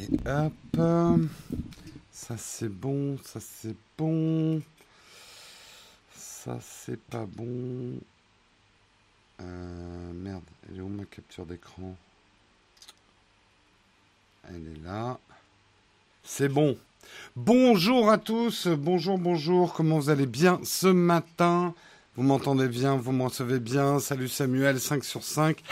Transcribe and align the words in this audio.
Et 0.00 0.08
hop. 0.26 0.52
Ça 2.10 2.36
c'est 2.38 2.68
bon, 2.68 3.18
ça 3.22 3.38
c'est 3.40 3.76
bon. 3.98 4.62
Ça 6.16 6.58
c'est 6.62 7.00
pas 7.00 7.26
bon. 7.26 7.98
Euh, 9.42 10.12
merde, 10.14 10.42
elle 10.68 10.78
est 10.78 10.80
où 10.80 10.88
ma 10.88 11.04
capture 11.04 11.44
d'écran? 11.44 11.96
Elle 14.48 14.68
est 14.68 14.84
là. 14.84 15.18
C'est 16.24 16.48
bon. 16.48 16.78
Bonjour 17.36 18.10
à 18.10 18.16
tous, 18.16 18.68
bonjour, 18.68 19.18
bonjour, 19.18 19.74
comment 19.74 19.98
vous 19.98 20.10
allez 20.10 20.26
bien 20.26 20.60
ce 20.64 20.86
matin? 20.86 21.74
Vous 22.16 22.22
m'entendez 22.22 22.68
bien, 22.68 22.96
vous 22.96 23.12
m'en 23.12 23.24
recevez 23.24 23.58
bien 23.58 23.98
Salut 23.98 24.28
Samuel, 24.28 24.80
5 24.80 25.04
sur 25.04 25.24
5. 25.24 25.62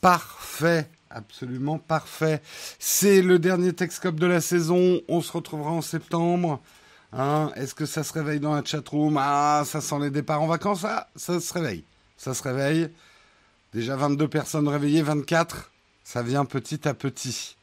Parfait, 0.00 0.88
absolument 1.10 1.78
parfait. 1.78 2.42
C'est 2.78 3.22
le 3.22 3.38
dernier 3.38 3.72
Texcope 3.72 4.16
de 4.16 4.26
la 4.26 4.40
saison, 4.40 5.00
on 5.08 5.20
se 5.20 5.32
retrouvera 5.32 5.70
en 5.70 5.82
septembre. 5.82 6.60
Hein 7.12 7.50
Est-ce 7.56 7.74
que 7.74 7.86
ça 7.86 8.04
se 8.04 8.12
réveille 8.12 8.40
dans 8.40 8.54
la 8.54 8.64
chatroom? 8.64 9.16
Ah, 9.18 9.62
ça 9.64 9.80
sent 9.80 9.98
les 10.00 10.10
départs 10.10 10.42
en 10.42 10.46
vacances 10.46 10.84
Ah, 10.84 11.08
ça 11.16 11.40
se 11.40 11.52
réveille, 11.52 11.84
ça 12.16 12.34
se 12.34 12.42
réveille. 12.42 12.90
Déjà 13.72 13.96
22 13.96 14.28
personnes 14.28 14.68
réveillées, 14.68 15.02
24. 15.02 15.70
Ça 16.04 16.22
vient 16.22 16.44
petit 16.44 16.86
à 16.86 16.94
petit. 16.94 17.56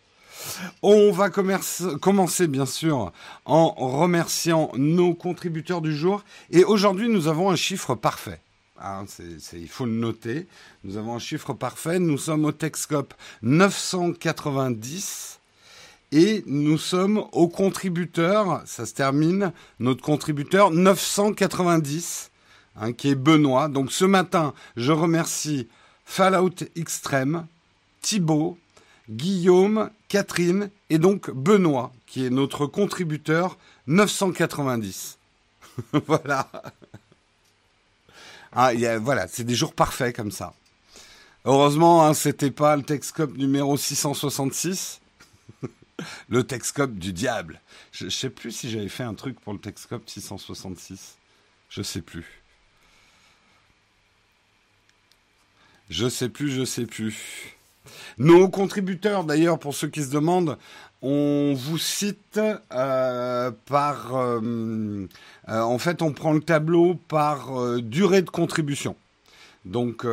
On 0.82 1.12
va 1.12 1.30
commencer 1.30 2.48
bien 2.48 2.66
sûr 2.66 3.14
en 3.46 3.70
remerciant 3.70 4.72
nos 4.76 5.14
contributeurs 5.14 5.82
du 5.82 5.96
jour. 5.96 6.24
Et 6.52 6.64
aujourd'hui, 6.64 7.08
nous 7.08 7.28
avons 7.28 7.50
un 7.50 7.56
chiffre 7.56 7.96
parfait. 7.96 8.42
Hein, 8.84 9.06
il 9.54 9.70
faut 9.70 9.86
le 9.86 9.94
noter. 9.94 10.46
Nous 10.84 10.98
avons 10.98 11.16
un 11.16 11.20
chiffre 11.20 11.54
parfait. 11.54 12.00
Nous 12.00 12.18
sommes 12.18 12.44
au 12.44 12.52
Texcope 12.52 13.14
990. 13.42 15.40
Et 16.12 16.44
nous 16.46 16.78
sommes 16.78 17.24
au 17.32 17.48
contributeur, 17.48 18.62
ça 18.66 18.86
se 18.86 18.94
termine, 18.94 19.52
notre 19.80 20.04
contributeur 20.04 20.70
990, 20.70 22.30
hein, 22.76 22.94
qui 22.94 23.10
est 23.10 23.16
Benoît. 23.16 23.68
Donc 23.68 23.92
ce 23.92 24.06
matin, 24.06 24.54
je 24.78 24.92
remercie 24.92 25.68
Fallout 26.06 26.54
Extreme, 26.76 27.48
Thibaut, 28.02 28.60
Guillaume, 29.10 29.90
Catherine 30.08 30.70
et 30.92 31.00
donc 31.00 31.32
Benoît, 31.32 31.92
qui 32.06 32.28
est 32.28 32.30
notre 32.30 32.68
contributeur 32.68 33.58
990. 33.88 35.18
voilà. 36.06 36.48
Ah, 38.56 38.72
voilà, 39.00 39.28
c'est 39.28 39.44
des 39.44 39.56
jours 39.56 39.74
parfaits 39.74 40.16
comme 40.16 40.32
ça. 40.32 40.54
Heureusement, 41.46 42.06
hein, 42.06 42.14
c'était 42.14 42.52
pas 42.52 42.78
le 42.78 42.84
Texcope 42.84 43.36
numéro 43.36 43.76
666, 43.76 45.02
le 46.30 46.44
Texcope 46.44 46.94
du 46.94 47.12
diable. 47.14 47.60
Je, 47.92 48.06
ne 48.06 48.10
sais 48.10 48.30
plus 48.30 48.52
si 48.52 48.70
j'avais 48.70 48.90
fait 48.90 49.04
un 49.04 49.14
truc 49.14 49.40
pour 49.40 49.54
le 49.54 49.60
Texcope 49.60 50.10
666. 50.10 51.18
Je 51.70 51.82
sais 51.82 52.02
plus. 52.02 52.44
Je 55.90 56.08
sais 56.08 56.30
plus, 56.30 56.52
je 56.52 56.64
sais 56.64 56.86
plus. 56.86 57.58
Nos 58.18 58.48
contributeurs, 58.48 59.26
d'ailleurs, 59.26 59.60
pour 59.60 59.76
ceux 59.76 59.90
qui 59.90 60.04
se 60.04 60.12
demandent, 60.12 60.58
on 61.04 61.54
vous 61.54 61.78
cite 61.78 62.40
euh, 62.72 63.52
par... 63.66 64.16
Euh, 64.16 65.08
euh, 65.50 65.62
en 65.62 65.78
fait, 65.78 66.02
on 66.02 66.14
prend 66.14 66.32
le 66.32 66.40
tableau 66.40 66.96
par 66.96 67.52
durée 67.82 68.22
de 68.22 68.30
contribution. 68.30 68.96
Donc, 69.66 70.08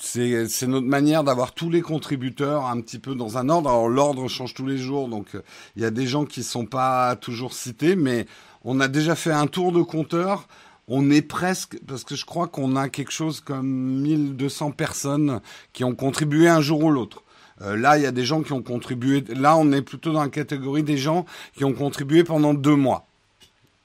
c'est 0.00 0.66
notre 0.66 0.86
manière 0.86 1.24
d'avoir 1.24 1.52
tous 1.52 1.68
les 1.68 1.82
contributeurs 1.82 2.66
un 2.66 2.80
petit 2.80 3.00
peu 3.00 3.16
dans 3.16 3.36
un 3.36 3.48
ordre. 3.48 3.68
Alors, 3.68 3.88
l'ordre 3.88 4.28
change 4.28 4.54
tous 4.54 4.66
les 4.66 4.78
jours, 4.78 5.08
donc 5.08 5.26
il 5.74 5.82
y 5.82 5.84
a 5.84 5.90
des 5.90 6.06
gens 6.06 6.24
qui 6.24 6.40
ne 6.40 6.44
sont 6.44 6.66
pas 6.66 7.16
toujours 7.16 7.52
cités, 7.52 7.96
mais 7.96 8.26
on 8.64 8.78
a 8.78 8.86
déjà 8.86 9.16
fait 9.16 9.32
un 9.32 9.48
tour 9.48 9.72
de 9.72 9.82
compteur 9.82 10.46
on 10.90 11.10
est 11.10 11.20
presque, 11.20 11.78
parce 11.86 12.02
que 12.02 12.16
je 12.16 12.24
crois 12.24 12.48
qu'on 12.48 12.74
a 12.74 12.88
quelque 12.88 13.12
chose 13.12 13.40
comme 13.40 14.00
1200 14.00 14.70
personnes 14.70 15.42
qui 15.74 15.84
ont 15.84 15.94
contribué 15.94 16.48
un 16.48 16.62
jour 16.62 16.82
ou 16.82 16.90
l'autre. 16.90 17.22
Euh, 17.62 17.76
là, 17.76 17.98
il 17.98 18.04
y 18.04 18.06
a 18.06 18.12
des 18.12 18.24
gens 18.24 18.42
qui 18.42 18.52
ont 18.52 18.62
contribué. 18.62 19.24
Là, 19.28 19.56
on 19.56 19.72
est 19.72 19.82
plutôt 19.82 20.12
dans 20.12 20.22
la 20.22 20.28
catégorie 20.28 20.82
des 20.82 20.98
gens 20.98 21.26
qui 21.56 21.64
ont 21.64 21.72
contribué 21.72 22.24
pendant 22.24 22.54
deux 22.54 22.76
mois. 22.76 23.06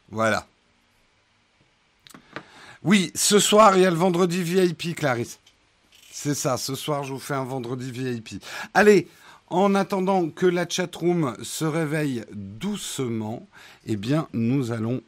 Voilà. 0.09 0.45
Oui, 2.83 3.11
ce 3.15 3.39
soir, 3.39 3.77
il 3.77 3.83
y 3.83 3.85
a 3.85 3.89
le 3.89 3.95
vendredi 3.95 4.43
VIP, 4.43 4.95
Clarisse. 4.95 5.39
C'est 6.11 6.35
ça, 6.35 6.57
ce 6.57 6.75
soir, 6.75 7.03
je 7.03 7.13
vous 7.13 7.19
fais 7.19 7.33
un 7.33 7.45
vendredi 7.45 7.91
VIP. 7.91 8.43
Allez, 8.73 9.07
en 9.47 9.73
attendant 9.73 10.29
que 10.29 10.45
la 10.45 10.67
chatroom 10.67 11.35
se 11.41 11.65
réveille 11.65 12.23
doucement, 12.33 13.47
eh 13.85 13.95
bien, 13.95 14.27
nous 14.33 14.71
allons 14.71 15.01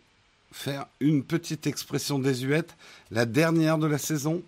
faire 0.52 0.86
une 1.02 1.24
petite 1.24 1.68
expression 1.68 2.18
désuète, 2.18 2.76
la 3.12 3.26
dernière 3.26 3.78
de 3.78 3.88
la 3.88 3.98
saison. 3.98 4.42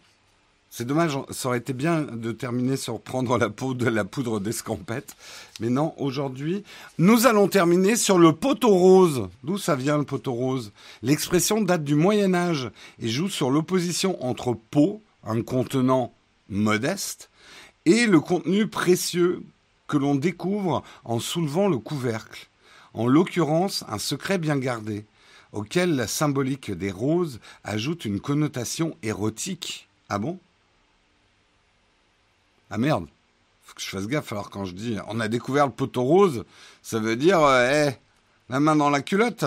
C'est 0.77 0.85
dommage, 0.85 1.17
ça 1.31 1.49
aurait 1.49 1.57
été 1.57 1.73
bien 1.73 2.03
de 2.03 2.31
terminer 2.31 2.77
sur 2.77 3.01
prendre 3.01 3.39
la 3.39 3.49
peau 3.49 3.73
de 3.73 3.89
la 3.89 4.05
poudre 4.05 4.39
d'escampette. 4.39 5.15
Mais 5.59 5.71
non, 5.71 5.95
aujourd'hui, 5.97 6.63
nous 6.99 7.25
allons 7.25 7.47
terminer 7.47 7.95
sur 7.95 8.19
le 8.19 8.33
poteau 8.33 8.69
rose. 8.69 9.27
D'où 9.43 9.57
ça 9.57 9.75
vient 9.75 9.97
le 9.97 10.03
poteau 10.03 10.33
rose? 10.33 10.71
L'expression 11.01 11.61
date 11.61 11.83
du 11.83 11.95
Moyen 11.95 12.35
Âge 12.35 12.69
et 12.99 13.07
joue 13.07 13.27
sur 13.27 13.49
l'opposition 13.49 14.23
entre 14.23 14.53
pot, 14.53 15.01
un 15.23 15.41
contenant 15.41 16.13
modeste, 16.47 17.31
et 17.85 18.05
le 18.05 18.19
contenu 18.19 18.67
précieux 18.67 19.41
que 19.87 19.97
l'on 19.97 20.13
découvre 20.13 20.83
en 21.05 21.19
soulevant 21.19 21.69
le 21.69 21.79
couvercle. 21.79 22.49
En 22.93 23.07
l'occurrence, 23.07 23.83
un 23.89 23.97
secret 23.97 24.37
bien 24.37 24.57
gardé 24.57 25.05
auquel 25.53 25.95
la 25.95 26.05
symbolique 26.05 26.69
des 26.69 26.91
roses 26.91 27.39
ajoute 27.63 28.05
une 28.05 28.19
connotation 28.19 28.95
érotique. 29.01 29.87
Ah 30.07 30.19
bon? 30.19 30.37
Ah 32.69 32.77
merde 32.77 33.07
Faut 33.63 33.73
que 33.75 33.81
je 33.81 33.89
fasse 33.89 34.07
gaffe 34.07 34.31
alors 34.31 34.49
quand 34.49 34.65
je 34.65 34.73
dis 34.73 34.97
on 35.07 35.19
a 35.19 35.27
découvert 35.27 35.65
le 35.65 35.71
poteau 35.71 36.03
rose, 36.03 36.45
ça 36.81 36.99
veut 36.99 37.15
dire 37.15 37.41
euh, 37.41 37.89
la 38.49 38.59
main 38.59 38.75
dans 38.75 38.89
la 38.89 39.01
culotte 39.01 39.45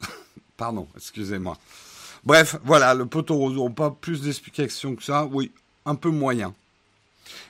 Pardon, 0.56 0.88
excusez-moi. 0.96 1.56
Bref, 2.24 2.56
voilà, 2.64 2.94
le 2.94 3.06
poteau 3.06 3.36
rose, 3.36 3.58
on 3.58 3.70
pas 3.70 3.90
plus 3.90 4.22
d'explications 4.22 4.94
que 4.94 5.02
ça, 5.02 5.26
oui, 5.26 5.50
un 5.84 5.96
peu 5.96 6.10
moyen. 6.10 6.54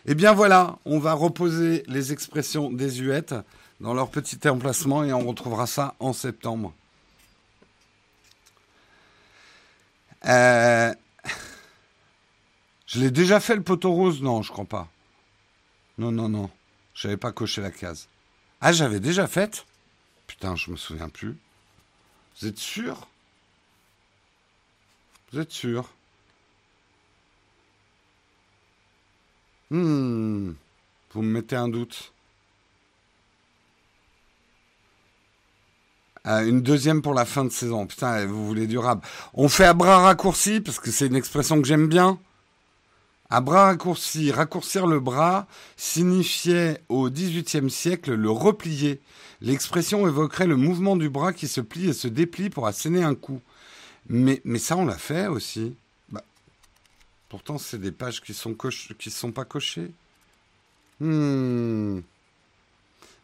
Eh 0.06 0.14
bien 0.14 0.32
voilà, 0.32 0.78
on 0.84 0.98
va 0.98 1.12
reposer 1.12 1.84
les 1.86 2.12
expressions 2.12 2.70
désuètes 2.70 3.34
dans 3.80 3.94
leur 3.94 4.08
petit 4.08 4.38
emplacement 4.48 5.04
et 5.04 5.12
on 5.12 5.26
retrouvera 5.26 5.66
ça 5.66 5.94
en 5.98 6.12
septembre. 6.12 6.72
Euh, 10.26 10.94
je 12.86 13.00
l'ai 13.00 13.10
déjà 13.10 13.40
fait 13.40 13.56
le 13.56 13.62
poteau 13.62 13.92
rose? 13.92 14.22
Non, 14.22 14.42
je 14.42 14.52
crois 14.52 14.64
pas. 14.64 14.88
Non, 15.98 16.12
non, 16.12 16.28
non. 16.28 16.50
J'avais 16.94 17.16
pas 17.16 17.32
coché 17.32 17.60
la 17.60 17.70
case. 17.70 18.08
Ah, 18.60 18.72
j'avais 18.72 19.00
déjà 19.00 19.26
fait 19.26 19.66
Putain, 20.26 20.56
je 20.56 20.70
me 20.70 20.76
souviens 20.76 21.08
plus. 21.08 21.36
Vous 22.40 22.46
êtes 22.46 22.58
sûr? 22.58 23.08
Vous 25.32 25.40
êtes 25.40 25.50
sûr? 25.50 25.88
Hmm. 29.70 30.52
Vous 31.12 31.22
me 31.22 31.32
mettez 31.32 31.56
un 31.56 31.68
doute. 31.68 32.12
Euh, 36.26 36.46
une 36.46 36.62
deuxième 36.62 37.02
pour 37.02 37.14
la 37.14 37.24
fin 37.24 37.44
de 37.44 37.50
saison. 37.50 37.86
Putain, 37.86 38.26
vous 38.26 38.46
voulez 38.46 38.66
durable. 38.66 39.02
On 39.34 39.48
fait 39.48 39.64
à 39.64 39.74
bras 39.74 39.98
raccourcis, 39.98 40.60
parce 40.60 40.78
que 40.78 40.90
c'est 40.90 41.06
une 41.06 41.16
expression 41.16 41.60
que 41.60 41.66
j'aime 41.66 41.88
bien. 41.88 42.18
À 43.32 43.40
bras 43.40 43.64
raccourcis, 43.64 44.30
raccourcir 44.30 44.86
le 44.86 45.00
bras 45.00 45.46
signifiait 45.78 46.82
au 46.90 47.08
XVIIIe 47.08 47.70
siècle 47.70 48.12
le 48.12 48.30
replier. 48.30 49.00
L'expression 49.40 50.06
évoquerait 50.06 50.46
le 50.46 50.58
mouvement 50.58 50.96
du 50.96 51.08
bras 51.08 51.32
qui 51.32 51.48
se 51.48 51.62
plie 51.62 51.88
et 51.88 51.94
se 51.94 52.08
déplie 52.08 52.50
pour 52.50 52.66
asséner 52.66 53.02
un 53.02 53.14
coup. 53.14 53.40
Mais, 54.10 54.42
mais 54.44 54.58
ça, 54.58 54.76
on 54.76 54.84
l'a 54.84 54.98
fait 54.98 55.28
aussi. 55.28 55.74
Bah, 56.10 56.22
pourtant, 57.30 57.56
c'est 57.56 57.78
des 57.78 57.90
pages 57.90 58.20
qui 58.20 58.34
sont 58.34 58.54
qui 58.98 59.10
sont 59.10 59.32
pas 59.32 59.46
cochées. 59.46 59.90
Hmm. 61.00 62.00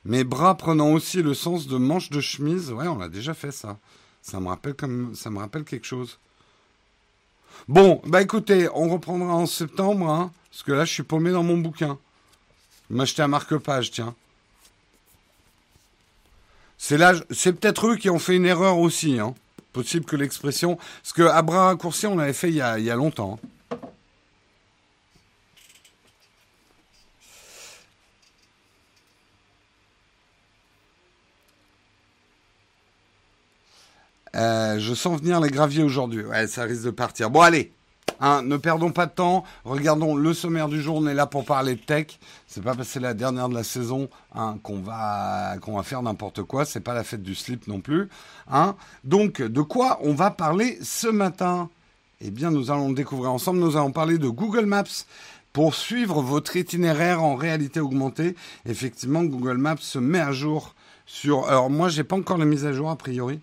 Mes 0.07 0.25
bras 0.25 0.57
prenant 0.57 0.93
aussi 0.93 1.23
le 1.23 1.35
sens 1.35 1.67
de 1.67 1.77
manche 1.77 2.09
de 2.09 2.23
chemise. 2.23 2.73
Ouais, 2.73 2.89
on 2.89 3.03
a 3.03 3.11
déjà 3.11 3.35
fait 3.35 3.53
ça. 3.53 3.77
Ça 4.23 4.41
me 4.41 4.49
rappelle 4.49 4.73
comme 4.73 5.15
ça 5.15 5.29
me 5.29 5.39
rappelle 5.39 5.65
quelque 5.65 5.87
chose. 5.87 6.19
Bon, 7.69 8.01
bah 8.07 8.23
écoutez, 8.23 8.69
on 8.75 8.89
reprendra 8.89 9.35
en 9.35 9.47
septembre, 9.47 10.09
hein, 10.09 10.33
parce 10.51 10.63
que 10.63 10.73
là, 10.73 10.85
je 10.85 10.93
suis 10.93 11.03
paumé 11.03 11.31
dans 11.31 11.43
mon 11.43 11.59
bouquin. 11.59 11.99
M'acheter 12.91 13.23
un 13.23 13.29
marque-page, 13.29 13.91
tiens. 13.91 14.15
C'est 16.79 16.97
là, 16.97 17.13
c'est 17.31 17.53
peut-être 17.53 17.89
eux 17.89 17.97
qui 17.97 18.09
ont 18.09 18.19
fait 18.19 18.37
une 18.37 18.47
erreur 18.47 18.79
aussi, 18.79 19.19
hein. 19.19 19.35
Possible 19.73 20.07
que 20.07 20.17
l'expression, 20.17 20.77
parce 20.77 21.13
que 21.13 21.23
à 21.23 21.43
bras 21.43 21.67
raccourcis, 21.67 22.07
on 22.07 22.17
l'avait 22.17 22.33
fait 22.33 22.49
il 22.49 22.65
il 22.79 22.85
y 22.85 22.91
a 22.91 22.97
longtemps. 22.97 23.39
Euh, 34.39 34.79
je 34.79 34.95
sens 34.95 35.21
venir 35.21 35.41
les 35.41 35.51
graviers 35.51 35.83
aujourd'hui. 35.83 36.25
Ouais, 36.25 36.47
ça 36.47 36.63
risque 36.63 36.85
de 36.85 36.91
partir. 36.91 37.29
Bon, 37.31 37.41
allez. 37.41 37.73
Hein, 38.21 38.43
ne 38.43 38.57
perdons 38.57 38.91
pas 38.91 39.07
de 39.07 39.13
temps. 39.13 39.45
Regardons 39.65 40.15
le 40.15 40.33
sommaire 40.33 40.69
du 40.69 40.81
jour. 40.81 40.97
On 40.97 41.07
est 41.09 41.15
là 41.15 41.27
pour 41.27 41.45
parler 41.45 41.75
de 41.75 41.81
tech. 41.81 42.19
C'est 42.47 42.63
pas 42.63 42.75
parce 42.75 42.89
que 42.89 42.95
c'est 42.95 43.01
la 43.01 43.15
dernière 43.15 43.49
de 43.49 43.55
la 43.55 43.65
saison 43.65 44.09
hein, 44.35 44.59
qu'on 44.63 44.81
va 44.81 45.57
qu'on 45.61 45.77
va 45.77 45.83
faire 45.83 46.03
n'importe 46.03 46.43
quoi. 46.45 46.65
C'est 46.65 46.81
pas 46.81 46.95
la 46.95 47.05
fête 47.05 47.23
du 47.23 47.35
slip 47.35 47.67
non 47.67 47.81
plus. 47.81 48.09
Hein. 48.49 48.77
Donc, 49.05 49.43
de 49.43 49.61
quoi 49.61 49.99
on 50.03 50.15
va 50.15 50.31
parler 50.31 50.79
ce 50.83 51.09
matin? 51.09 51.69
Eh 52.21 52.31
bien, 52.31 52.51
nous 52.51 52.71
allons 52.71 52.89
le 52.89 52.95
découvrir 52.95 53.33
ensemble. 53.33 53.59
Nous 53.59 53.77
allons 53.77 53.93
parler 53.93 54.19
de 54.19 54.29
Google 54.29 54.67
Maps 54.67 55.05
pour 55.53 55.75
suivre 55.75 56.23
votre 56.23 56.57
itinéraire 56.57 57.23
en 57.25 57.35
réalité 57.35 57.81
augmentée. 57.81 58.37
Effectivement, 58.67 59.25
Google 59.25 59.59
Maps 59.59 59.77
se 59.81 59.99
met 59.99 60.21
à 60.21 60.31
jour 60.31 60.75
sur. 61.07 61.49
Alors 61.49 61.71
moi, 61.71 61.89
j'ai 61.89 62.05
pas 62.05 62.17
encore 62.17 62.39
les 62.39 62.45
mises 62.45 62.67
à 62.67 62.73
jour 62.73 62.89
a 62.89 62.97
priori 62.97 63.41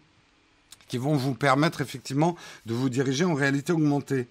qui 0.88 0.98
vont 0.98 1.16
vous 1.16 1.34
permettre 1.34 1.82
effectivement 1.82 2.36
de 2.66 2.74
vous 2.74 2.90
diriger 2.90 3.26
en 3.26 3.34
réalité 3.34 3.74
augmentée. 3.74 4.28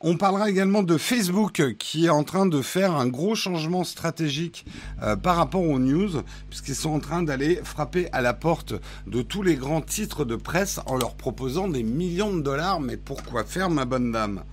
On 0.00 0.16
parlera 0.16 0.48
également 0.48 0.82
de 0.82 0.96
Facebook 0.96 1.74
qui 1.78 2.06
est 2.06 2.10
en 2.10 2.24
train 2.24 2.46
de 2.46 2.62
faire 2.62 2.94
un 2.94 3.08
gros 3.08 3.34
changement 3.34 3.84
stratégique 3.84 4.64
euh, 5.02 5.16
par 5.16 5.36
rapport 5.36 5.62
aux 5.62 5.78
news, 5.78 6.22
puisqu'ils 6.48 6.74
sont 6.74 6.90
en 6.90 7.00
train 7.00 7.22
d'aller 7.22 7.60
frapper 7.64 8.08
à 8.12 8.20
la 8.20 8.34
porte 8.34 8.74
de 9.06 9.22
tous 9.22 9.42
les 9.42 9.56
grands 9.56 9.80
titres 9.80 10.24
de 10.24 10.36
presse 10.36 10.80
en 10.86 10.96
leur 10.96 11.14
proposant 11.14 11.68
des 11.68 11.82
millions 11.82 12.34
de 12.34 12.42
dollars. 12.42 12.80
Mais 12.80 12.96
pourquoi 12.96 13.44
faire, 13.44 13.70
ma 13.70 13.84
bonne 13.84 14.12
dame? 14.12 14.44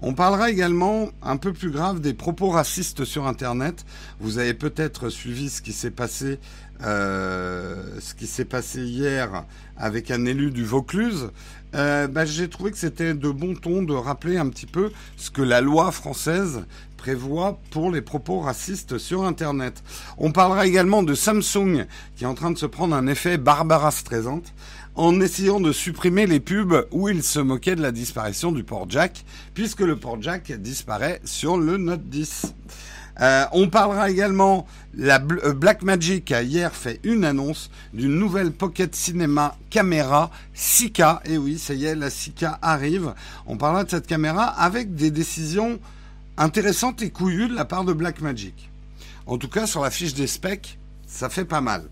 On 0.00 0.14
parlera 0.14 0.48
également, 0.48 1.08
un 1.22 1.36
peu 1.36 1.52
plus 1.52 1.70
grave, 1.70 2.00
des 2.00 2.14
propos 2.14 2.50
racistes 2.50 3.04
sur 3.04 3.26
Internet. 3.26 3.84
Vous 4.20 4.38
avez 4.38 4.54
peut-être 4.54 5.08
suivi 5.08 5.50
ce 5.50 5.60
qui 5.60 5.72
s'est 5.72 5.90
passé, 5.90 6.38
euh, 6.82 7.98
ce 7.98 8.14
qui 8.14 8.28
s'est 8.28 8.44
passé 8.44 8.80
hier 8.80 9.44
avec 9.78 10.10
un 10.10 10.26
élu 10.26 10.50
du 10.50 10.64
Vaucluse. 10.64 11.30
Euh, 11.74 12.06
bah, 12.06 12.24
j'ai 12.24 12.48
trouvé 12.48 12.70
que 12.70 12.78
c'était 12.78 13.14
de 13.14 13.30
bon 13.30 13.54
ton 13.54 13.82
de 13.82 13.92
rappeler 13.92 14.38
un 14.38 14.48
petit 14.48 14.66
peu 14.66 14.90
ce 15.16 15.30
que 15.30 15.42
la 15.42 15.60
loi 15.60 15.92
française 15.92 16.64
prévoit 16.96 17.60
pour 17.70 17.90
les 17.90 18.02
propos 18.02 18.40
racistes 18.40 18.98
sur 18.98 19.24
Internet. 19.24 19.82
On 20.16 20.32
parlera 20.32 20.66
également 20.66 21.02
de 21.02 21.14
Samsung 21.14 21.86
qui 22.16 22.24
est 22.24 22.26
en 22.26 22.34
train 22.34 22.50
de 22.50 22.58
se 22.58 22.66
prendre 22.66 22.94
un 22.94 23.06
effet 23.06 23.38
Barbara 23.38 23.90
Streisand 23.90 24.42
en 24.98 25.20
essayant 25.20 25.60
de 25.60 25.70
supprimer 25.70 26.26
les 26.26 26.40
pubs 26.40 26.86
où 26.90 27.08
il 27.08 27.22
se 27.22 27.38
moquait 27.38 27.76
de 27.76 27.82
la 27.82 27.92
disparition 27.92 28.50
du 28.50 28.64
port 28.64 28.86
jack, 28.90 29.24
puisque 29.54 29.80
le 29.80 29.94
port 29.94 30.20
jack 30.20 30.50
disparaît 30.52 31.20
sur 31.24 31.56
le 31.56 31.76
Note 31.76 32.08
10. 32.08 32.54
Euh, 33.20 33.44
on 33.52 33.68
parlera 33.68 34.10
également, 34.10 34.66
la 34.94 35.20
euh, 35.44 35.52
Blackmagic 35.52 36.30
a 36.30 36.42
hier 36.42 36.72
fait 36.72 37.00
une 37.02 37.24
annonce 37.24 37.70
d'une 37.92 38.14
nouvelle 38.14 38.52
Pocket 38.52 38.94
Cinema 38.94 39.56
caméra 39.70 40.30
6K. 40.56 41.20
Et 41.24 41.36
oui, 41.36 41.58
ça 41.58 41.74
y 41.74 41.84
est, 41.84 41.94
la 41.94 42.10
6K 42.10 42.58
arrive. 42.62 43.14
On 43.46 43.56
parlera 43.56 43.84
de 43.84 43.90
cette 43.90 44.06
caméra 44.06 44.44
avec 44.44 44.94
des 44.94 45.10
décisions 45.10 45.80
intéressantes 46.36 47.02
et 47.02 47.10
couillues 47.10 47.48
de 47.48 47.54
la 47.54 47.64
part 47.64 47.84
de 47.84 47.92
Blackmagic. 47.92 48.70
En 49.26 49.36
tout 49.36 49.48
cas, 49.48 49.66
sur 49.66 49.82
la 49.82 49.90
fiche 49.90 50.14
des 50.14 50.26
specs, 50.26 50.78
ça 51.06 51.28
fait 51.28 51.44
pas 51.44 51.60
mal. 51.60 51.84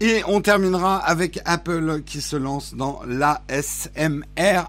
Et 0.00 0.22
on 0.26 0.40
terminera 0.40 0.96
avec 0.96 1.40
Apple 1.44 2.02
qui 2.04 2.20
se 2.20 2.36
lance 2.36 2.74
dans 2.74 3.00
l'ASMR. 3.06 4.64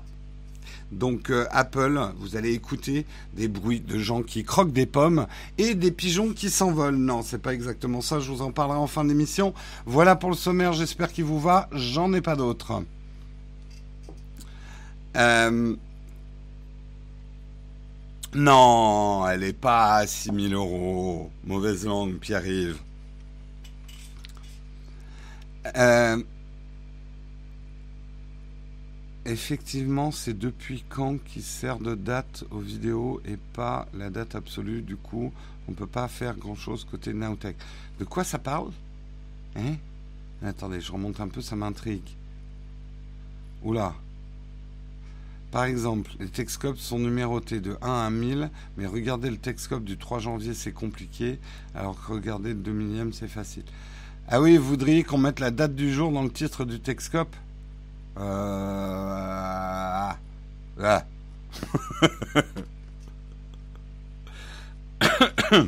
Donc 0.94 1.30
euh, 1.30 1.45
Apple, 1.51 2.00
vous 2.18 2.36
allez 2.36 2.54
écouter 2.54 3.06
des 3.34 3.48
bruits 3.48 3.81
de 3.81 3.98
gens 3.98 4.22
qui 4.22 4.44
croquent 4.44 4.72
des 4.72 4.86
pommes 4.86 5.28
et 5.57 5.75
des 5.75 5.92
pigeons 5.92 6.34
qui 6.34 6.50
s'envolent. 6.50 6.95
Non, 6.95 7.22
c'est 7.22 7.42
pas 7.42 7.54
exactement 7.54 8.01
ça, 8.01 8.19
je 8.19 8.31
vous 8.31 8.42
en 8.42 8.51
parlerai 8.51 8.78
en 8.78 8.88
fin 8.88 9.04
d'émission. 9.06 9.54
Voilà 9.86 10.16
pour 10.16 10.30
le 10.30 10.36
sommaire, 10.36 10.74
j'espère 10.74 11.12
qu'il 11.12 11.25
vous 11.25 11.40
va, 11.40 11.69
j'en 11.74 12.13
ai 12.13 12.22
pas 12.22 12.36
d'autres. 12.36 12.84
Euh, 15.16 15.75
non, 18.36 19.28
elle 19.28 19.44
est 19.44 19.54
pas 19.54 19.96
à 19.96 20.07
6000 20.07 20.54
euros. 20.56 21.30
Mauvaise 21.46 21.86
langue, 21.86 22.16
Pierre-Yves. 22.16 22.78
Euh, 25.78 26.18
effectivement, 29.25 30.12
c'est 30.12 30.38
depuis 30.38 30.84
quand 30.90 31.18
qui 31.24 31.42
sert 31.42 31.80
de 31.80 31.96
date 31.96 32.44
aux 32.52 32.60
vidéos 32.60 33.22
et 33.25 33.38
pas 33.54 33.88
la 33.94 34.10
date 34.10 34.36
absolue. 34.36 34.81
Du 34.81 34.96
coup, 34.96 35.31
on 35.68 35.72
ne 35.72 35.75
peut 35.75 35.88
pas 35.88 36.08
faire 36.08 36.36
grand-chose 36.36 36.86
côté 36.90 37.14
Nowtech. 37.14 37.56
De 38.00 38.06
quoi 38.06 38.24
ça 38.24 38.40
parle? 38.40 38.72
Hein? 39.56 39.75
Attendez, 40.44 40.81
je 40.81 40.92
remonte 40.92 41.20
un 41.20 41.28
peu, 41.28 41.42
ça 41.42 41.56
m'intrigue. 41.56 42.10
Oula. 43.64 43.96
Par 45.52 45.66
exemple, 45.66 46.12
les 46.20 46.30
Texcopes 46.30 46.80
sont 46.80 46.98
numérotés 46.98 47.60
de 47.60 47.78
1 47.81 47.88
à 47.88 48.10
1000, 48.10 48.50
mais 48.75 48.88
regardez 48.88 49.30
le 49.30 49.38
Texcope 49.38 49.84
du 49.84 49.98
3 49.98 50.20
janvier, 50.20 50.56
c'est 50.56 50.72
compliqué, 50.72 51.38
alors 51.75 51.96
que 52.04 52.12
regardez 52.12 52.50
le 52.50 52.60
2 52.60 52.72
millième, 52.72 53.14
c'est 53.14 53.28
facile. 53.28 53.64
Ah 54.28 54.42
oui, 54.42 54.58
vous 54.58 54.68
voudriez 54.68 55.04
qu'on 55.04 55.20
mette 55.20 55.40
la 55.40 55.52
date 55.52 55.75
du 55.75 55.94
jour 55.94 56.12
dans 56.12 56.24
le 56.24 56.31
titre 56.31 56.66
du 56.66 56.80
Texcope 56.80 57.36
euh... 58.19 58.94
Ah. 60.81 61.06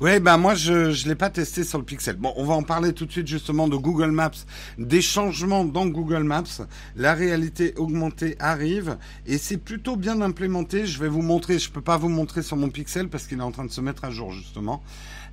Oui, 0.00 0.18
ben 0.18 0.38
moi 0.38 0.56
je 0.56 0.72
ne 0.72 1.08
l'ai 1.08 1.14
pas 1.14 1.30
testé 1.30 1.62
sur 1.62 1.78
le 1.78 1.84
Pixel. 1.84 2.16
Bon, 2.16 2.32
on 2.36 2.44
va 2.44 2.54
en 2.54 2.64
parler 2.64 2.92
tout 2.92 3.06
de 3.06 3.12
suite 3.12 3.28
justement 3.28 3.68
de 3.68 3.76
Google 3.76 4.10
Maps, 4.10 4.32
des 4.76 5.00
changements 5.00 5.64
dans 5.64 5.86
Google 5.86 6.24
Maps. 6.24 6.66
La 6.96 7.14
réalité 7.14 7.74
augmentée 7.76 8.34
arrive 8.40 8.98
et 9.24 9.38
c'est 9.38 9.56
plutôt 9.56 9.94
bien 9.94 10.20
implémenté. 10.20 10.84
Je 10.84 10.98
vais 10.98 11.06
vous 11.06 11.22
montrer, 11.22 11.60
je 11.60 11.70
peux 11.70 11.80
pas 11.80 11.96
vous 11.96 12.08
montrer 12.08 12.42
sur 12.42 12.56
mon 12.56 12.70
Pixel 12.70 13.08
parce 13.08 13.28
qu'il 13.28 13.38
est 13.38 13.42
en 13.42 13.52
train 13.52 13.64
de 13.64 13.70
se 13.70 13.80
mettre 13.80 14.04
à 14.04 14.10
jour 14.10 14.32
justement. 14.32 14.82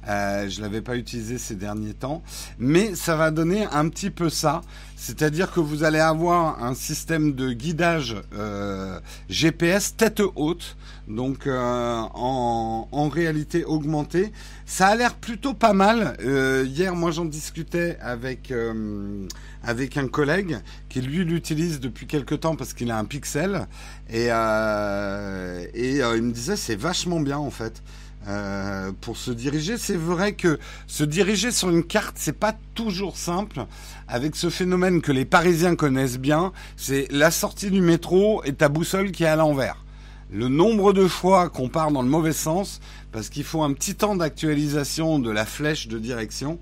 Euh, 0.08 0.50
je 0.50 0.62
l'avais 0.62 0.82
pas 0.82 0.98
utilisé 0.98 1.38
ces 1.38 1.56
derniers 1.56 1.94
temps, 1.94 2.24
mais 2.58 2.96
ça 2.96 3.16
va 3.16 3.32
donner 3.32 3.66
un 3.72 3.88
petit 3.90 4.10
peu 4.10 4.30
ça, 4.30 4.62
c'est-à-dire 4.96 5.52
que 5.52 5.60
vous 5.60 5.84
allez 5.84 6.00
avoir 6.00 6.64
un 6.64 6.74
système 6.74 7.34
de 7.34 7.52
guidage 7.52 8.16
euh, 8.34 9.00
GPS 9.30 9.96
tête 9.96 10.22
haute, 10.36 10.76
donc 11.08 11.48
euh, 11.48 11.58
en, 11.60 12.88
en, 12.92 13.10
réalité 13.10 13.66
augmentée. 13.66 14.32
Ça 14.66 14.88
a 14.88 14.96
l'air 14.96 15.16
plutôt 15.16 15.54
pas 15.54 15.74
mal. 15.74 16.18
Euh, 16.24 16.66
hier, 16.68 16.96
moi, 16.96 17.12
j'en 17.12 17.26
discutais 17.26 17.98
avec 18.02 18.52
euh, 18.52 19.28
avec 19.64 19.98
un 19.98 20.08
collègue 20.08 20.60
qui 20.90 21.02
lui 21.02 21.26
l'utilise 21.26 21.80
depuis 21.80 22.08
quelque 22.08 22.36
temps 22.36 22.56
parce 22.56 22.74
qu'il 22.74 22.90
a 22.92 22.98
un 22.98 23.06
Pixel 23.06 23.68
et 24.10 24.28
euh, 24.30 25.66
et 25.74 25.98
il 25.98 26.22
me 26.22 26.32
disait 26.32 26.56
c'est 26.56 26.76
vachement 26.76 27.20
bien 27.20 27.38
en 27.38 27.52
fait. 27.52 27.82
Euh, 28.28 28.92
pour 29.02 29.18
se 29.18 29.32
diriger. 29.32 29.80
C'est 29.80 29.96
vrai 29.96 30.34
que 30.34 30.60
se 30.86 31.04
diriger 31.04 31.50
sur 31.50 31.72
une 31.72 31.84
carte, 31.84 32.18
c'est 32.20 32.38
pas 32.38 32.54
toujours 32.76 33.18
simple. 33.18 33.66
Avec 34.08 34.36
ce 34.36 34.52
phénomène 34.52 35.02
que 35.02 35.12
les 35.12 35.26
Parisiens 35.26 35.76
connaissent 35.76 36.20
bien, 36.20 36.52
c'est 36.78 37.08
la 37.10 37.32
sortie 37.32 37.72
du 37.72 37.82
métro 37.82 38.44
et 38.44 38.54
ta 38.54 38.70
boussole 38.70 39.12
qui 39.12 39.24
est 39.24 39.28
à 39.28 39.36
l'envers. 39.36 39.84
Le 40.32 40.50
nombre 40.50 40.94
de 40.94 41.08
fois 41.08 41.50
qu'on 41.50 41.68
part 41.68 41.92
dans 41.92 42.04
le 42.04 42.10
mauvais 42.10 42.32
sens, 42.32 42.80
parce 43.12 43.30
qu'il 43.30 43.44
faut 43.44 43.64
un 43.64 43.74
petit 43.74 43.96
temps 43.96 44.16
d'actualisation 44.16 45.18
de 45.18 45.32
la 45.32 45.46
flèche 45.46 45.88
de 45.88 45.98
direction. 45.98 46.60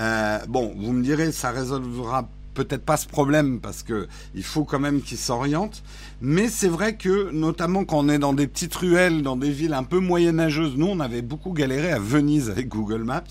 Euh, 0.00 0.38
bon, 0.48 0.74
vous 0.74 0.92
me 0.92 1.02
direz, 1.02 1.32
ça 1.32 1.50
résolvera 1.50 2.30
peut-être 2.54 2.84
pas 2.84 2.96
ce 2.96 3.06
problème 3.06 3.60
parce 3.60 3.82
que 3.82 4.08
il 4.34 4.44
faut 4.44 4.64
quand 4.64 4.78
même 4.78 5.02
qu'il 5.02 5.18
s'oriente. 5.18 5.82
Mais 6.20 6.48
c'est 6.48 6.68
vrai 6.68 6.96
que, 6.96 7.30
notamment 7.32 7.84
quand 7.84 7.98
on 7.98 8.08
est 8.08 8.18
dans 8.18 8.32
des 8.32 8.46
petites 8.46 8.74
ruelles, 8.74 9.22
dans 9.22 9.36
des 9.36 9.50
villes 9.50 9.74
un 9.74 9.84
peu 9.84 9.98
moyenâgeuses, 9.98 10.76
nous 10.76 10.86
on 10.86 11.00
avait 11.00 11.22
beaucoup 11.22 11.52
galéré 11.52 11.92
à 11.92 11.98
Venise 11.98 12.48
avec 12.50 12.68
Google 12.68 13.02
Maps. 13.04 13.22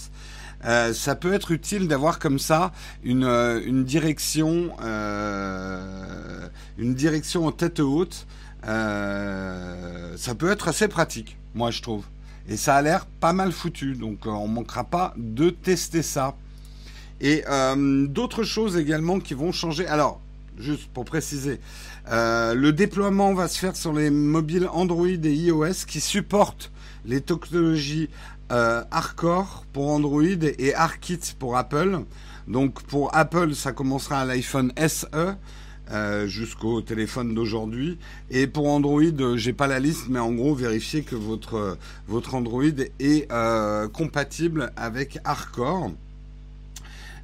Euh, 0.65 0.93
ça 0.93 1.15
peut 1.15 1.33
être 1.33 1.51
utile 1.51 1.87
d'avoir 1.87 2.19
comme 2.19 2.39
ça 2.39 2.71
une, 3.03 3.25
euh, 3.25 3.83
direction, 3.83 4.71
euh, 4.81 6.47
une 6.77 6.93
direction 6.93 7.45
en 7.45 7.51
tête 7.51 7.79
haute. 7.79 8.27
Ça 8.63 10.35
peut 10.37 10.51
être 10.51 10.67
assez 10.69 10.87
pratique, 10.87 11.37
moi 11.53 11.71
je 11.71 11.81
trouve. 11.81 12.05
Et 12.47 12.57
ça 12.57 12.75
a 12.75 12.81
l'air 12.81 13.05
pas 13.05 13.33
mal 13.33 13.51
foutu, 13.51 13.95
donc 13.95 14.25
on 14.25 14.47
manquera 14.47 14.83
pas 14.83 15.13
de 15.17 15.49
tester 15.49 16.01
ça. 16.01 16.35
Et 17.23 17.43
euh, 17.49 18.05
d'autres 18.05 18.43
choses 18.43 18.77
également 18.77 19.19
qui 19.19 19.33
vont 19.33 19.53
changer. 19.53 19.87
Alors, 19.87 20.19
juste 20.59 20.89
pour 20.93 21.05
préciser, 21.05 21.59
euh, 22.11 22.53
le 22.53 22.73
déploiement 22.73 23.33
va 23.33 23.47
se 23.47 23.57
faire 23.57 23.75
sur 23.75 23.93
les 23.93 24.09
mobiles 24.09 24.67
Android 24.71 25.07
et 25.07 25.33
iOS 25.33 25.85
qui 25.87 26.01
supportent 26.01 26.69
les 27.05 27.21
technologies 27.21 28.09
euh, 28.51 28.83
Hardcore 28.91 29.65
pour 29.71 29.89
Android 29.89 30.21
et 30.23 30.75
ARKit 30.75 31.19
pour 31.39 31.57
Apple. 31.57 32.01
Donc 32.47 32.83
pour 32.83 33.15
Apple, 33.15 33.55
ça 33.55 33.71
commencera 33.71 34.19
à 34.19 34.25
l'iPhone 34.25 34.71
SE. 34.87 35.07
Euh, 35.91 36.27
jusqu'au 36.27 36.81
téléphone 36.81 37.35
d'aujourd'hui. 37.35 37.99
Et 38.31 38.47
pour 38.47 38.69
Android, 38.69 39.01
euh, 39.01 39.35
j'ai 39.35 39.51
pas 39.51 39.67
la 39.67 39.79
liste, 39.79 40.05
mais 40.09 40.17
en 40.17 40.31
gros, 40.31 40.55
vérifiez 40.55 41.03
que 41.03 41.15
votre 41.15 41.77
votre 42.07 42.35
Android 42.35 42.63
est 42.99 43.27
compatible 43.91 44.71
avec 44.77 45.19
Hardcore. 45.25 45.91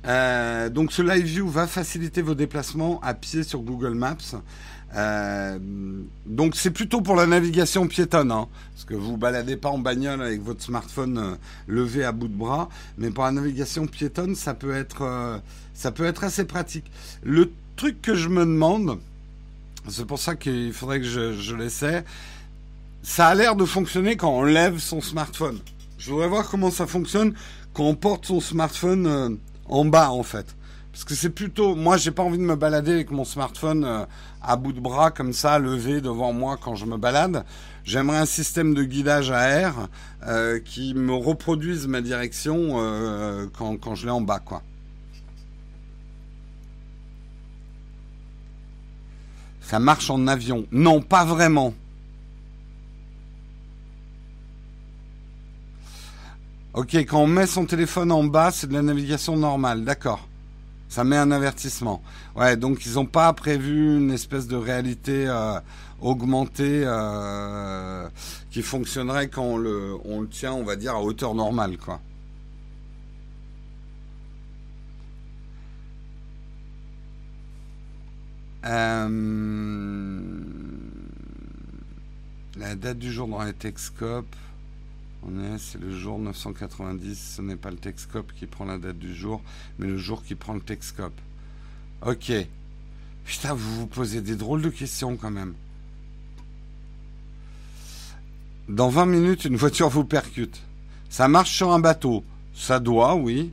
Euh, 0.06 0.70
donc 0.70 0.92
ce 0.92 1.02
Live 1.02 1.26
View 1.26 1.48
va 1.48 1.68
faciliter 1.68 2.22
vos 2.22 2.36
déplacements 2.36 3.00
à 3.02 3.14
pied 3.14 3.44
sur 3.44 3.60
Google 3.60 3.96
Maps. 3.96 4.18
Euh, 4.96 5.60
donc 6.26 6.56
c'est 6.56 6.72
plutôt 6.72 7.02
pour 7.02 7.16
la 7.16 7.28
navigation 7.28 7.88
piétonne, 7.88 8.32
hein, 8.32 8.48
parce 8.74 8.86
que 8.86 8.96
vous 8.96 9.18
baladez 9.18 9.56
pas 9.56 9.70
en 9.70 9.78
bagnole 9.78 10.22
avec 10.22 10.42
votre 10.42 10.64
smartphone 10.64 11.18
euh, 11.18 11.36
levé 11.68 12.04
à 12.04 12.12
bout 12.12 12.28
de 12.28 12.34
bras, 12.34 12.70
mais 12.98 13.12
pour 13.12 13.24
la 13.24 13.32
navigation 13.32 13.86
piétonne, 13.86 14.36
ça 14.36 14.54
peut 14.54 14.74
être, 14.74 15.42
ça 15.74 15.92
peut 15.92 16.06
être 16.06 16.24
assez 16.24 16.46
pratique. 16.46 16.90
Le 17.22 17.52
truc 17.76 18.02
que 18.02 18.16
je 18.16 18.30
me 18.30 18.42
demande, 18.46 19.00
c'est 19.88 20.06
pour 20.06 20.20
ça 20.20 20.36
qu'il 20.36 20.74
faudrait 20.74 21.02
que 21.02 21.06
je 21.06 21.56
l'essaie, 21.56 22.04
ça 23.04 23.28
a 23.28 23.36
l'air 23.36 23.56
de 23.56 23.66
fonctionner 23.66 24.18
quand 24.18 24.32
on 24.32 24.44
lève 24.44 24.80
son 24.80 25.02
smartphone. 25.02 25.60
Je 26.00 26.10
voudrais 26.10 26.28
voir 26.28 26.50
comment 26.50 26.72
ça 26.72 26.88
fonctionne 26.88 27.34
quand 27.74 27.84
on 27.84 27.96
porte 27.96 28.26
son 28.26 28.40
smartphone 28.40 29.38
en 29.70 29.86
bas 29.86 30.12
en 30.12 30.24
fait. 30.24 30.56
Parce 30.92 31.04
que 31.04 31.16
c'est 31.16 31.30
plutôt, 31.30 31.76
moi 31.76 31.98
j'ai 31.98 32.12
pas 32.12 32.24
envie 32.24 32.38
de 32.38 32.44
me 32.44 32.56
balader 32.56 32.92
avec 32.92 33.12
mon 33.12 33.24
smartphone 33.24 33.86
euh, 33.86 34.06
à 34.42 34.56
bout 34.56 34.74
de 34.74 34.80
bras 34.80 35.12
comme 35.12 35.34
ça, 35.34 35.60
levé 35.60 36.02
devant 36.02 36.34
moi 36.34 36.58
quand 36.62 36.76
je 36.76 36.86
me 36.86 36.98
balade. 36.98 37.46
J'aimerais 37.86 38.18
un 38.18 38.26
système 38.26 38.74
de 38.74 38.84
guidage 38.84 39.32
à 39.32 39.48
air 39.48 39.88
euh, 40.28 40.60
qui 40.60 40.94
me 40.94 41.14
reproduise 41.14 41.88
ma 41.88 42.02
direction 42.02 42.76
euh, 42.78 43.46
quand, 43.58 43.78
quand 43.78 43.96
je 43.96 44.06
l'ai 44.06 44.12
en 44.12 44.22
bas, 44.22 44.40
quoi. 44.40 44.62
Ça 49.62 49.80
marche 49.80 50.10
en 50.10 50.28
avion 50.28 50.66
Non, 50.72 51.00
pas 51.00 51.26
vraiment. 51.26 51.74
Ok, 56.74 56.94
quand 56.96 57.24
on 57.24 57.28
met 57.28 57.48
son 57.48 57.66
téléphone 57.66 58.12
en 58.12 58.24
bas, 58.24 58.52
c'est 58.52 58.68
de 58.68 58.74
la 58.74 58.84
navigation 58.84 59.36
normale, 59.36 59.84
d'accord. 59.84 60.28
Ça 60.88 61.04
met 61.04 61.18
un 61.18 61.32
avertissement. 61.32 62.02
Ouais, 62.36 62.58
donc 62.58 62.86
ils 62.86 62.94
n'ont 62.94 63.08
pas 63.08 63.34
prévu 63.34 63.98
une 63.98 64.12
espèce 64.12 64.48
de 64.48 64.56
réalité 64.56 65.28
euh, 65.28 65.60
augmentée 66.00 66.84
euh, 66.86 68.08
qui 68.52 68.62
fonctionnerait 68.62 69.30
quand 69.30 69.44
on 69.44 69.58
le, 69.58 69.96
on 70.06 70.22
le 70.22 70.28
tient, 70.28 70.54
on 70.54 70.64
va 70.64 70.76
dire, 70.76 70.94
à 70.94 71.02
hauteur 71.02 71.34
normale, 71.34 71.78
quoi. 71.78 72.00
Euh, 78.66 79.90
la 82.58 82.76
date 82.76 83.00
du 83.00 83.12
jour 83.12 83.28
dans 83.28 83.44
les 83.44 83.54
Texcopes. 83.54 84.36
On 85.24 85.44
est, 85.44 85.58
c'est 85.58 85.80
le 85.80 85.92
jour 85.92 86.18
990. 86.20 87.36
Ce 87.38 87.42
n'est 87.42 87.56
pas 87.56 87.72
le 87.72 87.78
Texcope 87.78 88.32
qui 88.34 88.46
prend 88.46 88.66
la 88.66 88.78
date 88.78 88.98
du 88.98 89.14
jour, 89.14 89.42
mais 89.78 89.88
le 89.88 89.98
jour 89.98 90.24
qui 90.24 90.36
prend 90.36 90.54
le 90.54 90.62
Texcope. 90.62 91.20
Ok. 92.06 92.32
Putain, 93.26 93.54
vous 93.54 93.82
vous 93.82 93.88
posez 93.88 94.22
des 94.22 94.36
drôles 94.36 94.62
de 94.62 94.70
questions 94.70 95.18
quand 95.18 95.32
même. 95.32 95.54
Dans 98.70 98.90
20 98.90 99.06
minutes, 99.08 99.46
une 99.46 99.56
voiture 99.56 99.90
vous 99.90 100.06
percute. 100.06 100.62
Ça 101.10 101.28
marche 101.28 101.52
sur 101.52 101.72
un 101.72 101.80
bateau. 101.80 102.24
Ça 102.54 102.80
doit, 102.80 103.16
oui 103.16 103.52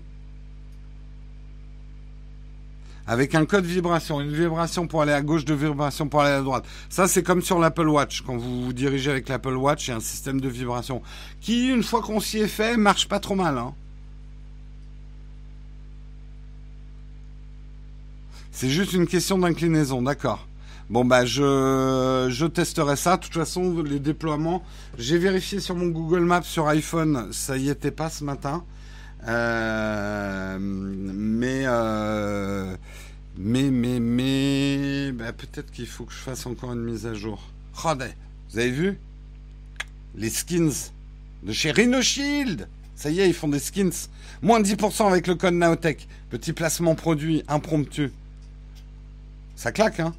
avec 3.06 3.34
un 3.34 3.44
code 3.46 3.64
vibration, 3.64 4.20
une 4.20 4.32
vibration 4.32 4.86
pour 4.86 5.02
aller 5.02 5.12
à 5.12 5.22
gauche, 5.22 5.44
deux 5.44 5.54
vibrations 5.54 6.08
pour 6.08 6.22
aller 6.22 6.34
à 6.34 6.42
droite. 6.42 6.64
Ça, 6.88 7.06
c'est 7.06 7.22
comme 7.22 7.42
sur 7.42 7.58
l'Apple 7.58 7.88
Watch. 7.88 8.22
Quand 8.22 8.36
vous 8.36 8.64
vous 8.64 8.72
dirigez 8.72 9.10
avec 9.10 9.28
l'Apple 9.28 9.54
Watch, 9.54 9.86
il 9.86 9.90
y 9.90 9.94
a 9.94 9.96
un 9.96 10.00
système 10.00 10.40
de 10.40 10.48
vibration 10.48 11.02
qui, 11.40 11.68
une 11.68 11.82
fois 11.82 12.02
qu'on 12.02 12.20
s'y 12.20 12.38
est 12.38 12.48
fait, 12.48 12.76
marche 12.76 13.08
pas 13.08 13.20
trop 13.20 13.34
mal. 13.34 13.58
Hein. 13.58 13.74
C'est 18.50 18.70
juste 18.70 18.94
une 18.94 19.06
question 19.06 19.38
d'inclinaison, 19.38 20.02
d'accord. 20.02 20.46
Bon 20.88 21.04
bah 21.04 21.24
je, 21.24 22.46
testerai 22.46 22.96
ça. 22.96 23.16
De 23.16 23.22
toute 23.22 23.34
façon, 23.34 23.82
les 23.82 23.98
déploiements, 23.98 24.62
j'ai 24.98 25.18
vérifié 25.18 25.60
sur 25.60 25.74
mon 25.74 25.88
Google 25.88 26.20
Maps 26.20 26.42
sur 26.42 26.68
iPhone, 26.68 27.28
ça 27.32 27.56
y 27.56 27.68
était 27.68 27.90
pas 27.90 28.08
ce 28.08 28.24
matin. 28.24 28.64
Euh, 29.26 30.58
mais, 30.60 31.62
euh, 31.66 32.76
mais, 33.36 33.70
mais, 33.70 34.00
mais, 34.00 35.12
bah, 35.12 35.32
peut-être 35.32 35.70
qu'il 35.70 35.86
faut 35.86 36.04
que 36.04 36.12
je 36.12 36.18
fasse 36.18 36.46
encore 36.46 36.72
une 36.72 36.82
mise 36.82 37.06
à 37.06 37.14
jour. 37.14 37.42
Regardez, 37.74 38.12
vous 38.50 38.58
avez 38.58 38.70
vu? 38.70 38.98
Les 40.14 40.30
skins 40.30 40.90
de 41.42 41.52
chez 41.52 41.72
Rhino 41.72 42.00
Shield. 42.00 42.68
Ça 42.94 43.10
y 43.10 43.20
est, 43.20 43.28
ils 43.28 43.34
font 43.34 43.48
des 43.48 43.58
skins. 43.58 43.92
Moins 44.42 44.60
de 44.60 44.66
10% 44.66 45.06
avec 45.08 45.26
le 45.26 45.34
code 45.34 45.54
Naotech. 45.54 46.08
Petit 46.30 46.52
placement 46.52 46.94
produit 46.94 47.42
impromptu. 47.48 48.12
Ça 49.56 49.72
claque, 49.72 50.00
hein? 50.00 50.14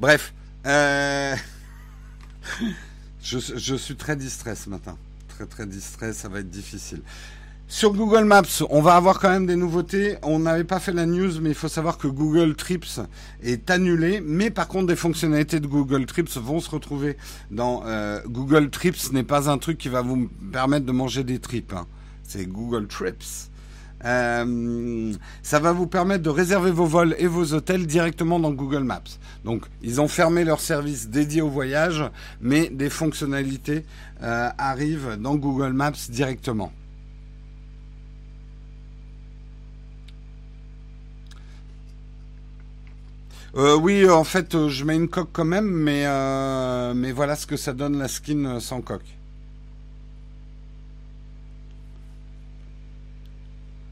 Bref. 0.00 0.34
Euh... 0.66 1.36
je, 3.22 3.38
je 3.38 3.74
suis 3.76 3.96
très 3.96 4.16
distrait 4.16 4.56
ce 4.56 4.68
matin. 4.68 4.98
Très, 5.28 5.46
très 5.46 5.66
distrait. 5.66 6.12
Ça 6.12 6.28
va 6.28 6.40
être 6.40 6.50
difficile. 6.50 7.02
Sur 7.70 7.92
Google 7.92 8.24
Maps, 8.24 8.64
on 8.70 8.80
va 8.80 8.96
avoir 8.96 9.20
quand 9.20 9.28
même 9.28 9.44
des 9.44 9.54
nouveautés. 9.54 10.16
On 10.22 10.38
n'avait 10.38 10.64
pas 10.64 10.80
fait 10.80 10.90
la 10.90 11.04
news, 11.04 11.38
mais 11.42 11.50
il 11.50 11.54
faut 11.54 11.68
savoir 11.68 11.98
que 11.98 12.08
Google 12.08 12.54
Trips 12.54 12.98
est 13.42 13.68
annulé. 13.68 14.22
Mais 14.24 14.48
par 14.48 14.68
contre, 14.68 14.86
des 14.86 14.96
fonctionnalités 14.96 15.60
de 15.60 15.66
Google 15.66 16.06
Trips 16.06 16.38
vont 16.38 16.60
se 16.60 16.70
retrouver 16.70 17.18
dans 17.50 17.82
euh, 17.84 18.20
Google 18.26 18.70
Trips. 18.70 19.12
N'est 19.12 19.22
pas 19.22 19.50
un 19.50 19.58
truc 19.58 19.76
qui 19.76 19.90
va 19.90 20.00
vous 20.00 20.30
permettre 20.50 20.86
de 20.86 20.92
manger 20.92 21.24
des 21.24 21.40
tripes. 21.40 21.74
Hein. 21.74 21.86
C'est 22.22 22.46
Google 22.46 22.86
Trips. 22.86 23.50
Euh, 24.02 25.12
ça 25.42 25.58
va 25.58 25.72
vous 25.72 25.86
permettre 25.86 26.22
de 26.22 26.30
réserver 26.30 26.70
vos 26.70 26.86
vols 26.86 27.16
et 27.18 27.26
vos 27.26 27.52
hôtels 27.52 27.86
directement 27.86 28.40
dans 28.40 28.52
Google 28.52 28.84
Maps. 28.84 29.02
Donc, 29.44 29.66
ils 29.82 30.00
ont 30.00 30.08
fermé 30.08 30.42
leur 30.42 30.60
service 30.60 31.10
dédié 31.10 31.42
au 31.42 31.50
voyage, 31.50 32.02
mais 32.40 32.70
des 32.70 32.88
fonctionnalités 32.88 33.84
euh, 34.22 34.48
arrivent 34.56 35.18
dans 35.20 35.34
Google 35.34 35.74
Maps 35.74 36.08
directement. 36.08 36.72
Euh, 43.56 43.76
oui, 43.76 44.08
en 44.08 44.24
fait, 44.24 44.54
euh, 44.54 44.68
je 44.68 44.84
mets 44.84 44.96
une 44.96 45.08
coque 45.08 45.30
quand 45.32 45.44
même, 45.44 45.70
mais, 45.70 46.04
euh, 46.06 46.92
mais 46.94 47.12
voilà 47.12 47.34
ce 47.34 47.46
que 47.46 47.56
ça 47.56 47.72
donne 47.72 47.98
la 47.98 48.08
skin 48.08 48.60
sans 48.60 48.82
coque. 48.82 49.16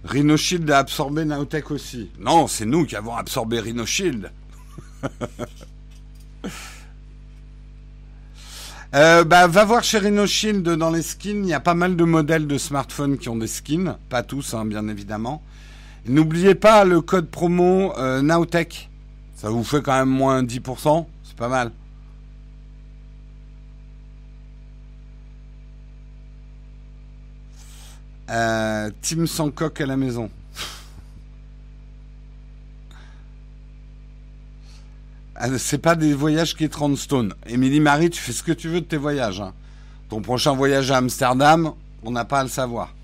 Rhino 0.04 0.36
Shield 0.36 0.70
a 0.70 0.78
absorbé 0.78 1.24
Naotech 1.24 1.70
aussi. 1.70 2.10
Non, 2.20 2.46
c'est 2.46 2.66
nous 2.66 2.84
qui 2.84 2.96
avons 2.96 3.16
absorbé 3.16 3.58
Rhino 3.60 3.86
Shield. 3.86 4.30
bah, 8.92 9.46
va 9.48 9.64
voir 9.64 9.82
chez 9.82 9.98
Rhino 9.98 10.26
Shield 10.26 10.62
dans 10.62 10.90
les 10.90 11.02
skins. 11.02 11.42
Il 11.42 11.48
y 11.48 11.54
a 11.54 11.60
pas 11.60 11.74
mal 11.74 11.96
de 11.96 12.04
modèles 12.04 12.46
de 12.46 12.58
smartphones 12.58 13.18
qui 13.18 13.28
ont 13.30 13.36
des 13.36 13.48
skins. 13.48 13.96
Pas 14.08 14.22
tous, 14.22 14.54
hein, 14.54 14.64
bien 14.64 14.86
évidemment. 14.86 15.42
N'oubliez 16.06 16.54
pas 16.54 16.84
le 16.84 17.00
code 17.00 17.28
promo 17.28 17.92
Naotech 18.22 18.88
ça 19.46 19.52
vous 19.52 19.62
fait 19.62 19.80
quand 19.80 19.96
même 19.96 20.08
moins 20.08 20.42
10%, 20.42 21.06
c'est 21.22 21.36
pas 21.36 21.46
mal. 21.46 21.70
Euh, 28.28 28.90
Team 29.02 29.28
sans 29.28 29.52
coque 29.52 29.80
à 29.80 29.86
la 29.86 29.96
maison. 29.96 30.30
Ah, 35.36 35.56
c'est 35.58 35.78
pas 35.78 35.94
des 35.94 36.12
voyages 36.12 36.56
qui 36.56 36.64
est 36.64 36.68
30 36.68 36.96
stone. 36.96 37.34
Émilie 37.46 37.78
Marie, 37.78 38.10
tu 38.10 38.20
fais 38.20 38.32
ce 38.32 38.42
que 38.42 38.50
tu 38.50 38.68
veux 38.68 38.80
de 38.80 38.86
tes 38.86 38.96
voyages. 38.96 39.40
Hein. 39.40 39.52
Ton 40.08 40.22
prochain 40.22 40.54
voyage 40.54 40.90
à 40.90 40.96
Amsterdam, 40.96 41.72
on 42.02 42.10
n'a 42.10 42.24
pas 42.24 42.40
à 42.40 42.42
le 42.42 42.48
savoir. 42.48 42.95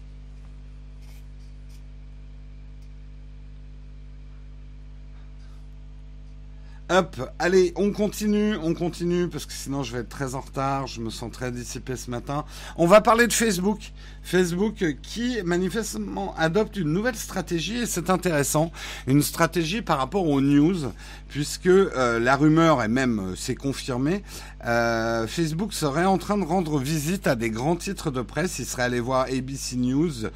Hop, 6.91 7.17
allez, 7.39 7.73
on 7.77 7.91
continue, 7.93 8.57
on 8.57 8.75
continue, 8.75 9.29
parce 9.29 9.47
que 9.47 9.53
sinon 9.53 9.83
je 9.83 9.93
vais 9.93 10.01
être 10.01 10.09
très 10.09 10.35
en 10.35 10.41
retard, 10.41 10.87
je 10.87 11.01
me 11.01 11.11
sens 11.11 11.31
très 11.33 11.51
dissipé 11.51 11.97
ce 11.97 12.11
matin. 12.11 12.45
On 12.77 12.87
va 12.87 13.01
parler 13.01 13.27
de 13.27 13.33
Facebook. 13.33 13.93
Facebook 14.23 14.85
qui 15.03 15.39
manifestement 15.45 16.35
adopte 16.37 16.77
une 16.77 16.93
nouvelle 16.93 17.17
stratégie, 17.17 17.79
et 17.79 17.87
c'est 17.87 18.11
intéressant, 18.11 18.73
une 19.07 19.23
stratégie 19.23 19.83
par 19.83 19.99
rapport 19.99 20.27
aux 20.27 20.41
news, 20.41 20.93
puisque 21.29 21.67
euh, 21.67 22.19
la 22.19 22.37
rumeur, 22.37 22.83
et 22.83 22.89
même 22.89 23.19
euh, 23.19 23.35
c'est 23.37 23.55
confirmé, 23.55 24.23
euh, 24.65 25.27
Facebook 25.27 25.73
serait 25.73 26.05
en 26.05 26.19
train 26.19 26.39
de 26.39 26.45
rendre 26.45 26.79
visite 26.79 27.27
à 27.27 27.35
des 27.35 27.51
grands 27.51 27.75
titres 27.75 28.11
de 28.11 28.23
presse. 28.23 28.59
Il 28.61 28.67
serait 28.67 28.85
allé 28.85 29.01
voir 29.01 29.23
ABC 29.23 29.77
News, 29.77 30.27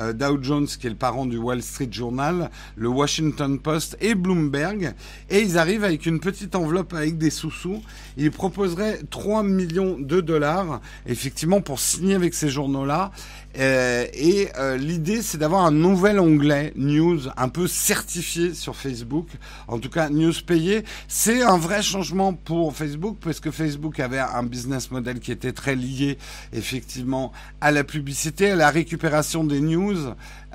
euh, 0.00 0.12
Dow 0.12 0.42
Jones, 0.42 0.66
qui 0.66 0.86
est 0.86 0.90
le 0.90 0.96
parent 0.96 1.26
du 1.26 1.36
Wall 1.36 1.62
Street 1.62 1.88
Journal, 1.90 2.50
le 2.76 2.88
Washington 2.88 3.58
Post 3.58 3.96
et 4.00 4.14
Bloomberg, 4.14 4.94
et 5.28 5.40
ils 5.40 5.58
arrivent 5.58 5.84
avec 5.84 6.06
une 6.06 6.18
petite 6.18 6.54
enveloppe 6.54 6.94
avec 6.94 7.18
des 7.18 7.30
sous-sous. 7.30 7.82
Il 8.16 8.30
proposerait 8.30 9.00
3 9.10 9.42
millions 9.42 9.98
de 9.98 10.20
dollars, 10.20 10.80
effectivement, 11.06 11.60
pour 11.60 11.78
signer 11.78 12.14
avec 12.14 12.32
ces 12.32 12.48
journaux-là. 12.48 13.12
Euh, 13.58 14.06
et 14.12 14.48
euh, 14.58 14.76
l'idée, 14.76 15.22
c'est 15.22 15.38
d'avoir 15.38 15.64
un 15.64 15.70
nouvel 15.70 16.18
onglet 16.18 16.72
news 16.76 17.20
un 17.36 17.48
peu 17.48 17.66
certifié 17.66 18.54
sur 18.54 18.76
Facebook. 18.76 19.28
En 19.68 19.78
tout 19.78 19.90
cas, 19.90 20.08
news 20.08 20.32
payé. 20.46 20.84
C'est 21.08 21.42
un 21.42 21.56
vrai 21.56 21.82
changement 21.82 22.32
pour 22.32 22.74
Facebook 22.74 23.18
parce 23.20 23.40
que 23.40 23.50
Facebook 23.50 24.00
avait 24.00 24.18
un 24.18 24.42
business 24.42 24.90
model 24.90 25.20
qui 25.20 25.32
était 25.32 25.52
très 25.52 25.76
lié, 25.76 26.18
effectivement, 26.52 27.32
à 27.60 27.70
la 27.70 27.84
publicité, 27.84 28.50
à 28.50 28.56
la 28.56 28.70
récupération 28.70 29.44
des 29.44 29.60
news 29.60 29.98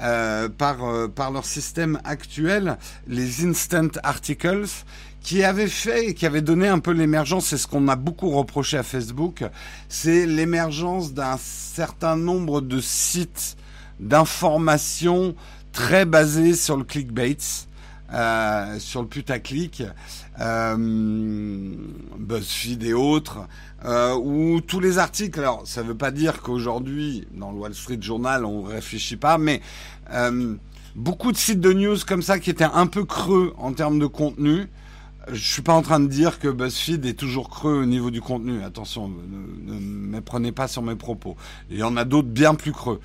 euh, 0.01 0.50
par 0.50 0.77
par 1.15 1.32
leur 1.32 1.46
système 1.46 2.00
actuel, 2.03 2.77
les 3.08 3.46
instant 3.46 3.89
articles 4.03 4.65
qui 5.21 5.43
avait 5.43 5.67
fait 5.67 6.13
qui 6.13 6.25
avait 6.25 6.41
donné 6.41 6.67
un 6.67 6.79
peu 6.79 6.91
l'émergence, 6.91 7.47
c'est 7.47 7.57
ce 7.57 7.67
qu'on 7.67 7.88
a 7.88 7.95
beaucoup 7.95 8.29
reproché 8.29 8.77
à 8.77 8.83
Facebook, 8.83 9.43
c'est 9.88 10.25
l'émergence 10.25 11.13
d'un 11.13 11.38
certain 11.38 12.15
nombre 12.15 12.61
de 12.61 12.79
sites 12.79 13.57
d'information 13.99 15.35
très 15.71 16.05
basés 16.05 16.55
sur 16.55 16.77
le 16.77 16.83
clickbait, 16.83 17.38
euh, 18.13 18.79
sur 18.79 19.01
le 19.01 19.07
putaclic, 19.07 19.83
euh, 20.39 20.75
BuzzFeed 22.17 22.83
et 22.83 22.93
autres, 22.93 23.39
euh, 23.85 24.15
où 24.15 24.61
tous 24.61 24.79
les 24.79 24.97
articles, 24.97 25.39
alors 25.39 25.61
ça 25.65 25.83
ne 25.83 25.88
veut 25.89 25.97
pas 25.97 26.11
dire 26.11 26.41
qu'aujourd'hui, 26.41 27.27
dans 27.33 27.51
le 27.51 27.57
Wall 27.57 27.75
Street 27.75 27.99
Journal, 28.01 28.45
on 28.45 28.61
réfléchit 28.61 29.17
pas, 29.17 29.38
mais 29.38 29.61
euh, 30.11 30.55
beaucoup 30.95 31.31
de 31.31 31.38
sites 31.38 31.61
de 31.61 31.73
news 31.73 31.97
comme 32.07 32.21
ça 32.21 32.39
qui 32.39 32.49
étaient 32.49 32.63
un 32.63 32.88
peu 32.88 33.05
creux 33.05 33.53
en 33.57 33.73
termes 33.73 33.99
de 33.99 34.05
contenu, 34.05 34.67
je 35.31 35.43
suis 35.43 35.61
pas 35.61 35.73
en 35.73 35.81
train 35.81 35.99
de 35.99 36.07
dire 36.07 36.39
que 36.39 36.47
BuzzFeed 36.47 37.05
est 37.05 37.13
toujours 37.13 37.49
creux 37.49 37.81
au 37.81 37.85
niveau 37.85 38.09
du 38.09 38.21
contenu. 38.21 38.63
Attention, 38.63 39.09
ne, 39.09 39.73
ne 39.73 39.79
me 39.79 40.21
prenez 40.21 40.51
pas 40.51 40.67
sur 40.67 40.81
mes 40.81 40.95
propos. 40.95 41.35
Il 41.69 41.77
y 41.77 41.83
en 41.83 41.97
a 41.97 42.05
d'autres 42.05 42.29
bien 42.29 42.55
plus 42.55 42.71
creux. 42.71 42.99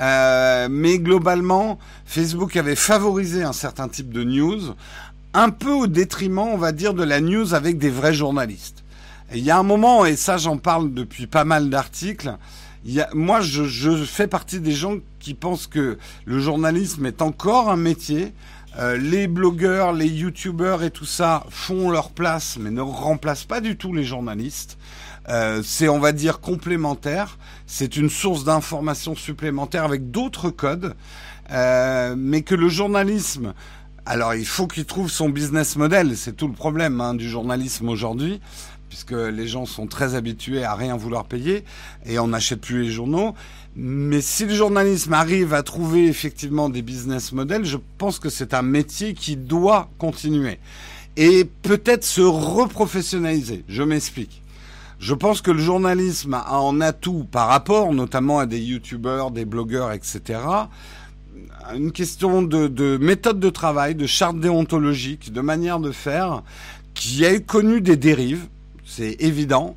Euh, 0.00 0.68
mais 0.70 0.98
globalement, 0.98 1.78
Facebook 2.06 2.56
avait 2.56 2.76
favorisé 2.76 3.42
un 3.42 3.52
certain 3.52 3.88
type 3.88 4.12
de 4.12 4.24
news, 4.24 4.74
un 5.34 5.50
peu 5.50 5.72
au 5.72 5.86
détriment, 5.86 6.40
on 6.40 6.56
va 6.56 6.72
dire, 6.72 6.94
de 6.94 7.04
la 7.04 7.20
news 7.20 7.54
avec 7.54 7.78
des 7.78 7.90
vrais 7.90 8.14
journalistes. 8.14 8.82
Il 9.34 9.44
y 9.44 9.50
a 9.50 9.58
un 9.58 9.62
moment, 9.62 10.06
et 10.06 10.16
ça 10.16 10.36
j'en 10.38 10.56
parle 10.56 10.92
depuis 10.92 11.26
pas 11.26 11.44
mal 11.44 11.70
d'articles, 11.70 12.36
moi 13.14 13.40
je, 13.40 13.64
je 13.64 14.04
fais 14.04 14.26
partie 14.26 14.58
des 14.58 14.72
gens 14.72 14.96
qui 15.20 15.34
pensent 15.34 15.66
que 15.66 15.98
le 16.24 16.38
journalisme 16.40 17.06
est 17.06 17.22
encore 17.22 17.68
un 17.68 17.76
métier 17.76 18.32
euh, 18.78 18.96
les 18.96 19.26
blogueurs, 19.26 19.92
les 19.92 20.06
youtubeurs 20.06 20.82
et 20.82 20.90
tout 20.90 21.04
ça 21.04 21.44
font 21.50 21.90
leur 21.90 22.10
place, 22.10 22.56
mais 22.60 22.70
ne 22.70 22.80
remplacent 22.80 23.44
pas 23.44 23.60
du 23.60 23.76
tout 23.76 23.92
les 23.92 24.04
journalistes. 24.04 24.78
Euh, 25.28 25.62
c'est, 25.64 25.88
on 25.88 25.98
va 25.98 26.12
dire, 26.12 26.40
complémentaire. 26.40 27.38
C'est 27.66 27.96
une 27.96 28.10
source 28.10 28.44
d'information 28.44 29.14
supplémentaire 29.16 29.84
avec 29.84 30.10
d'autres 30.10 30.50
codes, 30.50 30.94
euh, 31.50 32.14
mais 32.16 32.42
que 32.42 32.54
le 32.54 32.68
journalisme, 32.68 33.54
alors 34.06 34.34
il 34.34 34.46
faut 34.46 34.66
qu'il 34.66 34.84
trouve 34.84 35.10
son 35.10 35.28
business 35.28 35.76
model. 35.76 36.16
C'est 36.16 36.36
tout 36.36 36.48
le 36.48 36.54
problème 36.54 37.00
hein, 37.00 37.14
du 37.14 37.28
journalisme 37.28 37.88
aujourd'hui 37.88 38.40
puisque 38.90 39.12
les 39.12 39.46
gens 39.46 39.66
sont 39.66 39.86
très 39.86 40.16
habitués 40.16 40.64
à 40.64 40.74
rien 40.74 40.96
vouloir 40.96 41.24
payer 41.24 41.64
et 42.04 42.18
on 42.18 42.26
n'achète 42.28 42.60
plus 42.60 42.82
les 42.82 42.90
journaux. 42.90 43.34
Mais 43.76 44.20
si 44.20 44.46
le 44.46 44.54
journalisme 44.54 45.12
arrive 45.12 45.54
à 45.54 45.62
trouver 45.62 46.06
effectivement 46.06 46.68
des 46.68 46.82
business 46.82 47.32
models, 47.32 47.64
je 47.64 47.76
pense 47.98 48.18
que 48.18 48.28
c'est 48.28 48.52
un 48.52 48.62
métier 48.62 49.14
qui 49.14 49.36
doit 49.36 49.88
continuer 49.98 50.58
et 51.16 51.44
peut-être 51.44 52.04
se 52.04 52.20
reprofessionnaliser. 52.20 53.64
Je 53.68 53.82
m'explique. 53.82 54.42
Je 54.98 55.14
pense 55.14 55.40
que 55.40 55.50
le 55.50 55.60
journalisme 55.60 56.34
a 56.34 56.60
en 56.60 56.80
atout 56.80 57.26
par 57.30 57.48
rapport 57.48 57.92
notamment 57.94 58.38
à 58.38 58.46
des 58.46 58.60
youtubeurs, 58.60 59.30
des 59.30 59.44
blogueurs, 59.44 59.92
etc. 59.92 60.40
Une 61.74 61.92
question 61.92 62.42
de, 62.42 62.66
de 62.66 62.98
méthode 63.00 63.40
de 63.40 63.50
travail, 63.50 63.94
de 63.94 64.06
charte 64.06 64.38
déontologique, 64.40 65.32
de 65.32 65.40
manière 65.40 65.78
de 65.78 65.92
faire 65.92 66.42
qui 66.94 67.24
a 67.24 67.38
connu 67.38 67.80
des 67.80 67.96
dérives, 67.96 68.46
c'est 68.84 69.16
évident. 69.20 69.76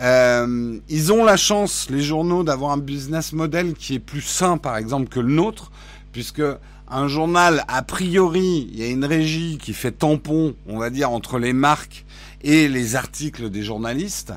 Euh, 0.00 0.78
ils 0.88 1.12
ont 1.12 1.24
la 1.24 1.36
chance, 1.36 1.88
les 1.90 2.02
journaux, 2.02 2.44
d'avoir 2.44 2.72
un 2.72 2.78
business 2.78 3.32
model 3.32 3.74
qui 3.74 3.94
est 3.94 4.00
plus 4.00 4.20
sain, 4.20 4.56
par 4.56 4.76
exemple, 4.76 5.08
que 5.08 5.20
le 5.20 5.32
nôtre, 5.32 5.70
puisque 6.12 6.42
un 6.90 7.08
journal, 7.08 7.64
a 7.68 7.82
priori, 7.82 8.68
il 8.72 8.78
y 8.78 8.84
a 8.84 8.88
une 8.88 9.04
régie 9.04 9.58
qui 9.60 9.72
fait 9.72 9.92
tampon, 9.92 10.54
on 10.66 10.78
va 10.78 10.90
dire, 10.90 11.10
entre 11.10 11.38
les 11.38 11.52
marques 11.52 12.04
et 12.42 12.68
les 12.68 12.96
articles 12.96 13.50
des 13.50 13.62
journalistes. 13.62 14.32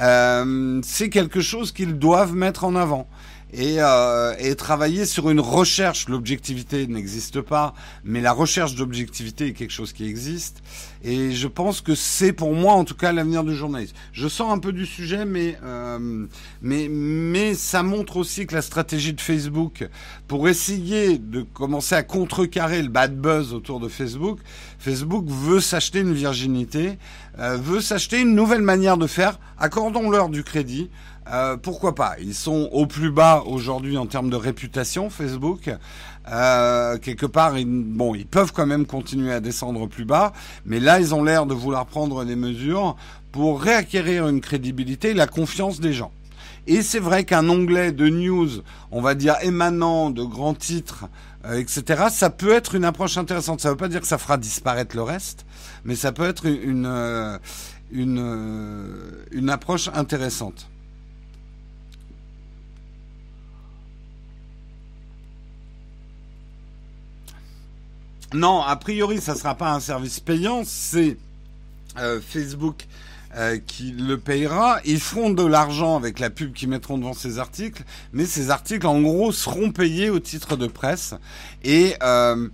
Euh, 0.00 0.80
c'est 0.82 1.10
quelque 1.10 1.40
chose 1.40 1.72
qu'ils 1.72 1.98
doivent 1.98 2.34
mettre 2.34 2.64
en 2.64 2.74
avant 2.74 3.06
et, 3.52 3.76
euh, 3.78 4.34
et 4.38 4.54
travailler 4.56 5.06
sur 5.06 5.30
une 5.30 5.40
recherche. 5.40 6.08
L'objectivité 6.08 6.86
n'existe 6.86 7.40
pas, 7.40 7.74
mais 8.04 8.20
la 8.20 8.32
recherche 8.32 8.74
d'objectivité 8.74 9.48
est 9.48 9.52
quelque 9.52 9.72
chose 9.72 9.92
qui 9.92 10.06
existe. 10.06 10.62
Et 11.08 11.30
je 11.30 11.46
pense 11.46 11.82
que 11.82 11.94
c'est 11.94 12.32
pour 12.32 12.52
moi, 12.52 12.72
en 12.72 12.84
tout 12.84 12.96
cas, 12.96 13.12
l'avenir 13.12 13.44
du 13.44 13.54
journalisme. 13.54 13.94
Je 14.12 14.26
sors 14.26 14.50
un 14.50 14.58
peu 14.58 14.72
du 14.72 14.84
sujet, 14.86 15.24
mais 15.24 15.56
euh, 15.62 16.26
mais 16.62 16.88
mais 16.90 17.54
ça 17.54 17.84
montre 17.84 18.16
aussi 18.16 18.44
que 18.44 18.54
la 18.56 18.60
stratégie 18.60 19.12
de 19.12 19.20
Facebook 19.20 19.88
pour 20.26 20.48
essayer 20.48 21.18
de 21.18 21.42
commencer 21.42 21.94
à 21.94 22.02
contrecarrer 22.02 22.82
le 22.82 22.88
bad 22.88 23.16
buzz 23.16 23.54
autour 23.54 23.78
de 23.78 23.86
Facebook, 23.86 24.40
Facebook 24.78 25.24
veut 25.26 25.60
s'acheter 25.60 26.00
une 26.00 26.12
virginité, 26.12 26.98
euh, 27.38 27.56
veut 27.56 27.80
s'acheter 27.80 28.20
une 28.20 28.34
nouvelle 28.34 28.62
manière 28.62 28.96
de 28.96 29.06
faire. 29.06 29.38
Accordons-leur 29.58 30.28
du 30.28 30.44
crédit. 30.44 30.90
Euh, 31.32 31.56
pourquoi 31.56 31.94
pas? 31.94 32.14
Ils 32.20 32.34
sont 32.34 32.68
au 32.72 32.86
plus 32.86 33.10
bas 33.10 33.42
aujourd'hui 33.46 33.98
en 33.98 34.06
termes 34.06 34.30
de 34.30 34.36
réputation, 34.36 35.10
Facebook. 35.10 35.70
Euh, 36.30 36.98
quelque 36.98 37.26
part, 37.26 37.58
ils, 37.58 37.66
bon, 37.66 38.14
ils 38.14 38.26
peuvent 38.26 38.52
quand 38.52 38.66
même 38.66 38.86
continuer 38.86 39.32
à 39.32 39.40
descendre 39.40 39.86
plus 39.86 40.04
bas, 40.04 40.32
mais 40.64 40.80
là, 40.80 41.00
ils 41.00 41.14
ont 41.14 41.24
l'air 41.24 41.46
de 41.46 41.54
vouloir 41.54 41.86
prendre 41.86 42.24
des 42.24 42.36
mesures 42.36 42.96
pour 43.32 43.60
réacquérir 43.60 44.28
une 44.28 44.40
crédibilité 44.40 45.14
la 45.14 45.26
confiance 45.26 45.80
des 45.80 45.92
gens. 45.92 46.12
Et 46.68 46.82
c'est 46.82 46.98
vrai 46.98 47.24
qu'un 47.24 47.48
onglet 47.48 47.92
de 47.92 48.08
news, 48.08 48.48
on 48.90 49.00
va 49.00 49.14
dire 49.14 49.36
émanant 49.42 50.10
de 50.10 50.24
grands 50.24 50.54
titres, 50.54 51.06
etc., 51.54 52.04
ça 52.10 52.30
peut 52.30 52.52
être 52.52 52.74
une 52.74 52.84
approche 52.84 53.16
intéressante. 53.16 53.60
Ça 53.60 53.68
ne 53.68 53.74
veut 53.74 53.78
pas 53.78 53.88
dire 53.88 54.00
que 54.00 54.06
ça 54.06 54.18
fera 54.18 54.36
disparaître 54.36 54.96
le 54.96 55.02
reste, 55.02 55.46
mais 55.84 55.96
ça 55.96 56.12
peut 56.12 56.26
être 56.26 56.46
une, 56.46 57.38
une, 57.90 59.24
une 59.30 59.50
approche 59.50 59.88
intéressante. 59.94 60.68
Non, 68.34 68.60
a 68.60 68.76
priori, 68.76 69.20
ça 69.20 69.34
sera 69.34 69.54
pas 69.54 69.72
un 69.72 69.80
service 69.80 70.20
payant, 70.20 70.62
c'est 70.64 71.16
euh, 71.98 72.20
Facebook 72.20 72.86
euh, 73.36 73.58
qui 73.58 73.92
le 73.92 74.18
payera. 74.18 74.80
Ils 74.84 75.00
feront 75.00 75.30
de 75.30 75.44
l'argent 75.44 75.96
avec 75.96 76.18
la 76.18 76.30
pub 76.30 76.52
qu'ils 76.52 76.68
mettront 76.68 76.98
devant 76.98 77.12
ces 77.12 77.38
articles, 77.38 77.82
mais 78.12 78.24
ces 78.24 78.50
articles, 78.50 78.86
en 78.86 79.00
gros, 79.00 79.32
seront 79.32 79.72
payés 79.72 80.10
au 80.10 80.20
titre 80.20 80.56
de 80.56 80.66
presse. 80.66 81.14
Et 81.62 81.94
euh, 82.02 82.48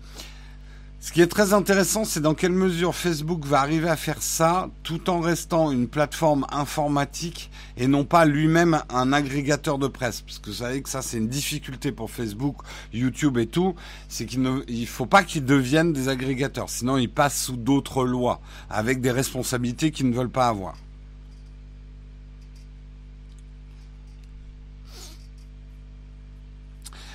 ce 1.04 1.10
qui 1.10 1.20
est 1.20 1.26
très 1.26 1.52
intéressant, 1.52 2.04
c'est 2.04 2.20
dans 2.20 2.34
quelle 2.34 2.52
mesure 2.52 2.94
Facebook 2.94 3.44
va 3.44 3.58
arriver 3.58 3.88
à 3.88 3.96
faire 3.96 4.22
ça 4.22 4.70
tout 4.84 5.10
en 5.10 5.18
restant 5.18 5.72
une 5.72 5.88
plateforme 5.88 6.46
informatique 6.52 7.50
et 7.76 7.88
non 7.88 8.04
pas 8.04 8.24
lui-même 8.24 8.80
un 8.88 9.12
agrégateur 9.12 9.78
de 9.78 9.88
presse. 9.88 10.20
Parce 10.20 10.38
que 10.38 10.50
vous 10.50 10.56
savez 10.58 10.80
que 10.80 10.88
ça, 10.88 11.02
c'est 11.02 11.16
une 11.16 11.26
difficulté 11.26 11.90
pour 11.90 12.08
Facebook, 12.08 12.58
YouTube 12.92 13.36
et 13.38 13.48
tout. 13.48 13.74
C'est 14.08 14.26
qu'il 14.26 14.42
ne 14.42 14.62
faut 14.86 15.06
pas 15.06 15.24
qu'ils 15.24 15.44
deviennent 15.44 15.92
des 15.92 16.08
agrégateurs. 16.08 16.70
Sinon, 16.70 16.96
ils 16.98 17.10
passent 17.10 17.46
sous 17.46 17.56
d'autres 17.56 18.04
lois 18.04 18.40
avec 18.70 19.00
des 19.00 19.10
responsabilités 19.10 19.90
qu'ils 19.90 20.08
ne 20.08 20.14
veulent 20.14 20.30
pas 20.30 20.46
avoir. 20.46 20.76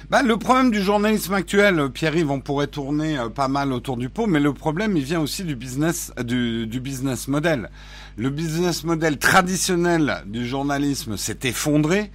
Bah, 0.09 0.23
le 0.23 0.37
problème 0.37 0.71
du 0.71 0.81
journalisme 0.81 1.33
actuel, 1.33 1.81
euh, 1.81 1.89
Pierre-Yves, 1.89 2.31
on 2.31 2.39
pourrait 2.39 2.67
tourner 2.67 3.19
euh, 3.19 3.27
pas 3.27 3.49
mal 3.49 3.73
autour 3.73 3.97
du 3.97 4.07
pot, 4.07 4.25
mais 4.25 4.39
le 4.39 4.53
problème, 4.53 4.95
il 4.95 5.03
vient 5.03 5.19
aussi 5.19 5.43
du 5.43 5.57
business, 5.57 6.13
du, 6.23 6.65
du 6.65 6.79
business 6.79 7.27
model. 7.27 7.69
Le 8.15 8.29
business 8.29 8.85
model 8.85 9.17
traditionnel 9.17 10.23
du 10.25 10.47
journalisme 10.47 11.17
s'est 11.17 11.39
effondré 11.43 12.09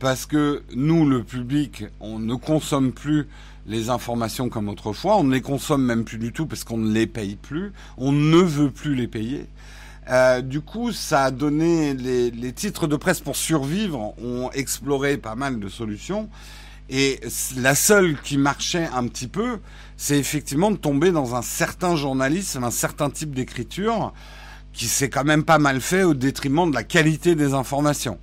parce 0.00 0.26
que 0.26 0.64
nous, 0.74 1.08
le 1.08 1.22
public, 1.22 1.84
on 2.00 2.18
ne 2.18 2.34
consomme 2.34 2.90
plus 2.90 3.28
les 3.68 3.90
informations 3.90 4.48
comme 4.48 4.68
autrefois, 4.68 5.16
on 5.16 5.22
ne 5.22 5.32
les 5.32 5.40
consomme 5.40 5.84
même 5.84 6.02
plus 6.04 6.18
du 6.18 6.32
tout 6.32 6.46
parce 6.46 6.64
qu'on 6.64 6.78
ne 6.78 6.92
les 6.92 7.06
paye 7.06 7.36
plus, 7.36 7.72
on 7.96 8.10
ne 8.10 8.38
veut 8.38 8.72
plus 8.72 8.96
les 8.96 9.06
payer. 9.06 9.46
Euh, 10.10 10.40
du 10.40 10.62
coup, 10.62 10.90
ça 10.90 11.26
a 11.26 11.30
donné 11.30 11.94
les, 11.94 12.32
les, 12.32 12.52
titres 12.52 12.88
de 12.88 12.96
presse 12.96 13.20
pour 13.20 13.36
survivre 13.36 14.14
ont 14.20 14.50
exploré 14.50 15.16
pas 15.16 15.36
mal 15.36 15.60
de 15.60 15.68
solutions 15.68 16.28
Et 16.88 17.20
la 17.56 17.74
seule 17.74 18.16
qui 18.22 18.38
marchait 18.38 18.88
un 18.94 19.08
petit 19.08 19.26
peu, 19.26 19.58
c'est 19.96 20.18
effectivement 20.18 20.70
de 20.70 20.76
tomber 20.76 21.10
dans 21.10 21.34
un 21.34 21.42
certain 21.42 21.96
journalisme, 21.96 22.62
un 22.62 22.70
certain 22.70 23.10
type 23.10 23.34
d'écriture 23.34 24.12
qui 24.72 24.86
s'est 24.86 25.10
quand 25.10 25.24
même 25.24 25.42
pas 25.42 25.58
mal 25.58 25.80
fait 25.80 26.02
au 26.02 26.14
détriment 26.14 26.70
de 26.70 26.74
la 26.74 26.84
qualité 26.84 27.34
des 27.34 27.54
informations. 27.54 28.18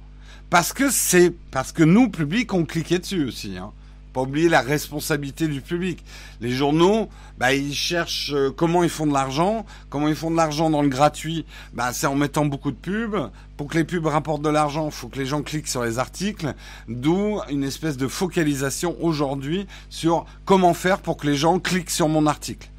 Parce 0.49 0.71
que 0.71 0.91
c'est 0.91 1.31
parce 1.51 1.71
que 1.71 1.83
nous, 1.83 2.09
public, 2.09 2.53
on 2.53 2.63
cliquait 2.63 2.99
dessus 2.99 3.25
aussi. 3.25 3.57
Hein. 3.57 3.71
Pas 4.13 4.21
oublier 4.21 4.47
la 4.47 4.61
responsabilité 4.61 5.47
du 5.47 5.61
public. 5.61 6.03
Les 6.39 6.51
journaux, 6.51 7.09
bah, 7.39 7.53
ils 7.53 7.73
cherchent 7.73 8.31
euh, 8.33 8.51
comment 8.55 8.83
ils 8.83 8.89
font 8.89 9.07
de 9.07 9.13
l'argent. 9.13 9.65
Comment 9.89 10.07
ils 10.07 10.15
font 10.15 10.29
de 10.29 10.37
l'argent 10.37 10.69
dans 10.69 10.83
le 10.83 10.87
gratuit 10.87 11.45
bah, 11.73 11.93
C'est 11.93 12.05
en 12.05 12.15
mettant 12.15 12.45
beaucoup 12.45 12.71
de 12.71 12.77
pubs. 12.77 13.31
Pour 13.57 13.67
que 13.67 13.77
les 13.77 13.83
pubs 13.83 14.05
rapportent 14.05 14.43
de 14.43 14.49
l'argent, 14.49 14.85
il 14.85 14.91
faut 14.91 15.07
que 15.07 15.17
les 15.17 15.25
gens 15.25 15.41
cliquent 15.41 15.67
sur 15.67 15.83
les 15.83 15.97
articles. 15.97 16.53
D'où 16.87 17.39
une 17.49 17.63
espèce 17.63 17.97
de 17.97 18.07
focalisation 18.07 18.95
aujourd'hui 19.01 19.65
sur 19.89 20.25
comment 20.45 20.73
faire 20.73 20.99
pour 20.99 21.17
que 21.17 21.27
les 21.27 21.35
gens 21.35 21.59
cliquent 21.59 21.89
sur 21.89 22.07
mon 22.07 22.27
article. 22.27 22.69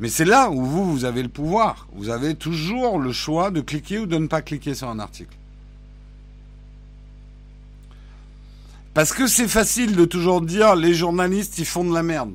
Mais 0.00 0.08
c'est 0.08 0.24
là 0.24 0.50
où 0.50 0.64
vous, 0.64 0.90
vous 0.90 1.04
avez 1.04 1.22
le 1.22 1.28
pouvoir. 1.28 1.88
Vous 1.92 2.08
avez 2.08 2.34
toujours 2.34 2.98
le 2.98 3.12
choix 3.12 3.50
de 3.50 3.60
cliquer 3.60 3.98
ou 3.98 4.06
de 4.06 4.16
ne 4.16 4.26
pas 4.26 4.42
cliquer 4.42 4.74
sur 4.74 4.88
un 4.88 5.00
article. 5.00 5.37
Parce 8.98 9.12
que 9.12 9.28
c'est 9.28 9.46
facile 9.46 9.94
de 9.94 10.04
toujours 10.04 10.40
dire 10.40 10.74
les 10.74 10.92
journalistes 10.92 11.56
ils 11.58 11.64
font 11.64 11.84
de 11.84 11.94
la 11.94 12.02
merde. 12.02 12.32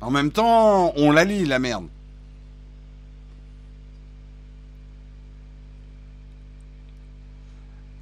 En 0.00 0.12
même 0.12 0.30
temps, 0.30 0.92
on 0.94 1.10
la 1.10 1.24
lit 1.24 1.44
la 1.44 1.58
merde. 1.58 1.86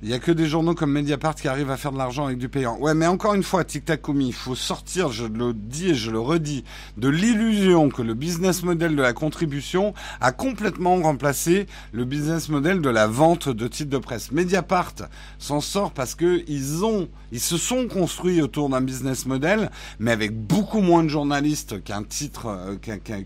Il 0.05 0.09
n'y 0.09 0.15
a 0.15 0.19
que 0.19 0.33
des 0.33 0.47
journaux 0.47 0.75
comme 0.75 0.93
Mediapart 0.93 1.35
qui 1.35 1.49
arrivent 1.49 1.71
à 1.71 1.79
faire 1.79 1.91
de 1.91 1.97
l'argent 1.97 2.27
avec 2.27 2.37
du 2.37 2.51
payant. 2.51 2.77
Ouais, 2.79 2.93
mais 2.93 3.07
encore 3.07 3.33
une 3.33 3.43
fois, 3.43 3.65
Tic 3.65 3.87
Tac 3.87 4.03
il 4.15 4.35
faut 4.35 4.55
sortir, 4.55 5.11
je 5.11 5.25
le 5.25 5.55
dis 5.55 5.93
et 5.93 5.95
je 5.95 6.11
le 6.11 6.21
redis, 6.21 6.63
de 6.99 7.09
l'illusion 7.09 7.89
que 7.89 8.03
le 8.03 8.13
business 8.13 8.65
model 8.65 8.97
de 8.97 9.01
la 9.01 9.15
contribution 9.15 9.95
a 10.21 10.31
complètement 10.31 10.97
remplacé 10.97 11.67
le 11.93 12.05
business 12.05 12.51
model 12.51 12.83
de 12.83 12.91
la 12.91 13.07
vente 13.07 13.49
de 13.49 13.67
titres 13.67 13.89
de 13.89 13.97
presse. 13.97 14.31
Mediapart 14.31 14.93
s'en 15.39 15.63
sort 15.63 15.91
parce 15.91 16.15
que 16.15 16.45
ils 16.49 16.85
ont, 16.85 17.09
ils 17.33 17.41
se 17.41 17.57
sont 17.57 17.89
construits 17.89 18.43
autour 18.43 18.69
d'un 18.69 18.83
business 18.83 19.25
model, 19.25 19.71
mais 20.01 20.11
avec 20.11 20.37
beaucoup 20.37 20.83
moins 20.83 21.03
de 21.03 21.09
journalistes 21.09 21.83
qu'un 21.83 22.03
titre, 22.03 22.49
euh, 22.49 22.77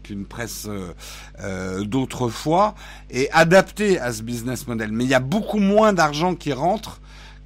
qu'une 0.01 0.27
presse 0.27 0.67
euh, 0.69 0.93
euh, 1.41 1.83
d'autrefois, 1.83 2.77
et 3.11 3.29
adapté 3.33 3.99
à 3.99 4.13
ce 4.13 4.23
business 4.23 4.69
model. 4.69 4.93
Mais 4.93 5.03
il 5.03 5.11
y 5.11 5.15
a 5.15 5.19
beaucoup 5.19 5.59
moins 5.59 5.93
d'argent 5.93 6.37
qui 6.37 6.53
rentre 6.53 6.68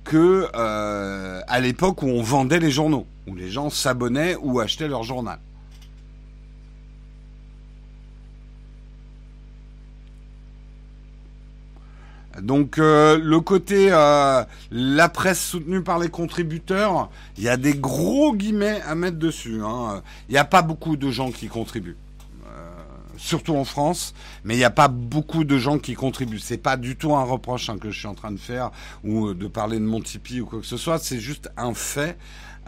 que 0.04 0.48
euh, 0.54 1.40
à 1.46 1.60
l'époque 1.60 2.02
où 2.02 2.06
on 2.06 2.22
vendait 2.22 2.58
les 2.58 2.70
journaux, 2.70 3.06
où 3.26 3.34
les 3.34 3.50
gens 3.50 3.70
s'abonnaient 3.70 4.36
ou 4.40 4.60
achetaient 4.60 4.88
leur 4.88 5.02
journal. 5.04 5.38
Donc 12.40 12.78
euh, 12.78 13.18
le 13.22 13.40
côté 13.40 13.88
euh, 13.92 14.42
la 14.70 15.08
presse 15.10 15.40
soutenue 15.40 15.82
par 15.82 15.98
les 15.98 16.08
contributeurs, 16.08 17.10
il 17.36 17.44
y 17.44 17.48
a 17.48 17.58
des 17.58 17.74
gros 17.74 18.34
guillemets 18.34 18.80
à 18.86 18.94
mettre 18.94 19.18
dessus. 19.18 19.60
Hein. 19.62 20.02
Il 20.28 20.32
n'y 20.32 20.38
a 20.38 20.44
pas 20.44 20.62
beaucoup 20.62 20.96
de 20.96 21.10
gens 21.10 21.30
qui 21.30 21.48
contribuent 21.48 21.96
surtout 23.22 23.54
en 23.54 23.64
France, 23.64 24.14
mais 24.44 24.54
il 24.54 24.58
n'y 24.58 24.64
a 24.64 24.70
pas 24.70 24.88
beaucoup 24.88 25.44
de 25.44 25.56
gens 25.56 25.78
qui 25.78 25.94
contribuent. 25.94 26.40
C'est 26.40 26.58
pas 26.58 26.76
du 26.76 26.96
tout 26.96 27.14
un 27.14 27.22
reproche 27.22 27.70
hein, 27.70 27.78
que 27.78 27.90
je 27.90 27.98
suis 27.98 28.08
en 28.08 28.14
train 28.14 28.32
de 28.32 28.38
faire 28.38 28.70
ou 29.04 29.28
euh, 29.28 29.34
de 29.34 29.46
parler 29.46 29.78
de 29.78 29.84
mon 29.84 30.00
Tipeee 30.00 30.40
ou 30.40 30.46
quoi 30.46 30.60
que 30.60 30.66
ce 30.66 30.76
soit. 30.76 30.98
C'est 30.98 31.20
juste 31.20 31.50
un 31.56 31.72
fait. 31.72 32.18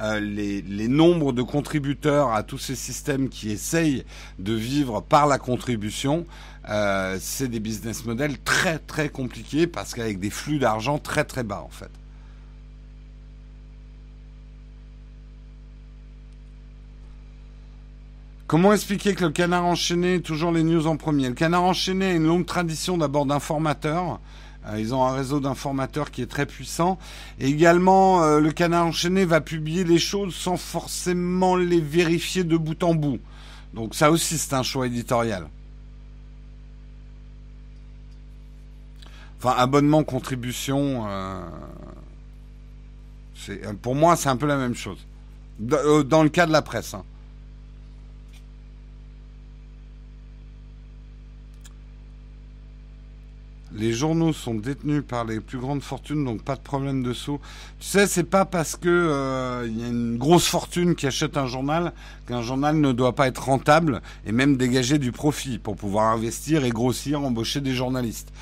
Euh, 0.01 0.19
les, 0.19 0.61
les, 0.63 0.89
nombres 0.89 1.33
de 1.33 1.43
contributeurs 1.43 2.33
à 2.33 2.43
tous 2.43 2.59
ces 2.59 2.75
systèmes 2.75 3.29
qui 3.29 3.51
essayent 3.51 4.05
de 4.41 4.53
vivre 4.53 5.01
par 5.01 5.29
la 5.29 5.39
contribution, 5.39 6.27
euh, 6.69 7.17
c'est 7.21 7.47
des 7.47 7.61
business 7.61 8.05
models 8.05 8.39
très 8.39 8.81
très 8.81 9.09
compliqués 9.09 9.69
parce 9.69 9.95
qu'avec 9.95 10.19
des 10.19 10.31
flux 10.31 10.59
d'argent 10.59 10.99
très 10.99 11.25
très 11.25 11.45
bas 11.45 11.63
en 11.65 11.71
fait. 11.71 11.91
Comment 18.47 18.75
expliquer 18.75 19.15
que 19.15 19.25
le 19.25 19.31
canard 19.31 19.65
enchaîné, 19.65 20.21
toujours 20.21 20.53
les 20.53 20.63
news 20.63 20.87
en 20.87 20.99
premier? 20.99 21.29
Le 21.29 21.35
canard 21.35 21.63
enchaîné 21.63 22.07
a 22.07 22.13
une 22.13 22.27
longue 22.27 22.45
tradition 22.45 22.99
d'abord 22.99 23.25
d'informateurs. 23.25 24.21
Euh, 24.67 24.79
ils 24.79 24.95
ont 24.95 25.03
un 25.03 25.15
réseau 25.15 25.41
d'informateurs 25.41 26.11
qui 26.11 26.21
est 26.21 26.27
très 26.27 26.45
puissant. 26.45 26.99
Et 27.41 27.49
également, 27.49 28.23
euh, 28.23 28.41
le 28.41 28.53
canard 28.53 28.87
enchaîné 28.87 29.25
va 29.25 29.41
publier 29.41 29.85
les 29.85 29.99
choses 29.99 30.35
sans 30.35 30.59
forcément 30.59 31.57
les 31.57 31.81
vérifier 31.81 32.45
de 32.45 32.59
bout 32.59 32.83
en 32.83 32.95
bout. 32.95 33.19
Donc 33.73 33.95
ça 33.95 34.11
aussi, 34.11 34.37
c'est 34.37 34.55
un 34.55 34.63
choix 34.63 34.87
éditorial. 34.87 35.49
Enfin, 39.39 39.55
abonnement, 39.57 40.05
contribution, 40.05 41.07
euh, 41.09 41.41
pour 43.81 43.95
moi, 43.95 44.17
c'est 44.17 44.29
un 44.29 44.37
peu 44.37 44.47
la 44.47 44.59
même 44.59 44.75
chose. 44.75 44.99
Dans, 45.59 46.23
le 46.23 46.29
cas 46.29 46.47
de 46.47 46.53
la 46.53 46.63
presse. 46.63 46.93
Hein. 46.93 47.05
Les 53.75 53.93
journaux 53.93 54.33
sont 54.33 54.55
détenus 54.55 55.03
par 55.07 55.25
les 55.25 55.41
plus 55.41 55.59
grandes 55.59 55.83
fortunes, 55.83 56.25
donc 56.25 56.43
pas 56.43 56.55
de 56.55 56.61
problème 56.61 57.03
de 57.03 57.13
saut. 57.13 57.41
Tu 57.81 57.89
sais, 57.89 58.07
c'est 58.07 58.25
pas 58.25 58.45
parce 58.45 58.77
que 58.77 58.89
euh, 58.89 59.67
il 59.69 59.81
y 59.81 59.85
a 59.85 59.89
une 59.89 60.17
grosse 60.17 60.47
fortune 60.47 60.95
qui 60.95 61.07
achète 61.07 61.37
un 61.37 61.47
journal 61.47 61.93
qu'un 62.27 62.41
journal 62.41 62.77
ne 62.77 62.93
doit 62.93 63.15
pas 63.15 63.27
être 63.27 63.45
rentable 63.45 64.01
et 64.27 64.33
même 64.33 64.57
dégager 64.57 64.99
du 64.99 65.11
profit 65.11 65.59
pour 65.59 65.75
pouvoir 65.75 66.13
investir 66.13 66.65
et 66.65 66.71
grossir, 66.71 67.23
embaucher 67.23 67.61
des 67.61 67.75
journalistes. 67.75 68.33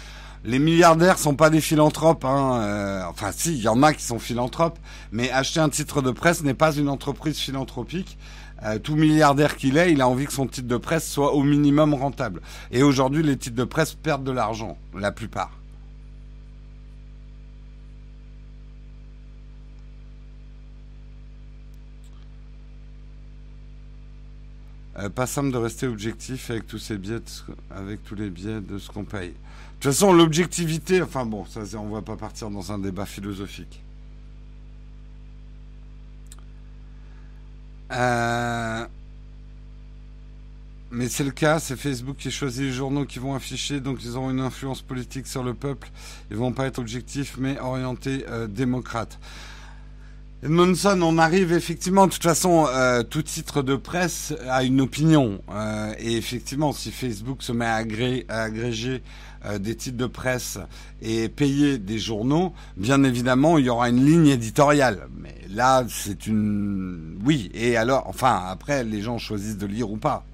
Les 0.45 0.59
milliardaires 0.59 1.19
sont 1.19 1.37
pas 1.37 1.51
des 1.51 1.61
philanthropes, 1.61 2.25
hein, 2.25 2.61
euh, 2.61 3.03
enfin 3.09 3.31
si, 3.33 3.55
il 3.55 3.63
y 3.63 3.69
en 3.69 3.83
a 3.83 3.95
qui 3.95 4.03
sont 4.03 4.19
philanthropes, 4.19 4.79
mais 5.13 5.31
acheter 5.31 5.61
un 5.61 5.69
titre 5.69 6.03
de 6.03 6.11
presse 6.11 6.43
n'est 6.43 6.53
pas 6.53 6.75
une 6.75 6.89
entreprise 6.89 7.39
philanthropique. 7.39 8.19
Euh, 8.65 8.79
tout 8.79 8.95
milliardaire 8.95 9.57
qu'il 9.57 9.77
est, 9.77 9.93
il 9.93 10.01
a 10.01 10.09
envie 10.09 10.27
que 10.27 10.33
son 10.33 10.47
titre 10.47 10.69
de 10.69 10.77
presse 10.77 11.11
soit 11.11 11.35
au 11.35 11.43
minimum 11.43 11.95
rentable. 11.95 12.41
Et 12.71 12.83
aujourd'hui, 12.83 13.23
les 13.23 13.37
titres 13.37 13.57
de 13.57 13.65
presse 13.65 13.95
perdent 13.95 14.25
de 14.25 14.31
l'argent, 14.31 14.79
la 14.95 15.11
plupart. 15.11 15.51
Euh, 24.99 25.09
pas 25.09 25.27
simple 25.27 25.51
de 25.51 25.57
rester 25.57 25.87
objectif 25.87 26.51
avec 26.51 26.67
tous 26.67 26.79
ces 26.79 26.99
biais, 26.99 27.23
avec 27.71 28.05
tous 28.05 28.15
les 28.15 28.31
biais 28.31 28.61
de 28.61 28.79
ce 28.79 28.91
qu'on 28.91 29.05
paye. 29.05 29.31
De 29.31 29.35
toute 29.81 29.93
façon, 29.93 30.13
l'objectivité, 30.13 31.03
enfin 31.03 31.27
bon, 31.27 31.45
ça, 31.47 31.63
on 31.79 31.89
va 31.89 32.03
pas 32.03 32.17
partir 32.17 32.51
dans 32.51 32.71
un 32.71 32.79
débat 32.79 33.07
philosophique. 33.07 33.82
Euh, 37.93 38.87
mais 40.91 41.09
c'est 41.09 41.25
le 41.25 41.31
cas, 41.31 41.59
c'est 41.59 41.77
Facebook 41.77 42.17
qui 42.17 42.31
choisit 42.31 42.63
les 42.63 42.73
journaux 42.73 43.05
qui 43.05 43.19
vont 43.19 43.35
afficher, 43.35 43.81
donc 43.81 43.99
ils 44.05 44.17
auront 44.17 44.31
une 44.31 44.41
influence 44.41 44.83
politique 44.83 45.27
sur 45.27 45.43
le 45.43 45.55
peuple. 45.55 45.91
Ils 46.31 46.37
vont 46.37 46.53
pas 46.53 46.67
être 46.67 46.79
objectifs, 46.79 47.37
mais 47.39 47.59
orientés 47.59 48.25
euh, 48.29 48.47
démocrates. 48.47 49.19
Edmondson, 50.43 51.01
on 51.03 51.19
arrive 51.19 51.53
effectivement, 51.53 52.09
de 52.09 52.13
toute 52.13 52.23
façon, 52.25 52.67
euh, 52.69 53.05
tout 53.05 53.23
titre 53.23 53.63
de 53.63 53.77
presse 53.77 54.35
a 54.49 54.65
une 54.65 54.81
opinion. 54.81 55.41
et 55.99 56.17
effectivement, 56.17 56.73
si 56.73 56.91
Facebook 56.91 57.43
se 57.43 57.53
met 57.53 57.65
à, 57.65 57.77
à 58.29 58.43
agréger 58.43 59.03
des 59.61 59.75
titres 59.77 59.97
de 59.97 60.07
presse 60.07 60.59
et 61.01 61.29
payer 61.29 61.79
des 61.79 61.99
journaux, 61.99 62.53
bien 62.77 63.03
évidemment, 63.05 63.59
il 63.59 63.67
y 63.67 63.71
aura 63.71 63.89
une 63.89 64.05
ligne 64.05 64.29
éditoriale. 64.29 65.09
Mais 65.17 65.35
là, 65.51 65.85
c'est 65.89 66.27
une... 66.27 67.19
Oui, 67.25 67.51
et 67.55 67.77
alors, 67.77 68.05
enfin, 68.07 68.43
après, 68.49 68.85
les 68.85 69.03
gens 69.03 69.19
choisissent 69.19 69.59
de 69.59 69.67
lire 69.67 69.91
ou 69.91 69.97
pas. 69.97 70.25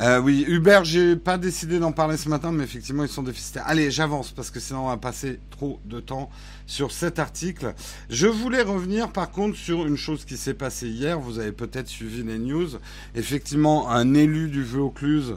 Euh, 0.00 0.18
oui, 0.18 0.46
Uber, 0.48 0.80
j'ai 0.84 1.14
pas 1.14 1.36
décidé 1.36 1.78
d'en 1.78 1.92
parler 1.92 2.16
ce 2.16 2.30
matin, 2.30 2.52
mais 2.52 2.64
effectivement, 2.64 3.02
ils 3.02 3.08
sont 3.10 3.22
déficitaires. 3.22 3.64
Allez, 3.66 3.90
j'avance 3.90 4.30
parce 4.30 4.50
que 4.50 4.58
sinon 4.58 4.84
on 4.84 4.88
va 4.88 4.96
passer 4.96 5.40
trop 5.50 5.78
de 5.84 6.00
temps 6.00 6.30
sur 6.66 6.90
cet 6.90 7.18
article. 7.18 7.74
Je 8.08 8.26
voulais 8.26 8.62
revenir 8.62 9.12
par 9.12 9.30
contre 9.30 9.58
sur 9.58 9.86
une 9.86 9.98
chose 9.98 10.24
qui 10.24 10.38
s'est 10.38 10.54
passée 10.54 10.88
hier. 10.88 11.20
Vous 11.20 11.38
avez 11.38 11.52
peut-être 11.52 11.88
suivi 11.88 12.22
les 12.22 12.38
news. 12.38 12.68
Effectivement, 13.14 13.90
un 13.90 14.14
élu 14.14 14.48
du 14.48 14.62
Vaucluse 14.64 15.34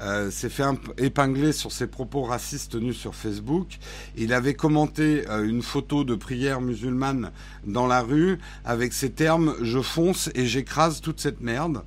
euh, 0.00 0.30
s'est 0.30 0.48
fait 0.48 0.64
épingler 0.96 1.52
sur 1.52 1.70
ses 1.70 1.86
propos 1.86 2.22
racistes 2.22 2.72
tenus 2.72 2.96
sur 2.96 3.14
Facebook. 3.14 3.78
Il 4.16 4.32
avait 4.32 4.54
commenté 4.54 5.28
euh, 5.28 5.46
une 5.46 5.60
photo 5.60 6.04
de 6.04 6.14
prière 6.14 6.62
musulmane 6.62 7.32
dans 7.66 7.86
la 7.86 8.00
rue 8.00 8.38
avec 8.64 8.94
ces 8.94 9.10
termes 9.10 9.56
"Je 9.60 9.82
fonce 9.82 10.30
et 10.34 10.46
j'écrase 10.46 11.02
toute 11.02 11.20
cette 11.20 11.42
merde". 11.42 11.82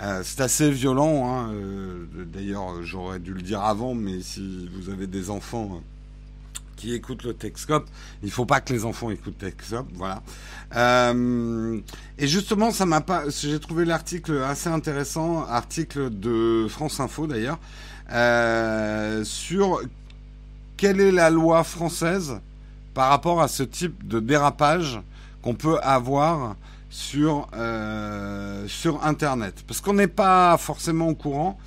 Euh, 0.00 0.22
c'est 0.24 0.40
assez 0.40 0.70
violent. 0.70 1.28
Hein, 1.28 1.52
euh, 1.52 2.06
D'ailleurs, 2.26 2.82
j'aurais 2.82 3.18
dû 3.18 3.32
le 3.32 3.42
dire 3.42 3.62
avant, 3.62 3.94
mais 3.94 4.20
si 4.20 4.68
vous 4.72 4.90
avez 4.90 5.06
des 5.06 5.30
enfants 5.30 5.80
qui 6.76 6.92
écoutent 6.92 7.24
le 7.24 7.34
Texcope, 7.34 7.86
il 8.22 8.30
faut 8.30 8.44
pas 8.44 8.60
que 8.60 8.72
les 8.72 8.84
enfants 8.84 9.10
écoutent 9.10 9.38
Texcope, 9.38 9.88
voilà. 9.94 10.22
Euh, 10.76 11.80
et 12.18 12.28
justement, 12.28 12.70
ça 12.70 12.86
m'a 12.86 13.00
pas. 13.00 13.24
J'ai 13.30 13.58
trouvé 13.58 13.84
l'article 13.84 14.42
assez 14.42 14.68
intéressant, 14.68 15.44
article 15.46 16.10
de 16.10 16.66
France 16.68 17.00
Info 17.00 17.26
d'ailleurs, 17.26 17.58
euh, 18.12 19.24
sur 19.24 19.80
quelle 20.76 21.00
est 21.00 21.12
la 21.12 21.30
loi 21.30 21.64
française 21.64 22.40
par 22.94 23.08
rapport 23.08 23.40
à 23.40 23.48
ce 23.48 23.62
type 23.62 24.06
de 24.06 24.20
dérapage 24.20 25.00
qu'on 25.42 25.54
peut 25.54 25.78
avoir 25.80 26.56
sur 26.88 27.48
euh, 27.54 28.66
sur 28.68 29.04
Internet, 29.04 29.64
parce 29.66 29.80
qu'on 29.80 29.94
n'est 29.94 30.06
pas 30.06 30.56
forcément 30.58 31.08
au 31.08 31.14
courant. 31.14 31.58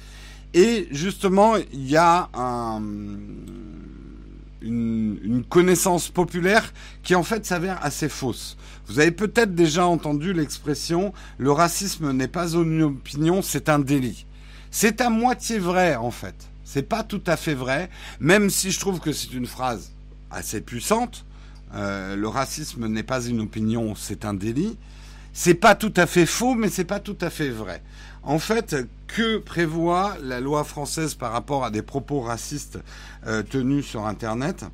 Et 0.54 0.88
justement, 0.92 1.56
il 1.58 1.88
y 1.88 1.96
a 1.96 2.30
un, 2.34 2.82
une, 4.62 5.20
une, 5.24 5.44
connaissance 5.44 6.10
populaire 6.10 6.74
qui 7.04 7.14
en 7.14 7.22
fait 7.22 7.46
s'avère 7.46 7.84
assez 7.84 8.10
fausse. 8.10 8.58
Vous 8.88 9.00
avez 9.00 9.12
peut-être 9.12 9.54
déjà 9.54 9.86
entendu 9.86 10.34
l'expression 10.34 11.14
le 11.38 11.52
racisme 11.52 12.12
n'est 12.12 12.28
pas 12.28 12.54
une 12.54 12.82
opinion, 12.82 13.44
c'est 13.44 13.70
un 13.70 13.78
délit. 13.78 14.26
C'est 14.72 15.02
à 15.02 15.10
moitié 15.12 15.60
vrai 15.60 15.96
en 15.96 16.12
fait. 16.12 16.50
C'est 16.64 16.84
pas 16.84 17.04
tout 17.04 17.24
à 17.26 17.36
fait 17.36 17.56
vrai, 17.56 17.90
même 18.20 18.50
si 18.50 18.70
je 18.70 18.80
trouve 18.80 19.00
que 19.00 19.12
c'est 19.12 19.34
une 19.34 19.48
phrase 19.48 19.92
assez 20.30 20.62
puissante. 20.62 21.26
Euh, 21.74 22.16
le 22.16 22.28
racisme 22.28 22.88
n'est 22.88 23.04
pas 23.04 23.26
une 23.26 23.42
opinion, 23.42 23.96
c'est 23.96 24.26
un 24.26 24.34
délit. 24.34 24.78
C'est 25.42 25.54
pas 25.54 25.74
tout 25.74 25.94
à 25.96 26.06
fait 26.06 26.26
faux, 26.26 26.54
mais 26.54 26.68
c'est 26.68 26.84
pas 26.84 27.00
tout 27.00 27.16
à 27.22 27.30
fait 27.30 27.48
vrai. 27.48 27.82
En 28.24 28.40
fait, 28.40 28.76
que 29.08 29.38
prévoit 29.38 30.18
la 30.22 30.42
loi 30.42 30.66
française 30.66 31.16
par 31.16 31.32
rapport 31.32 31.64
à 31.64 31.72
des 31.72 31.82
propos 31.82 32.20
racistes 32.20 32.78
euh, 33.26 33.42
tenus 33.42 33.86
sur 33.86 34.06
Internet? 34.06 34.66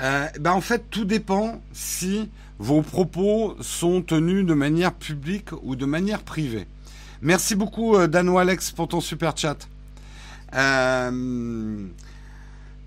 Euh, 0.00 0.26
ben 0.40 0.50
En 0.50 0.60
fait, 0.60 0.90
tout 0.90 1.04
dépend 1.04 1.62
si 1.72 2.28
vos 2.58 2.82
propos 2.82 3.54
sont 3.60 4.02
tenus 4.02 4.44
de 4.44 4.54
manière 4.54 4.92
publique 4.92 5.50
ou 5.62 5.76
de 5.76 5.86
manière 5.86 6.24
privée. 6.24 6.66
Merci 7.22 7.54
beaucoup, 7.54 7.94
euh, 7.94 8.08
Dano 8.08 8.38
Alex, 8.38 8.72
pour 8.72 8.88
ton 8.88 9.00
super 9.00 9.36
chat. 9.36 9.68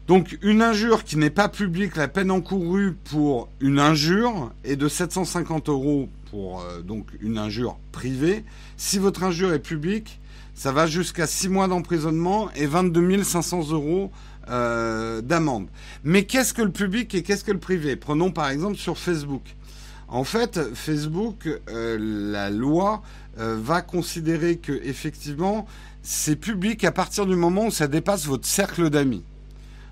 Donc, 0.06 0.38
une 0.42 0.62
injure 0.62 1.06
qui 1.06 1.16
n'est 1.16 1.30
pas 1.30 1.48
publique, 1.48 1.96
la 1.96 2.10
peine 2.10 2.30
encourue 2.30 2.98
pour 3.06 3.48
une 3.62 3.80
injure 3.80 4.52
est 4.66 4.76
de 4.76 4.90
750 4.90 5.70
euros 5.70 6.10
pour 6.32 6.62
euh, 6.62 6.82
donc 6.82 7.08
une 7.20 7.38
injure 7.38 7.78
privée. 7.91 8.46
Si 8.78 8.98
votre 8.98 9.24
injure 9.24 9.54
est 9.54 9.60
publique, 9.60 10.20
ça 10.56 10.72
va 10.72 10.88
jusqu'à 10.88 11.28
6 11.28 11.50
mois 11.50 11.67
d'emprisonnement 11.67 12.50
et 12.56 12.65
22 12.65 13.24
500 13.24 13.72
euros 13.72 14.12
euh, 14.50 15.22
d'amende. 15.22 15.67
Mais 16.06 16.24
qu'est-ce 16.24 16.54
que 16.54 16.62
le 16.62 16.72
public 16.72 17.13
et 17.13 17.22
qu'est-ce 17.22 17.44
que 17.44 17.52
le 17.52 17.60
privé? 17.60 17.98
Prenons 17.98 18.32
par 18.32 18.50
exemple 18.50 18.78
sur 18.78 18.98
Facebook. 18.98 19.44
En 20.08 20.24
fait, 20.24 20.60
Facebook, 20.74 21.48
euh, 21.70 21.98
la 22.32 22.50
loi 22.50 23.02
va 23.38 23.82
considérer 23.82 24.58
que 24.58 24.74
effectivement, 24.84 25.65
c'est 26.04 26.36
public 26.36 26.84
à 26.84 26.91
partir 26.91 27.26
du 27.26 27.36
moment 27.36 27.67
où 27.67 27.72
ça 27.72 27.88
dépasse 27.88 28.26
votre 28.26 28.46
cercle 28.46 28.89
d'amis. 28.89 29.24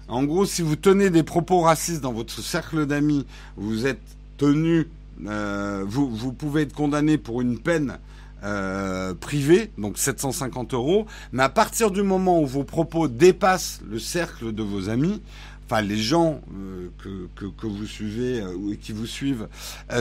En 0.10 0.24
gros, 0.24 0.46
si 0.46 0.62
vous 0.62 0.76
tenez 0.76 1.10
des 1.10 1.24
propos 1.24 1.62
racistes 1.62 2.02
dans 2.02 2.12
votre 2.12 2.42
cercle 2.42 2.86
d'amis, 2.86 3.26
vous 3.56 3.88
êtes 3.88 4.02
tenu, 4.38 4.88
euh, 5.28 5.84
vous, 5.88 6.34
pouvez 6.34 6.64
être 6.64 6.74
condamné 6.74 7.18
pour 7.18 7.42
une 7.42 7.60
peine 7.60 8.00
euh, 8.42 9.14
privée, 9.14 9.70
donc 9.78 9.98
750 9.98 10.74
euros. 10.74 11.06
Mais 11.34 11.44
à 11.44 11.50
partir 11.50 11.92
du 11.92 12.04
moment 12.04 12.42
où 12.42 12.46
vos 12.46 12.64
propos 12.64 13.10
dépassent 13.10 13.82
le 13.86 14.00
cercle 14.00 14.54
de 14.54 14.64
vos 14.64 14.88
amis, 14.88 15.22
enfin 15.66 15.82
les 15.82 15.98
gens 15.98 16.40
euh, 16.56 16.88
que, 17.36 17.46
que, 17.46 17.68
vous 17.68 17.86
suivez 17.86 18.40
euh, 18.40 18.54
ou 18.54 18.76
qui 18.80 18.94
vous 18.94 19.08
suivent 19.08 19.50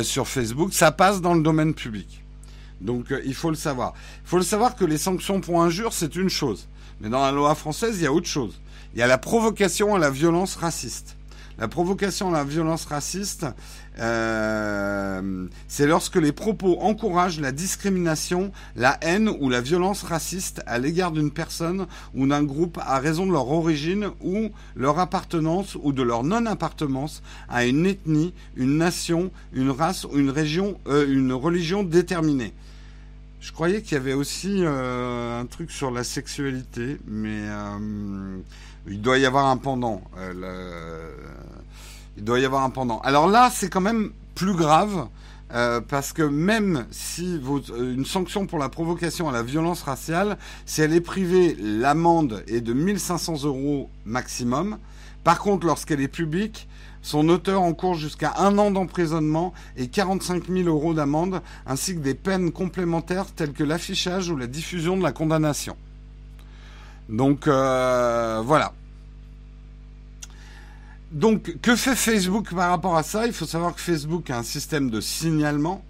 sur 0.02 0.28
Facebook, 0.28 0.72
ça 0.72 0.92
passe 0.92 1.20
dans 1.20 1.34
le 1.34 1.42
domaine 1.42 1.74
public. 1.74 2.22
Donc 2.80 3.12
il 3.24 3.34
faut 3.34 3.50
le 3.50 3.56
savoir. 3.56 3.94
Il 4.24 4.28
faut 4.28 4.36
le 4.36 4.44
savoir 4.44 4.76
que 4.76 4.84
les 4.84 4.98
sanctions 4.98 5.40
pour 5.40 5.60
injure, 5.60 5.92
c'est 5.92 6.14
une 6.14 6.30
chose. 6.30 6.68
Mais 7.00 7.08
dans 7.08 7.22
la 7.22 7.32
loi 7.32 7.56
française, 7.56 7.96
il 7.96 8.04
y 8.04 8.06
a 8.06 8.12
autre 8.12 8.28
chose. 8.28 8.60
Il 8.94 9.00
y 9.00 9.02
a 9.02 9.08
la 9.08 9.18
provocation 9.18 9.96
à 9.96 9.98
la 9.98 10.10
violence 10.10 10.54
raciste. 10.54 11.17
La 11.58 11.66
provocation 11.66 12.28
à 12.32 12.38
la 12.38 12.44
violence 12.44 12.84
raciste, 12.84 13.44
euh, 13.98 15.48
c'est 15.66 15.88
lorsque 15.88 16.14
les 16.14 16.30
propos 16.30 16.78
encouragent 16.80 17.40
la 17.40 17.50
discrimination, 17.50 18.52
la 18.76 18.96
haine 19.00 19.28
ou 19.40 19.50
la 19.50 19.60
violence 19.60 20.04
raciste 20.04 20.62
à 20.66 20.78
l'égard 20.78 21.10
d'une 21.10 21.32
personne 21.32 21.88
ou 22.14 22.28
d'un 22.28 22.44
groupe 22.44 22.78
à 22.80 23.00
raison 23.00 23.26
de 23.26 23.32
leur 23.32 23.50
origine 23.50 24.10
ou 24.22 24.50
leur 24.76 25.00
appartenance 25.00 25.76
ou 25.82 25.92
de 25.92 26.04
leur 26.04 26.22
non-appartenance 26.22 27.24
à 27.48 27.66
une 27.66 27.86
ethnie, 27.86 28.34
une 28.54 28.78
nation, 28.78 29.32
une 29.52 29.70
race 29.70 30.04
ou 30.04 30.16
une 30.16 30.30
région, 30.30 30.78
euh, 30.86 31.12
une 31.12 31.32
religion 31.32 31.82
déterminée. 31.82 32.52
Je 33.40 33.50
croyais 33.50 33.82
qu'il 33.82 33.94
y 33.94 34.00
avait 34.00 34.14
aussi 34.14 34.62
euh, 34.62 35.40
un 35.40 35.46
truc 35.46 35.72
sur 35.72 35.90
la 35.90 36.04
sexualité, 36.04 36.98
mais 37.06 37.42
il 38.90 39.00
doit 39.00 39.18
y 39.18 39.26
avoir 39.26 39.46
un 39.46 39.56
pendant. 39.56 40.02
Euh. 40.18 41.10
Il 42.16 42.24
doit 42.24 42.40
y 42.40 42.44
avoir 42.44 42.64
un 42.64 42.70
pendant. 42.70 43.00
Alors 43.00 43.28
là, 43.28 43.50
c'est 43.52 43.68
quand 43.68 43.80
même 43.80 44.10
plus 44.34 44.54
grave. 44.54 45.08
Euh, 45.54 45.80
parce 45.80 46.12
que 46.12 46.22
même 46.22 46.84
si 46.90 47.38
vous, 47.38 47.62
une 47.70 48.04
sanction 48.04 48.46
pour 48.46 48.58
la 48.58 48.68
provocation 48.68 49.30
à 49.30 49.32
la 49.32 49.42
violence 49.42 49.82
raciale, 49.82 50.36
si 50.66 50.82
elle 50.82 50.92
est 50.92 51.00
privée, 51.00 51.56
l'amende 51.58 52.44
est 52.48 52.60
de 52.60 52.74
1500 52.74 53.44
euros 53.44 53.88
maximum. 54.04 54.76
Par 55.24 55.38
contre, 55.38 55.66
lorsqu'elle 55.66 56.02
est 56.02 56.08
publique, 56.08 56.68
son 57.00 57.30
auteur 57.30 57.62
encourt 57.62 57.94
jusqu'à 57.94 58.34
un 58.38 58.58
an 58.58 58.70
d'emprisonnement 58.70 59.54
et 59.76 59.88
45 59.88 60.48
000 60.48 60.68
euros 60.68 60.92
d'amende, 60.92 61.40
ainsi 61.66 61.94
que 61.94 62.00
des 62.00 62.14
peines 62.14 62.52
complémentaires 62.52 63.32
telles 63.32 63.52
que 63.52 63.64
l'affichage 63.64 64.28
ou 64.28 64.36
la 64.36 64.46
diffusion 64.46 64.98
de 64.98 65.02
la 65.02 65.12
condamnation. 65.12 65.76
Donc 67.08 67.46
euh, 67.46 68.42
voilà. 68.44 68.72
Donc 71.12 71.58
que 71.62 71.74
fait 71.74 71.96
Facebook 71.96 72.54
par 72.54 72.70
rapport 72.70 72.96
à 72.96 73.02
ça? 73.02 73.26
Il 73.26 73.32
faut 73.32 73.46
savoir 73.46 73.74
que 73.74 73.80
Facebook 73.80 74.28
a 74.30 74.38
un 74.38 74.42
système 74.42 74.90
de 74.90 75.00
signalement. 75.00 75.84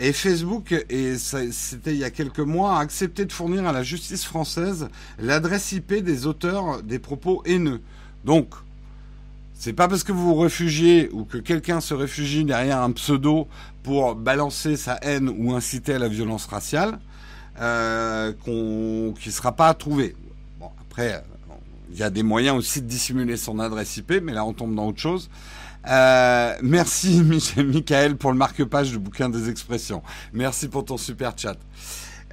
Et 0.00 0.12
Facebook, 0.12 0.72
et 0.90 1.18
c'était 1.18 1.92
il 1.92 1.96
y 1.96 2.04
a 2.04 2.10
quelques 2.10 2.38
mois, 2.38 2.78
a 2.78 2.80
accepté 2.80 3.24
de 3.24 3.32
fournir 3.32 3.66
à 3.66 3.72
la 3.72 3.82
justice 3.82 4.24
française 4.24 4.88
l'adresse 5.18 5.72
IP 5.72 5.92
des 5.92 6.26
auteurs 6.26 6.84
des 6.84 7.00
propos 7.00 7.42
haineux. 7.44 7.80
Donc, 8.24 8.54
c'est 9.54 9.72
pas 9.72 9.88
parce 9.88 10.04
que 10.04 10.12
vous 10.12 10.22
vous 10.22 10.36
réfugiez 10.36 11.10
ou 11.12 11.24
que 11.24 11.36
quelqu'un 11.36 11.80
se 11.80 11.94
réfugie 11.94 12.44
derrière 12.44 12.80
un 12.80 12.92
pseudo 12.92 13.48
pour 13.82 14.14
balancer 14.14 14.76
sa 14.76 14.94
haine 15.02 15.28
ou 15.36 15.52
inciter 15.52 15.94
à 15.94 15.98
la 15.98 16.06
violence 16.06 16.46
raciale 16.46 17.00
euh, 17.60 18.32
qu'on 18.44 19.14
qui 19.20 19.32
sera 19.32 19.50
pas 19.50 19.74
trouvé. 19.74 20.14
Après, 20.98 21.22
il 21.92 21.96
y 21.96 22.02
a 22.02 22.10
des 22.10 22.24
moyens 22.24 22.58
aussi 22.58 22.82
de 22.82 22.88
dissimuler 22.88 23.36
son 23.36 23.60
adresse 23.60 23.98
IP, 23.98 24.14
mais 24.20 24.32
là 24.32 24.44
on 24.44 24.52
tombe 24.52 24.74
dans 24.74 24.88
autre 24.88 24.98
chose. 24.98 25.30
Euh, 25.88 26.54
merci 26.60 27.22
Michael 27.56 28.16
pour 28.16 28.32
le 28.32 28.36
marque-page 28.36 28.90
du 28.90 28.98
bouquin 28.98 29.28
des 29.28 29.48
expressions. 29.48 30.02
Merci 30.32 30.66
pour 30.66 30.84
ton 30.84 30.96
super 30.96 31.38
chat. 31.38 31.56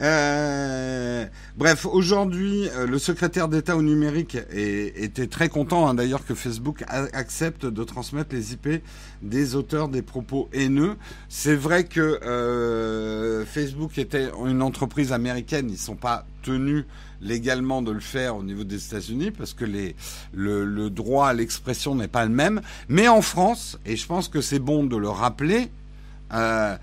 Euh, 0.02 1.26
bref, 1.56 1.86
aujourd'hui, 1.86 2.68
euh, 2.70 2.86
le 2.86 3.00
secrétaire 3.00 3.48
d'État 3.48 3.78
au 3.78 3.82
numérique 3.82 4.38
était 4.52 5.28
très 5.28 5.48
content, 5.48 5.88
hein, 5.88 5.94
d'ailleurs, 5.94 6.26
que 6.26 6.34
Facebook 6.34 6.84
accepte 6.90 7.66
de 7.66 7.84
transmettre 7.84 8.36
les 8.36 8.54
IP 8.54 8.82
des 9.22 9.56
auteurs 9.56 9.88
des 9.88 10.02
propos 10.02 10.50
haineux. 10.54 10.96
C'est 11.30 11.56
vrai 11.56 11.86
que 11.86 12.02
euh, 12.02 13.46
Facebook 13.46 13.98
était 13.98 14.30
une 14.46 14.62
entreprise 14.62 15.14
américaine, 15.14 15.70
ils 15.70 15.78
sont 15.78 15.96
pas 15.96 16.26
tenus 16.42 16.86
légalement 17.26 17.82
de 17.82 17.92
le 17.92 18.00
faire 18.00 18.38
au 18.38 18.44
niveau 18.44 18.64
des 18.64 18.86
États-Unis 18.86 19.32
parce 19.32 19.54
que 19.54 19.66
le, 20.34 20.90
droit 20.90 21.30
à 21.30 21.34
l'expression 21.34 21.96
n'est 21.96 22.08
pas 22.08 22.26
le 22.26 22.32
même. 22.32 22.62
Mais 22.88 23.08
en 23.08 23.22
France, 23.22 23.78
et 23.86 23.98
je 23.98 24.06
pense 24.06 24.28
que 24.28 24.42
c'est 24.42 24.60
bon 24.60 24.84
de 24.86 24.96
le 24.96 25.10
rappeler, 25.10 25.70
euh, 26.34 26.76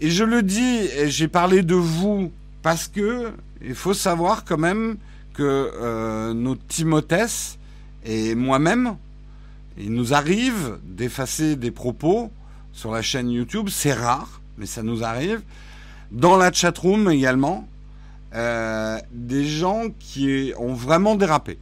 et 0.00 0.10
je 0.10 0.24
le 0.24 0.42
dis, 0.42 0.88
j'ai 1.06 1.28
parlé 1.28 1.62
de 1.62 1.74
vous 1.74 2.32
parce 2.62 2.88
que 2.88 3.32
il 3.62 3.74
faut 3.74 3.94
savoir 3.94 4.44
quand 4.44 4.58
même 4.58 4.96
que 5.34 5.42
euh, 5.42 6.34
notre 6.34 6.66
Timothée 6.66 7.26
et 8.04 8.34
moi-même, 8.34 8.96
il 9.78 9.92
nous 9.92 10.14
arrive 10.14 10.78
d'effacer 10.84 11.56
des 11.56 11.70
propos 11.70 12.30
sur 12.72 12.92
la 12.92 13.02
chaîne 13.02 13.30
YouTube. 13.30 13.68
C'est 13.70 13.92
rare, 13.92 14.40
mais 14.58 14.66
ça 14.66 14.82
nous 14.82 15.04
arrive. 15.04 15.42
Dans 16.12 16.36
la 16.36 16.52
chatroom 16.52 17.10
également, 17.10 17.66
euh, 18.36 18.98
des 19.12 19.46
gens 19.46 19.84
qui 19.98 20.52
ont 20.58 20.74
vraiment 20.74 21.14
dérapé. 21.14 21.58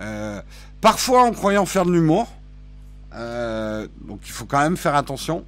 Euh, 0.00 0.40
parfois 0.80 1.22
en 1.22 1.30
croyant 1.30 1.66
faire 1.66 1.86
de 1.86 1.92
l'humour. 1.92 2.26
Euh, 3.14 3.86
donc 4.08 4.20
il 4.26 4.32
faut 4.32 4.44
quand 4.44 4.60
même 4.60 4.76
faire 4.76 4.96
attention. 4.96 5.44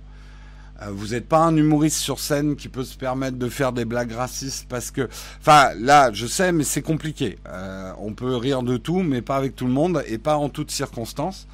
Vous 0.92 1.08
n'êtes 1.08 1.26
pas 1.26 1.40
un 1.40 1.56
humoriste 1.56 1.96
sur 1.96 2.20
scène 2.20 2.54
qui 2.54 2.68
peut 2.68 2.84
se 2.84 2.96
permettre 2.96 3.36
de 3.36 3.48
faire 3.48 3.72
des 3.72 3.84
blagues 3.84 4.12
racistes 4.12 4.66
parce 4.68 4.92
que, 4.92 5.08
enfin, 5.40 5.70
là, 5.76 6.12
je 6.12 6.24
sais, 6.28 6.52
mais 6.52 6.62
c'est 6.62 6.82
compliqué. 6.82 7.36
On 7.98 8.12
peut 8.12 8.36
rire 8.36 8.62
de 8.62 8.76
tout, 8.76 9.00
mais 9.00 9.20
pas 9.20 9.34
avec 9.34 9.56
tout 9.56 9.66
le 9.66 9.72
monde 9.72 10.04
et 10.06 10.18
pas 10.18 10.36
en 10.36 10.48
toutes 10.48 10.70
circonstances. 10.70 11.48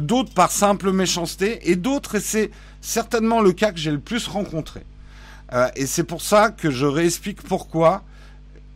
D'autres 0.00 0.32
par 0.32 0.50
simple 0.50 0.92
méchanceté 0.92 1.70
et 1.70 1.76
d'autres, 1.76 2.14
et 2.14 2.20
c'est 2.20 2.50
certainement 2.80 3.42
le 3.42 3.52
cas 3.52 3.70
que 3.70 3.78
j'ai 3.78 3.90
le 3.90 4.00
plus 4.00 4.28
rencontré. 4.28 4.86
et 5.76 5.84
c'est 5.84 6.04
pour 6.04 6.22
ça 6.22 6.48
que 6.48 6.70
je 6.70 6.86
réexplique 6.86 7.42
pourquoi 7.42 8.02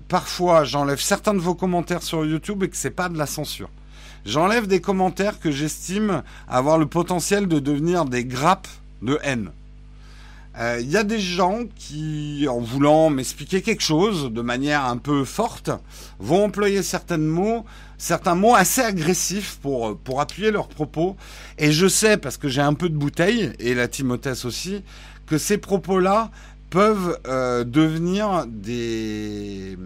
parfois 0.09 0.65
j'enlève 0.65 1.01
certains 1.01 1.35
de 1.35 1.39
vos 1.39 1.55
commentaires 1.55 2.03
sur 2.03 2.25
YouTube 2.25 2.63
et 2.63 2.69
que 2.69 2.77
c'est 2.77 2.91
pas 2.91 3.09
de 3.09 3.19
la 3.19 3.27
censure. 3.27 3.71
J'enlève 4.25 4.67
des 4.67 4.81
commentaires 4.81 5.39
que 5.39 5.51
j'estime 5.51 6.23
avoir 6.49 6.79
le 6.79 6.87
potentiel 6.87 7.47
de 7.47 7.61
devenir 7.61 8.05
des 8.05 8.25
grappes 8.25 8.69
de 9.03 9.19
haine. 9.23 9.51
Il 10.57 10.65
euh, 10.65 10.81
y 10.81 10.97
a 10.97 11.05
des 11.05 11.21
gens 11.21 11.61
qui, 11.77 12.49
en 12.51 12.59
voulant 12.59 13.11
m'expliquer 13.11 13.63
quelque 13.63 13.83
chose 13.83 14.33
de 14.33 14.43
manière 14.43 14.87
un 14.87 14.97
peu 14.97 15.25
forte, 15.25 15.71
vont 16.19 16.47
employer 16.47 16.83
certains 16.83 17.17
mots, 17.17 17.65
certains 17.97 18.35
mots 18.35 18.57
assez 18.57 18.81
agressifs 18.81 19.59
pour, 19.63 19.97
pour 19.99 20.21
appuyer 20.21 20.51
leurs 20.51 20.67
propos. 20.67 21.17
Et 21.59 21.71
je 21.71 21.87
sais, 21.87 22.17
parce 22.17 22.37
que 22.39 22.49
j'ai 22.49 22.61
un 22.61 22.75
peu 22.75 22.89
de 22.89 22.97
bouteille, 22.97 23.53
et 23.61 23.73
la 23.73 23.87
Timothée 23.87 24.45
aussi, 24.45 24.83
que 25.27 25.39
ces 25.39 25.59
propos-là 25.59 26.33
peuvent 26.71 27.19
euh, 27.27 27.65
devenir 27.65 28.45
des 28.47 29.77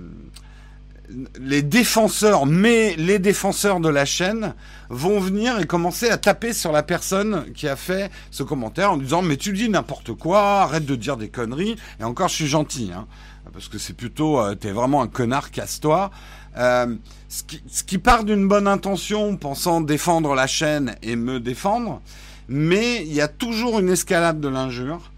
les 1.38 1.62
défenseurs, 1.62 2.46
mais 2.46 2.94
les 2.96 3.18
défenseurs 3.18 3.80
de 3.80 3.88
la 3.88 4.04
chaîne 4.04 4.54
vont 4.88 5.20
venir 5.20 5.58
et 5.60 5.66
commencer 5.66 6.08
à 6.08 6.16
taper 6.16 6.52
sur 6.52 6.72
la 6.72 6.82
personne 6.82 7.52
qui 7.54 7.68
a 7.68 7.76
fait 7.76 8.10
ce 8.30 8.42
commentaire 8.42 8.92
en 8.92 8.96
disant 8.96 9.22
mais 9.22 9.36
tu 9.36 9.52
dis 9.52 9.68
n'importe 9.68 10.14
quoi, 10.14 10.62
arrête 10.62 10.86
de 10.86 10.96
dire 10.96 11.16
des 11.16 11.28
conneries. 11.28 11.76
Et 12.00 12.04
encore, 12.04 12.28
je 12.28 12.34
suis 12.36 12.46
gentil, 12.46 12.90
hein, 12.94 13.06
parce 13.52 13.68
que 13.68 13.78
c'est 13.78 13.92
plutôt 13.92 14.40
euh, 14.40 14.54
t'es 14.54 14.70
vraiment 14.70 15.02
un 15.02 15.08
connard, 15.08 15.50
casse-toi. 15.50 16.10
Euh, 16.56 16.94
ce, 17.28 17.42
qui, 17.44 17.62
ce 17.66 17.82
qui 17.82 17.98
part 17.98 18.24
d'une 18.24 18.46
bonne 18.46 18.68
intention, 18.68 19.36
pensant 19.36 19.80
défendre 19.80 20.34
la 20.34 20.46
chaîne 20.46 20.96
et 21.02 21.16
me 21.16 21.40
défendre, 21.40 22.02
mais 22.48 23.02
il 23.02 23.12
y 23.12 23.20
a 23.20 23.28
toujours 23.28 23.78
une 23.78 23.88
escalade 23.88 24.40
de 24.40 24.48
l'injure 24.48 25.11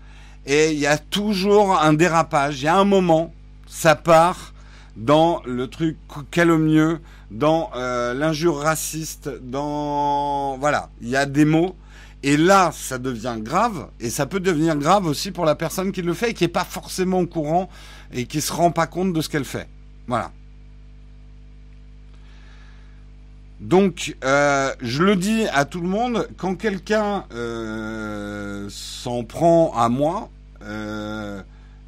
et 0.47 0.73
il 0.73 0.79
y 0.79 0.87
a 0.87 0.99
toujours 0.99 1.81
un 1.81 1.93
dérapage. 1.93 2.61
Il 2.61 2.65
y 2.65 2.69
a 2.69 2.77
un 2.77 2.85
moment, 2.85 3.33
ça 3.67 3.97
part 3.97 4.53
dans 4.97 5.43
le 5.45 5.67
truc 5.69 5.97
calomnieux, 6.31 7.01
dans 7.31 7.71
euh, 7.75 8.15
l'injure 8.15 8.59
raciste, 8.59 9.31
dans 9.43 10.57
voilà, 10.59 10.91
il 11.01 11.09
y 11.09 11.17
a 11.17 11.27
des 11.27 11.45
mots. 11.45 11.75
Et 12.23 12.39
là, 12.39 12.71
ça 12.73 12.97
devient 12.97 13.37
grave, 13.39 13.89
et 14.01 14.09
ça 14.09 14.25
peut 14.25 14.41
devenir 14.41 14.77
grave 14.77 15.05
aussi 15.05 15.31
pour 15.31 15.45
la 15.45 15.55
personne 15.55 15.93
qui 15.93 16.01
le 16.01 16.15
fait 16.15 16.31
et 16.31 16.35
qui 16.35 16.45
n'est 16.45 16.49
pas 16.49 16.65
forcément 16.65 17.21
au 17.21 17.27
courant 17.27 17.69
et 18.13 18.25
qui 18.25 18.41
se 18.41 18.51
rend 18.51 18.71
pas 18.71 18.87
compte 18.87 19.13
de 19.13 19.21
ce 19.21 19.29
qu'elle 19.29 19.45
fait. 19.45 19.69
Voilà. 20.07 20.31
Donc, 23.65 24.15
euh, 24.25 24.73
je 24.81 25.03
le 25.03 25.17
dis 25.17 25.47
à 25.53 25.65
tout 25.65 25.81
le 25.81 25.89
monde, 25.89 26.29
quand 26.37 26.55
quelqu'un 26.55 27.25
euh, 27.35 28.69
s'en 28.71 29.25
prend 29.25 29.73
à 29.75 29.89
moi, 29.89 30.31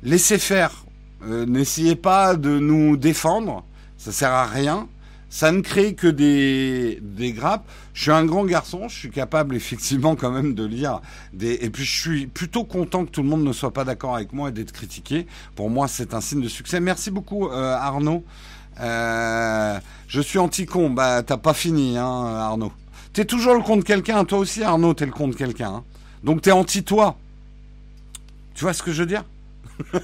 laissez 0.03 0.39
faire. 0.39 0.87
Euh, 1.25 1.47
n'essayez 1.47 1.97
pas 1.97 2.37
de 2.37 2.59
nous 2.59 2.97
défendre, 2.97 3.65
ça 3.97 4.13
sert 4.13 4.33
à 4.33 4.47
rien. 4.47 4.89
Ça 5.29 5.51
ne 5.51 5.61
crée 5.61 5.95
que 5.95 6.07
des, 6.07 7.01
des 7.03 7.33
grappes. 7.33 7.67
Je 7.95 8.03
suis 8.03 8.11
un 8.13 8.25
grand 8.25 8.45
garçon, 8.45 8.89
je 8.89 8.97
suis 8.97 9.11
capable 9.11 9.57
effectivement 9.57 10.15
quand 10.15 10.31
même 10.31 10.55
de 10.55 10.65
lire 10.65 11.01
des. 11.33 11.55
Et 11.63 11.71
puis 11.71 11.85
je 11.85 12.01
suis 12.01 12.27
plutôt 12.27 12.65
content 12.65 13.05
que 13.05 13.11
tout 13.11 13.23
le 13.23 13.29
monde 13.29 13.43
ne 13.43 13.53
soit 13.53 13.73
pas 13.73 13.85
d'accord 13.85 14.15
avec 14.15 14.33
moi 14.33 14.51
et 14.51 14.53
d'être 14.53 14.73
critiqué. 14.73 15.27
Pour 15.55 15.69
moi, 15.69 15.89
c'est 15.89 16.15
un 16.15 16.21
signe 16.21 16.43
de 16.43 16.49
succès. 16.49 16.81
Merci 16.81 17.11
beaucoup 17.11 17.49
euh, 17.49 17.75
Arnaud. 17.75 18.25
Euh, 18.81 19.79
je 20.09 20.21
suis 20.21 20.39
anti-con. 20.39 20.91
Bah 20.91 21.23
t'as 21.23 21.37
pas 21.37 21.55
fini, 21.55 21.97
hein, 21.99 22.05
Arnaud. 22.05 22.73
T'es 23.13 23.25
toujours 23.25 23.55
le 23.55 23.63
con 23.63 23.77
de 23.77 23.83
quelqu'un. 23.83 24.25
Toi 24.25 24.39
aussi, 24.39 24.63
Arnaud, 24.63 24.95
t'es 24.95 25.07
le 25.07 25.13
con 25.13 25.29
de 25.29 25.35
quelqu'un. 25.35 25.77
Hein. 25.77 25.85
Donc 26.23 26.43
t'es 26.43 26.53
anti-toi. 26.53 27.17
Tu 28.55 28.65
vois 28.65 28.73
ce 28.73 28.83
que 28.83 28.93
je 28.93 29.03
veux 29.03 29.07
dire? 29.07 29.25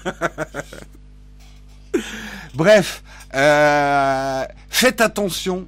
Bref, 2.54 3.02
euh, 3.34 4.44
faites 4.68 5.00
attention 5.00 5.66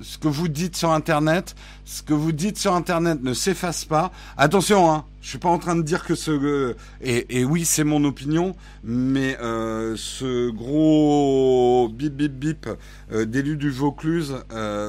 ce 0.00 0.18
que 0.18 0.28
vous 0.28 0.48
dites 0.48 0.76
sur 0.76 0.92
Internet. 0.92 1.54
Ce 1.90 2.02
que 2.02 2.12
vous 2.12 2.32
dites 2.32 2.58
sur 2.58 2.74
Internet 2.74 3.22
ne 3.22 3.32
s'efface 3.32 3.86
pas. 3.86 4.12
Attention, 4.36 4.92
hein, 4.92 5.06
je 5.22 5.30
suis 5.30 5.38
pas 5.38 5.48
en 5.48 5.56
train 5.56 5.74
de 5.74 5.80
dire 5.80 6.04
que 6.04 6.14
ce 6.14 6.32
euh, 6.32 6.76
et, 7.00 7.46
oui, 7.46 7.64
c'est 7.64 7.82
mon 7.82 8.04
opinion, 8.04 8.54
mais 8.84 9.38
euh, 9.40 9.94
ce 9.96 10.50
gros 10.50 11.88
bip 11.88 12.12
bip 12.12 12.32
bip 12.32 12.68
euh, 13.10 13.24
d'élu 13.24 13.56
du 13.56 13.70
Vaucluse, 13.70 14.36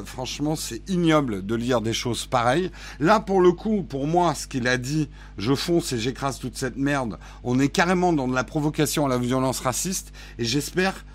franchement, 0.03 0.57
c'est 0.57 0.81
ignoble 0.89 1.45
de 1.45 1.55
lire 1.55 1.79
des 1.79 1.93
choses 1.93 2.25
pareilles. 2.25 2.69
Là, 2.99 3.21
pour 3.21 3.39
le 3.39 3.53
coup, 3.53 3.81
pour 3.81 4.05
moi, 4.05 4.35
ce 4.35 4.45
qu'il 4.45 4.67
a 4.67 4.75
dit, 4.75 5.07
je 5.37 5.55
fonce 5.55 5.93
et 5.93 5.99
j'écrase 5.99 6.37
toute 6.37 6.57
cette 6.57 6.75
merde. 6.75 7.17
On 7.45 7.61
est 7.61 7.69
carrément 7.69 8.11
dans 8.11 8.27
de 8.27 8.35
la 8.35 8.43
provocation 8.43 9.05
à 9.05 9.09
la 9.09 9.17
violence 9.17 9.61
raciste, 9.61 10.11
et 10.37 10.43
j'espère 10.43 11.05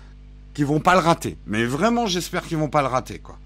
qu'ils 0.55 0.65
vont 0.65 0.79
pas 0.79 0.95
le 0.95 1.01
rater. 1.01 1.37
Mais 1.45 1.63
vraiment, 1.63 2.07
j'espère 2.07 2.41
qu'ils 2.41 2.57
vont 2.57 2.69
pas 2.69 2.81
le 2.81 2.87
rater, 2.87 3.19
quoi. 3.19 3.37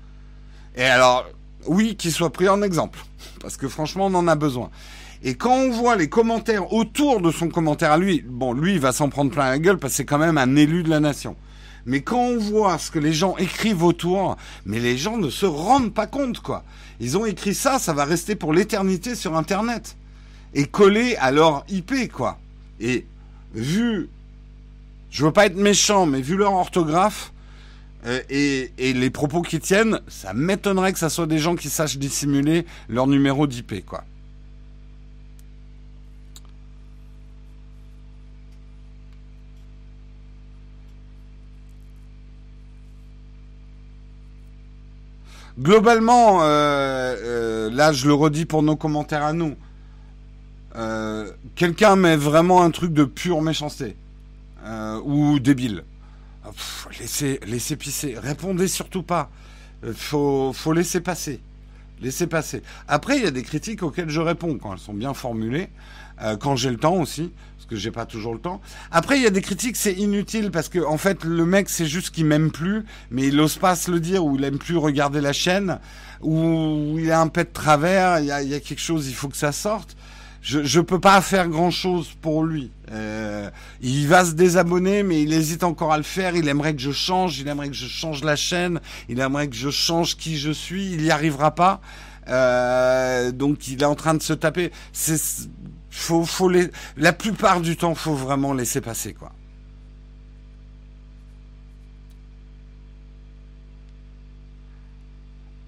Et 0.77 0.85
alors, 0.85 1.25
oui, 1.67 1.95
qu'il 1.95 2.11
soit 2.11 2.31
pris 2.31 2.47
en 2.47 2.61
exemple. 2.61 2.99
Parce 3.41 3.57
que 3.57 3.67
franchement, 3.67 4.07
on 4.07 4.15
en 4.15 4.27
a 4.27 4.35
besoin. 4.35 4.69
Et 5.21 5.35
quand 5.35 5.53
on 5.53 5.69
voit 5.69 5.95
les 5.95 6.07
commentaires 6.07 6.71
autour 6.71 7.21
de 7.21 7.31
son 7.31 7.49
commentaire 7.49 7.91
à 7.91 7.97
lui, 7.97 8.23
bon, 8.25 8.53
lui, 8.53 8.73
il 8.73 8.79
va 8.79 8.93
s'en 8.93 9.09
prendre 9.09 9.31
plein 9.31 9.49
la 9.49 9.59
gueule 9.59 9.77
parce 9.77 9.93
que 9.93 9.97
c'est 9.97 10.05
quand 10.05 10.17
même 10.17 10.37
un 10.37 10.55
élu 10.55 10.83
de 10.83 10.89
la 10.89 10.99
nation. 10.99 11.35
Mais 11.85 12.01
quand 12.01 12.19
on 12.19 12.37
voit 12.37 12.77
ce 12.77 12.91
que 12.91 12.99
les 12.99 13.13
gens 13.13 13.35
écrivent 13.37 13.83
autour, 13.83 14.37
mais 14.65 14.79
les 14.79 14.97
gens 14.97 15.17
ne 15.17 15.29
se 15.29 15.45
rendent 15.45 15.93
pas 15.93 16.07
compte, 16.07 16.39
quoi. 16.39 16.63
Ils 16.99 17.17
ont 17.17 17.25
écrit 17.25 17.55
ça, 17.55 17.79
ça 17.79 17.93
va 17.93 18.05
rester 18.05 18.35
pour 18.35 18.53
l'éternité 18.53 19.15
sur 19.15 19.35
Internet. 19.35 19.97
Et 20.53 20.65
collé 20.65 21.15
à 21.17 21.31
leur 21.31 21.65
IP, 21.69 22.11
quoi. 22.11 22.37
Et 22.79 23.05
vu, 23.53 24.09
je 25.09 25.25
veux 25.25 25.31
pas 25.31 25.45
être 25.47 25.57
méchant, 25.57 26.05
mais 26.05 26.21
vu 26.21 26.37
leur 26.37 26.53
orthographe, 26.53 27.33
euh, 28.05 28.21
et, 28.29 28.93
les 28.93 29.09
propos 29.09 29.41
qu'ils 29.41 29.59
tiennent, 29.59 29.99
ça 30.07 30.33
m'étonnerait 30.33 30.93
que 30.93 30.99
ça 30.99 31.09
soit 31.09 31.27
des 31.27 31.39
gens 31.39 31.55
qui 31.55 31.69
sachent 31.69 31.97
dissimuler 31.97 32.65
leur 32.87 33.07
numéro 33.07 33.45
d'IP, 33.47 33.85
quoi. 33.85 34.03
Globalement, 45.59 46.41
euh, 46.41 46.45
euh, 46.47 47.69
là 47.69 47.91
je 47.91 48.07
le 48.07 48.13
redis 48.13 48.45
pour 48.45 48.63
nos 48.63 48.77
commentaires 48.77 49.23
à 49.23 49.33
nous, 49.33 49.55
quelqu'un 51.55 51.97
met 51.97 52.15
vraiment 52.15 52.63
un 52.63 52.71
truc 52.71 52.93
de 52.93 53.03
pure 53.03 53.41
méchanceté 53.41 53.97
ou 55.03 55.39
débile 55.39 55.83
laissez, 56.99 57.39
laissez 57.45 57.75
pisser. 57.75 58.15
Répondez 58.17 58.67
surtout 58.67 59.03
pas. 59.03 59.29
Euh, 59.83 59.93
faut, 59.95 60.51
faut 60.53 60.73
laisser 60.73 61.01
passer. 61.01 61.39
Laissez 62.01 62.27
passer. 62.27 62.61
Après, 62.87 63.17
il 63.17 63.23
y 63.23 63.27
a 63.27 63.31
des 63.31 63.43
critiques 63.43 63.83
auxquelles 63.83 64.09
je 64.09 64.21
réponds 64.21 64.57
quand 64.57 64.73
elles 64.73 64.79
sont 64.79 64.93
bien 64.93 65.13
formulées, 65.13 65.69
euh, 66.21 66.37
quand 66.37 66.55
j'ai 66.55 66.69
le 66.69 66.77
temps 66.77 66.95
aussi, 66.95 67.31
parce 67.57 67.67
que 67.67 67.75
j'ai 67.75 67.91
pas 67.91 68.05
toujours 68.05 68.33
le 68.33 68.39
temps. 68.39 68.61
Après, 68.89 69.17
il 69.17 69.23
y 69.23 69.27
a 69.27 69.31
des 69.31 69.41
critiques, 69.41 69.75
c'est 69.75 69.93
inutile 69.93 70.49
parce 70.49 70.69
que 70.69 70.79
en 70.79 70.97
fait, 70.97 71.25
le 71.25 71.45
mec, 71.45 71.67
c'est 71.67 71.87
juste 71.87 72.11
qu'il 72.11 72.25
m'aime 72.25 72.51
plus, 72.51 72.85
mais 73.11 73.27
il 73.27 73.39
ose 73.39 73.57
pas 73.57 73.75
se 73.75 73.91
le 73.91 73.99
dire, 73.99 74.23
ou 74.23 74.37
il 74.37 74.43
aime 74.45 74.57
plus 74.57 74.77
regarder 74.77 75.19
la 75.19 75.33
chaîne, 75.33 75.79
ou 76.21 76.95
il 76.97 77.11
a 77.11 77.19
un 77.19 77.27
pet 77.27 77.43
de 77.43 77.53
travers, 77.53 78.19
il 78.19 78.27
y 78.27 78.31
a, 78.31 78.41
il 78.41 78.49
y 78.49 78.55
a 78.55 78.61
quelque 78.61 78.81
chose, 78.81 79.09
il 79.09 79.15
faut 79.15 79.27
que 79.27 79.37
ça 79.37 79.51
sorte 79.51 79.97
je 80.41 80.63
je 80.63 80.79
peux 80.79 80.99
pas 80.99 81.21
faire 81.21 81.47
grand 81.47 81.71
chose 81.71 82.09
pour 82.21 82.43
lui. 82.43 82.71
Euh, 82.91 83.49
il 83.81 84.07
va 84.07 84.25
se 84.25 84.31
désabonner, 84.31 85.03
mais 85.03 85.21
il 85.21 85.33
hésite 85.33 85.63
encore 85.63 85.91
à 85.93 85.97
le 85.97 86.03
faire. 86.03 86.35
Il 86.35 86.47
aimerait 86.47 86.75
que 86.75 86.81
je 86.81 86.91
change, 86.91 87.39
il 87.39 87.47
aimerait 87.47 87.69
que 87.69 87.75
je 87.75 87.87
change 87.87 88.23
la 88.23 88.35
chaîne, 88.35 88.79
il 89.09 89.19
aimerait 89.19 89.47
que 89.47 89.55
je 89.55 89.69
change 89.69 90.17
qui 90.17 90.37
je 90.37 90.51
suis. 90.51 90.91
Il 90.91 91.03
y 91.03 91.11
arrivera 91.11 91.51
pas. 91.55 91.81
Euh, 92.27 93.31
donc 93.31 93.67
il 93.67 93.81
est 93.81 93.85
en 93.85 93.95
train 93.95 94.13
de 94.13 94.21
se 94.21 94.33
taper. 94.33 94.71
C'est 94.93 95.19
faut 95.91 96.49
la 96.97 97.13
plupart 97.13 97.61
du 97.61 97.75
temps 97.75 97.95
faut 97.95 98.13
vraiment 98.13 98.53
laisser 98.53 98.79
passer 98.79 99.13
quoi. 99.13 99.31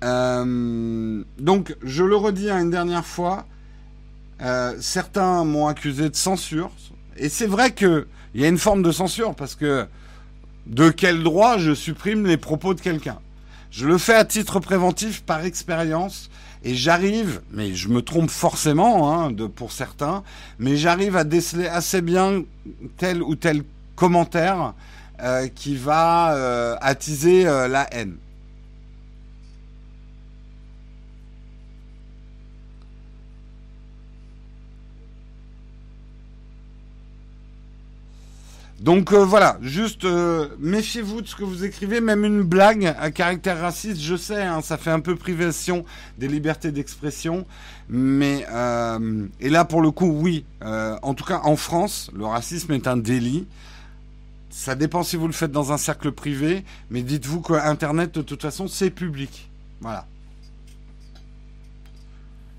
Euh, 0.04 1.24
donc 1.38 1.76
je 1.84 2.04
le 2.04 2.16
redis 2.16 2.50
une 2.50 2.72
dernière 2.72 3.06
fois 3.06 3.46
euh, 4.42 4.74
certains 4.80 5.44
m'ont 5.44 5.68
accusé 5.68 6.10
de 6.10 6.16
censure. 6.16 6.72
Et 7.18 7.30
c'est 7.30 7.48
vrai 7.48 7.74
qu'il 7.74 8.06
y 8.36 8.44
a 8.44 8.48
une 8.48 8.58
forme 8.58 8.82
de 8.82 8.92
censure 8.92 9.36
parce 9.36 9.56
que 9.56 9.86
de 10.66 10.90
quel 10.90 11.24
droit 11.24 11.58
je 11.58 11.74
supprime 11.74 12.26
les 12.26 12.38
propos 12.38 12.74
de 12.74 12.82
quelqu'un? 12.82 13.20
Je 13.70 13.88
le 13.88 13.98
fais 13.98 14.16
à 14.16 14.26
titre 14.26 14.60
préventif 14.60 15.22
par 15.22 15.46
expérience 15.46 16.30
et 16.64 16.76
j'arrive, 16.76 17.42
mais 17.52 17.74
je 17.74 17.88
me 17.88 18.02
trompe 18.02 18.30
forcément 18.30 19.26
hein, 19.26 19.34
pour 19.56 19.72
certains, 19.72 20.24
mais 20.60 20.76
j'arrive 20.76 21.16
à 21.16 21.24
déceler 21.24 21.68
assez 21.68 22.02
bien 22.02 22.44
tel 22.98 23.24
ou 23.24 23.36
tel 23.36 23.64
commentaire 23.96 24.74
euh, 25.22 25.48
qui 25.48 25.76
va 25.76 26.34
euh, 26.34 26.76
attiser 26.82 27.44
la 27.44 27.88
haine. 27.94 28.16
Donc 38.82 39.14
euh, 39.14 39.24
voilà, 39.24 39.60
juste 39.62 40.06
euh, 40.06 40.48
méfiez-vous 40.58 41.22
de 41.22 41.28
ce 41.28 41.36
que 41.36 41.44
vous 41.44 41.64
écrivez, 41.64 42.02
même 42.02 42.26
une 42.26 42.42
blague 42.42 42.96
à 43.00 43.12
caractère 43.12 43.62
raciste, 43.62 44.02
je 44.02 44.16
sais, 44.16 44.42
hein, 44.42 44.62
ça 44.64 44.80
fait 44.80 44.90
un 44.90 45.00
peu 45.00 45.16
privation 45.16 45.86
des 46.18 46.28
libertés 46.28 46.72
d'expression, 46.72 47.46
mais 47.90 48.44
euh, 48.52 49.28
et 49.40 49.50
là 49.50 49.66
pour 49.66 49.84
le 49.84 49.92
coup 49.92 50.08
oui, 50.08 50.46
en 50.64 51.14
tout 51.14 51.26
cas 51.26 51.42
en 51.44 51.56
France, 51.58 52.10
le 52.16 52.26
racisme 52.26 52.74
est 52.74 52.88
un 52.88 52.98
délit. 52.98 53.46
Ça 54.50 54.74
dépend 54.74 55.04
si 55.04 55.16
vous 55.16 55.28
le 55.28 55.34
faites 55.34 55.52
dans 55.52 55.72
un 55.72 55.78
cercle 55.78 56.12
privé, 56.12 56.66
mais 56.90 57.04
dites-vous 57.04 57.42
que 57.42 57.54
Internet 57.54 58.16
de 58.16 58.24
toute 58.24 58.42
façon 58.42 58.68
c'est 58.68 58.90
public. 58.90 59.48
Voilà. 59.80 60.08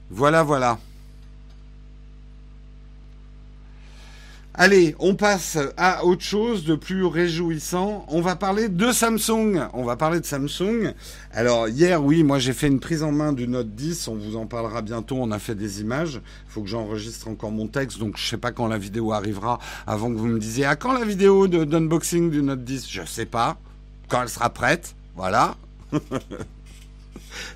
Voilà, 0.09 0.45
voilà. 0.45 0.79
Allez, 4.55 4.95
on 4.99 5.15
passe 5.15 5.57
à 5.79 6.05
autre 6.05 6.23
chose 6.23 6.67
de 6.67 6.75
plus 6.75 7.07
réjouissant. 7.07 8.05
On 8.09 8.21
va 8.21 8.37
parler 8.37 8.69
de 8.69 8.93
Samsung. 8.93 9.69
On 9.73 9.83
va 9.83 9.97
parler 9.97 10.21
de 10.21 10.27
Samsung. 10.27 10.93
Alors 11.33 11.69
hier, 11.69 12.05
oui, 12.05 12.23
moi 12.23 12.39
j'ai 12.39 12.53
fait 12.53 12.67
une 12.67 12.79
prise 12.79 13.03
en 13.03 13.13
main 13.13 13.33
du 13.33 13.49
Note 13.49 13.75
10. 13.75 14.09
On 14.09 14.15
vous 14.15 14.37
en 14.37 14.45
parlera 14.45 14.83
bientôt. 14.83 15.17
On 15.19 15.31
a 15.31 15.39
fait 15.39 15.55
des 15.55 15.81
images. 15.81 16.21
Il 16.49 16.53
faut 16.53 16.61
que 16.61 16.69
j'enregistre 16.69 17.29
encore 17.29 17.51
mon 17.51 17.67
texte. 17.67 17.99
Donc 17.99 18.19
je 18.19 18.27
sais 18.27 18.37
pas 18.37 18.53
quand 18.53 18.67
la 18.67 18.77
vidéo 18.77 19.13
arrivera. 19.13 19.59
Avant 19.87 20.11
que 20.11 20.19
vous 20.19 20.27
me 20.27 20.39
disiez 20.39 20.67
à 20.67 20.77
quand 20.77 20.93
la 20.93 21.07
vidéo 21.07 21.49
d'unboxing 21.49 22.31
du 22.31 22.43
Note 22.43 22.63
10. 22.63 22.91
Je 22.91 23.07
sais 23.07 23.27
pas. 23.27 23.57
Quand 24.09 24.21
elle 24.21 24.29
sera 24.29 24.51
prête. 24.51 24.95
Voilà. 25.17 25.57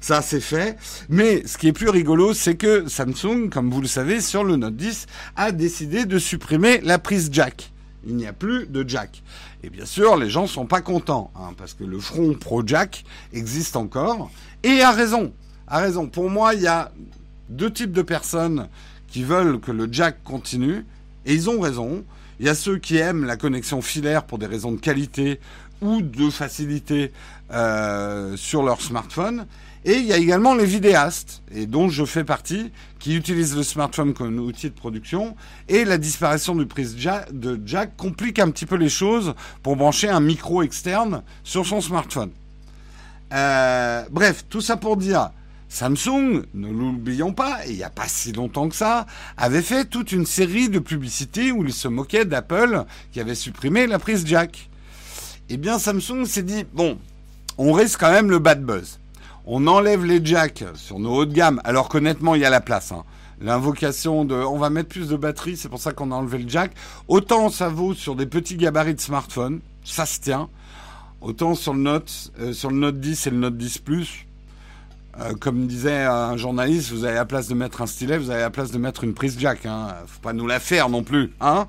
Ça, 0.01 0.23
c'est 0.23 0.41
fait. 0.41 0.77
Mais 1.09 1.47
ce 1.47 1.59
qui 1.59 1.69
est 1.69 1.73
plus 1.73 1.89
rigolo, 1.89 2.35
c'est 2.35 2.57
que 2.57 2.89
Samsung, 2.89 3.49
comme 3.51 3.71
vous 3.71 3.81
le 3.81 3.87
savez, 3.87 4.21
sur 4.21 4.45
le 4.45 4.57
Note 4.57 4.77
10, 4.77 5.07
a 5.37 5.53
décidé 5.53 6.05
de 6.05 6.19
supprimer 6.19 6.81
la 6.83 6.99
prise 6.99 7.29
jack. 7.33 7.73
Il 8.07 8.17
n'y 8.17 8.27
a 8.27 8.33
plus 8.33 8.67
de 8.67 8.89
jack. 8.89 9.23
Et 9.63 9.71
bien 9.71 9.85
sûr, 9.85 10.17
les 10.17 10.31
gens 10.31 10.47
sont 10.47 10.67
pas 10.67 10.81
contents, 10.81 11.33
hein, 11.35 11.53
parce 11.57 11.75
que 11.75 11.83
le 11.83 11.99
front 11.99 12.35
pro 12.35 12.65
jack 12.65 13.05
existe 13.33 13.77
encore. 13.77 14.31
Et 14.63 14.81
a 14.81 14.93
raison. 14.93 15.33
A 15.67 15.81
raison. 15.81 16.07
Pour 16.07 16.31
moi, 16.31 16.55
il 16.55 16.63
y 16.63 16.69
a 16.69 16.93
deux 17.49 17.73
types 17.73 17.93
de 17.93 18.03
personnes 18.03 18.69
qui 19.09 19.25
veulent 19.25 19.61
que 19.61 19.73
le 19.73 19.89
jack 19.91 20.23
continue. 20.23 20.85
Et 21.25 21.35
ils 21.35 21.51
ont 21.51 21.61
raison. 21.61 22.05
Il 22.39 22.47
y 22.47 22.49
a 22.49 22.55
ceux 22.55 22.79
qui 22.79 22.97
aiment 22.99 23.25
la 23.25 23.37
connexion 23.37 23.83
filaire 23.83 24.25
pour 24.25 24.39
des 24.39 24.47
raisons 24.47 24.73
de 24.73 24.81
qualité 24.81 25.41
ou 25.81 26.03
de 26.03 26.31
facilité 26.31 27.13
euh, 27.53 28.37
sur 28.37 28.63
leur 28.63 28.81
smartphone. 28.81 29.47
Et 29.85 29.99
il 29.99 30.05
y 30.05 30.13
a 30.13 30.17
également 30.17 30.57
les 30.57 30.65
vidéastes, 30.65 31.43
et 31.55 31.67
dont 31.67 31.89
je 31.89 32.05
fais 32.05 32.25
partie, 32.25 32.73
qui 32.99 33.15
utilisent 33.15 33.57
le 33.57 33.63
smartphone 33.63 34.15
comme 34.15 34.37
outil 34.41 34.69
de 34.69 34.75
production. 34.75 35.37
Et 35.69 35.85
la 35.85 35.97
disparition 35.97 36.57
du 36.57 36.67
prise 36.67 36.97
de 37.31 37.61
jack 37.65 37.97
complique 37.97 38.41
un 38.41 38.51
petit 38.51 38.67
peu 38.67 38.75
les 38.75 38.89
choses 38.89 39.35
pour 39.63 39.77
brancher 39.77 40.09
un 40.09 40.19
micro 40.19 40.63
externe 40.63 41.23
sur 41.45 41.65
son 41.65 41.81
smartphone. 41.81 42.33
Euh, 43.33 44.05
bref, 44.11 44.45
tout 44.49 44.61
ça 44.61 44.77
pour 44.77 44.97
dire, 44.97 45.31
Samsung, 45.69 46.47
ne 46.55 46.69
l'oublions 46.69 47.33
pas, 47.33 47.61
il 47.67 47.77
n'y 47.77 47.85
a 47.85 47.91
pas 47.91 48.09
si 48.09 48.33
longtemps 48.33 48.69
que 48.69 48.75
ça, 48.75 49.07
avait 49.37 49.63
fait 49.63 49.85
toute 49.85 50.11
une 50.11 50.27
série 50.27 50.69
de 50.69 50.79
publicités 50.79 51.53
où 51.53 51.65
il 51.65 51.73
se 51.73 51.87
moquait 51.87 52.25
d'Apple 52.25 52.85
qui 53.13 53.21
avait 53.21 53.35
supprimé 53.35 53.87
la 53.87 54.01
prise 54.01 54.27
jack. 54.27 54.69
Eh 55.49 55.57
bien, 55.57 55.79
Samsung 55.79 56.25
s'est 56.25 56.43
dit, 56.43 56.65
bon, 56.73 56.99
on 57.59 57.73
risque 57.73 58.01
quand 58.01 58.13
même 58.13 58.31
le 58.31 58.39
bad 58.39 58.65
buzz 58.65 58.99
on 59.47 59.67
enlève 59.69 60.05
les 60.05 60.25
jacks 60.25 60.65
sur 60.75 60.99
nos 60.99 61.15
hauts 61.15 61.25
de 61.25 61.33
gamme, 61.33 61.61
alors 61.65 61.89
qu'honnêtement, 61.89 62.35
il 62.35 62.41
y 62.41 62.45
a 62.45 62.51
la 62.51 62.61
place. 62.61 62.91
Hein. 62.93 63.05
L'invocation 63.41 64.25
de 64.25 64.35
on 64.35 64.59
va 64.59 64.71
mettre 64.71 64.89
plus 64.89 65.09
de 65.09 65.17
batterie, 65.17 65.57
c'est 65.57 65.69
pour 65.69 65.79
ça 65.79 65.93
qu'on 65.93 66.11
a 66.11 66.15
enlevé 66.15 66.39
le 66.39 66.49
jack. 66.49 66.73
Autant 67.07 67.49
ça 67.49 67.69
vaut 67.69 67.95
sur 67.95 68.17
des 68.17 68.27
petits 68.27 68.57
gabarits 68.57 68.95
de 68.95 69.01
smartphone, 69.01 69.61
ça 69.85 70.07
se 70.07 70.21
tient. 70.21 70.49
Autant 71.21 71.55
sur 71.55 71.75
le 71.75 71.81
Note, 71.81 72.33
euh, 72.41 72.53
sur 72.53 72.71
le 72.71 72.77
Note 72.77 72.99
10 72.99 73.27
et 73.27 73.31
le 73.31 73.37
Note 73.37 73.57
10 73.57 73.79
Plus, 73.79 74.27
euh, 75.21 75.35
comme 75.39 75.67
disait 75.67 76.05
un 76.05 76.37
journaliste, 76.37 76.91
vous 76.91 77.05
avez 77.05 77.15
la 77.15 77.25
place 77.25 77.49
de 77.49 77.55
mettre 77.55 77.83
un 77.83 77.87
stylet, 77.87 78.19
vous 78.19 78.31
avez 78.31 78.41
la 78.41 78.51
place 78.51 78.71
de 78.71 78.79
mettre 78.79 79.05
une 79.05 79.15
prise 79.15 79.39
jack. 79.39 79.67
Hein. 79.67 79.95
Faut 80.07 80.21
pas 80.21 80.33
nous 80.33 80.47
la 80.47 80.59
faire 80.59 80.89
non 80.89 81.03
plus, 81.03 81.33
hein 81.41 81.69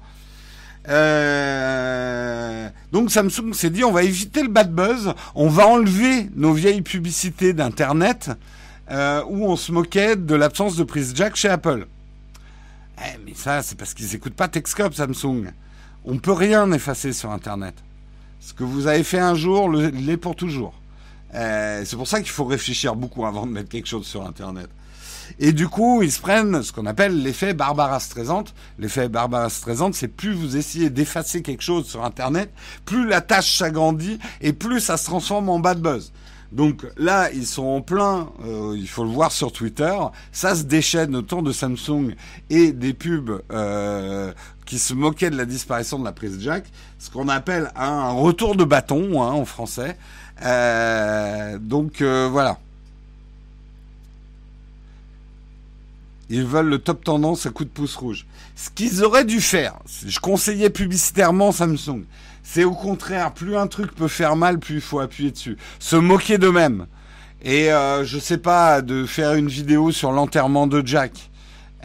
euh, 0.90 2.70
donc 2.92 3.12
Samsung 3.12 3.54
s'est 3.54 3.70
dit 3.70 3.84
on 3.84 3.92
va 3.92 4.04
éviter 4.04 4.42
le 4.42 4.50
bad 4.50 4.74
buzz, 4.74 5.14
on 5.36 5.50
va 5.50 5.68
enlever 5.68 6.30
nos 6.36 6.54
vieilles 6.54 6.82
publicités 6.82 7.54
d'internet 7.54 8.32
euh, 8.90 9.22
où 9.28 9.46
on 9.46 9.56
se 9.56 9.72
moquait 9.72 10.16
de 10.16 10.36
l'absence 10.36 10.76
de 10.76 10.84
prise 10.84 11.14
jack 11.16 11.36
chez 11.36 11.50
Apple. 11.50 11.88
Eh, 13.00 13.18
mais 13.26 13.34
ça 13.34 13.62
c'est 13.62 13.78
parce 13.78 13.94
qu'ils 13.94 14.12
n'écoutent 14.12 14.36
pas 14.36 14.48
Texcop 14.48 14.94
Samsung. 14.94 15.52
On 16.06 16.18
peut 16.20 16.32
rien 16.32 16.72
effacer 16.72 17.12
sur 17.12 17.32
internet. 17.32 17.76
Ce 18.40 18.54
que 18.54 18.64
vous 18.64 18.88
avez 18.88 19.04
fait 19.04 19.20
un 19.20 19.36
jour 19.36 19.70
l'est 19.70 20.18
pour 20.18 20.36
toujours. 20.36 20.74
Euh, 21.36 21.84
c'est 21.86 21.98
pour 21.98 22.08
ça 22.08 22.20
qu'il 22.20 22.30
faut 22.30 22.46
réfléchir 22.46 22.96
beaucoup 22.96 23.26
avant 23.26 23.46
de 23.46 23.52
mettre 23.52 23.70
quelque 23.70 23.88
chose 23.88 24.06
sur 24.08 24.26
internet. 24.26 24.70
Et 25.40 25.52
du 25.52 25.68
coup, 25.68 26.02
ils 26.02 26.12
se 26.12 26.20
prennent 26.20 26.64
ce 26.64 26.72
qu'on 26.72 26.86
appelle 26.86 27.22
l'effet 27.22 27.54
Barbara 27.54 28.00
Streisand. 28.00 28.46
L'effet 28.80 29.10
Barbara 29.10 29.50
Streisand, 29.50 29.94
c'est 29.94 30.08
plus 30.08 30.34
vous 30.34 30.58
essayez 30.58 30.90
d'effacer 30.90 31.42
quelque 31.42 31.64
chose 31.64 31.88
sur 31.88 32.04
Internet, 32.04 32.52
plus 32.86 33.08
la 33.08 33.22
tâche 33.22 33.58
s'agrandit 33.58 34.20
et 34.42 34.54
plus 34.54 34.80
ça 34.80 34.98
se 34.98 35.06
transforme 35.06 35.50
en 35.50 35.60
bad 35.60 35.80
buzz. 35.80 36.12
Donc 36.52 36.86
là, 36.96 37.30
ils 37.32 37.46
sont 37.46 37.66
en 37.66 37.82
plein, 37.82 38.30
euh, 38.46 38.74
il 38.78 38.88
faut 38.88 39.04
le 39.04 39.10
voir 39.10 39.32
sur 39.32 39.52
Twitter, 39.52 39.94
ça 40.32 40.56
se 40.56 40.64
déchaîne 40.64 41.16
autour 41.16 41.44
de 41.44 41.52
Samsung 41.52 42.16
et 42.50 42.72
des 42.72 42.94
pubs 42.94 43.42
euh, 43.52 44.32
qui 44.66 44.80
se 44.80 44.94
moquaient 44.94 45.30
de 45.30 45.36
la 45.36 45.46
disparition 45.46 46.00
de 46.00 46.06
la 46.06 46.14
prise 46.14 46.40
jack, 46.40 46.64
ce 47.00 47.10
qu'on 47.10 47.28
appelle 47.28 47.72
un 47.76 48.12
retour 48.12 48.56
de 48.56 48.64
bâton 48.64 49.22
hein, 49.22 49.32
en 49.32 49.46
français. 49.46 49.98
Euh, 50.44 51.58
donc 51.60 52.02
voilà. 52.02 52.60
Ils 56.30 56.46
veulent 56.46 56.68
le 56.68 56.80
top 56.80 57.04
tendance 57.04 57.46
à 57.46 57.52
coup 57.52 57.64
de 57.64 57.70
pouce 57.70 57.96
rouge. 57.96 58.26
Ce 58.56 58.70
qu'ils 58.70 59.04
auraient 59.04 59.26
dû 59.26 59.40
faire, 59.40 59.80
je 60.06 60.20
conseillais 60.20 60.70
publicitairement 60.70 61.52
Samsung, 61.52 62.04
c'est 62.44 62.64
au 62.64 62.74
contraire, 62.74 63.34
plus 63.34 63.58
un 63.58 63.68
truc 63.68 63.94
peut 63.94 64.08
faire 64.08 64.36
mal, 64.36 64.58
plus 64.58 64.76
il 64.76 64.82
faut 64.82 65.00
appuyer 65.00 65.32
dessus. 65.32 65.58
Se 65.80 65.98
moquer 65.98 66.38
d'eux-mêmes. 66.38 66.88
Et 67.42 67.72
euh, 67.72 68.04
je 68.06 68.18
sais 68.18 68.38
pas, 68.38 68.82
de 68.82 69.06
faire 69.06 69.34
une 69.34 69.48
vidéo 69.50 69.92
sur 69.92 70.12
l'enterrement 70.12 70.66
de 70.66 70.82
Jack. 70.86 71.30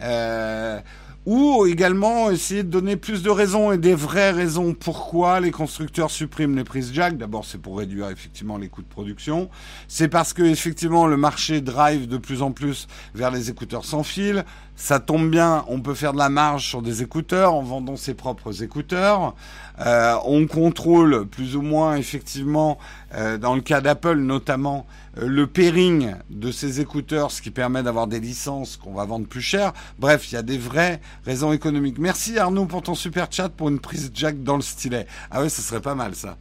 Euh, 0.01 0.79
ou 1.25 1.65
également 1.65 2.29
essayer 2.31 2.63
de 2.63 2.69
donner 2.69 2.97
plus 2.97 3.23
de 3.23 3.29
raisons 3.29 3.71
et 3.71 3.77
des 3.77 3.95
vraies 3.95 4.31
raisons 4.31 4.73
pourquoi 4.73 5.39
les 5.39 5.51
constructeurs 5.51 6.11
suppriment 6.11 6.55
les 6.55 6.63
prises 6.63 6.91
jack. 6.93 7.17
D'abord, 7.17 7.45
c'est 7.45 7.57
pour 7.57 7.77
réduire 7.77 8.09
effectivement 8.09 8.57
les 8.57 8.67
coûts 8.67 8.81
de 8.81 8.87
production. 8.87 9.49
C'est 9.87 10.09
parce 10.09 10.33
que 10.33 10.43
effectivement 10.43 11.07
le 11.07 11.17
marché 11.17 11.61
drive 11.61 12.07
de 12.07 12.17
plus 12.17 12.41
en 12.41 12.51
plus 12.51 12.87
vers 13.15 13.31
les 13.31 13.49
écouteurs 13.49 13.85
sans 13.85 14.03
fil. 14.03 14.43
Ça 14.75 14.99
tombe 14.99 15.29
bien, 15.29 15.63
on 15.67 15.81
peut 15.81 15.93
faire 15.93 16.13
de 16.13 16.17
la 16.17 16.29
marge 16.29 16.67
sur 16.67 16.81
des 16.81 17.03
écouteurs 17.03 17.53
en 17.53 17.61
vendant 17.61 17.95
ses 17.95 18.15
propres 18.15 18.63
écouteurs. 18.63 19.35
Euh, 19.79 20.15
on 20.25 20.47
contrôle 20.47 21.27
plus 21.27 21.55
ou 21.55 21.61
moins 21.61 21.95
effectivement, 21.95 22.79
euh, 23.13 23.37
dans 23.37 23.53
le 23.53 23.61
cas 23.61 23.81
d'Apple 23.81 24.17
notamment, 24.17 24.87
euh, 25.19 25.27
le 25.27 25.45
pairing 25.45 26.15
de 26.31 26.51
ces 26.51 26.81
écouteurs, 26.81 27.31
ce 27.31 27.41
qui 27.41 27.51
permet 27.51 27.83
d'avoir 27.83 28.07
des 28.07 28.19
licences 28.19 28.77
qu'on 28.77 28.93
va 28.93 29.05
vendre 29.05 29.27
plus 29.27 29.41
cher. 29.41 29.73
Bref, 29.99 30.31
il 30.31 30.35
y 30.35 30.37
a 30.37 30.43
des 30.43 30.57
vraies 30.57 30.99
raisons 31.23 31.53
économiques. 31.53 31.99
Merci 31.99 32.39
Arnaud 32.39 32.65
pour 32.65 32.81
ton 32.81 32.95
super 32.95 33.27
chat 33.31 33.49
pour 33.49 33.69
une 33.69 33.79
prise 33.79 34.11
jack 34.13 34.43
dans 34.43 34.55
le 34.55 34.63
stylet. 34.63 35.05
Ah 35.29 35.41
ouais, 35.41 35.49
ce 35.49 35.61
serait 35.61 35.81
pas 35.81 35.95
mal 35.95 36.15
ça. 36.15 36.35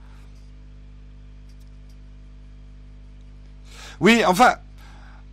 Oui, 4.00 4.22
enfin, 4.26 4.54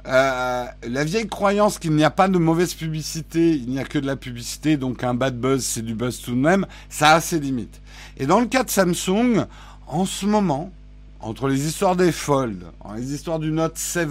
euh, 0.07 0.65
la 0.87 1.03
vieille 1.03 1.27
croyance 1.27 1.77
qu'il 1.77 1.93
n'y 1.93 2.03
a 2.03 2.09
pas 2.09 2.27
de 2.27 2.37
mauvaise 2.37 2.73
publicité, 2.73 3.51
il 3.51 3.69
n'y 3.69 3.79
a 3.79 3.83
que 3.83 3.99
de 3.99 4.07
la 4.07 4.15
publicité, 4.15 4.77
donc 4.77 5.03
un 5.03 5.13
bad 5.13 5.37
buzz, 5.37 5.63
c'est 5.63 5.81
du 5.81 5.93
buzz 5.93 6.21
tout 6.21 6.31
de 6.31 6.37
même, 6.37 6.65
ça 6.89 7.11
a 7.11 7.21
ses 7.21 7.39
limites. 7.39 7.81
Et 8.17 8.25
dans 8.25 8.39
le 8.39 8.45
cas 8.45 8.63
de 8.63 8.69
Samsung, 8.69 9.45
en 9.87 10.05
ce 10.05 10.25
moment, 10.25 10.71
entre 11.19 11.49
les 11.49 11.67
histoires 11.67 11.95
des 11.95 12.11
Fold, 12.11 12.63
les 12.95 13.13
histoires 13.13 13.39
du 13.39 13.51
Note 13.51 13.77
7, 13.77 14.09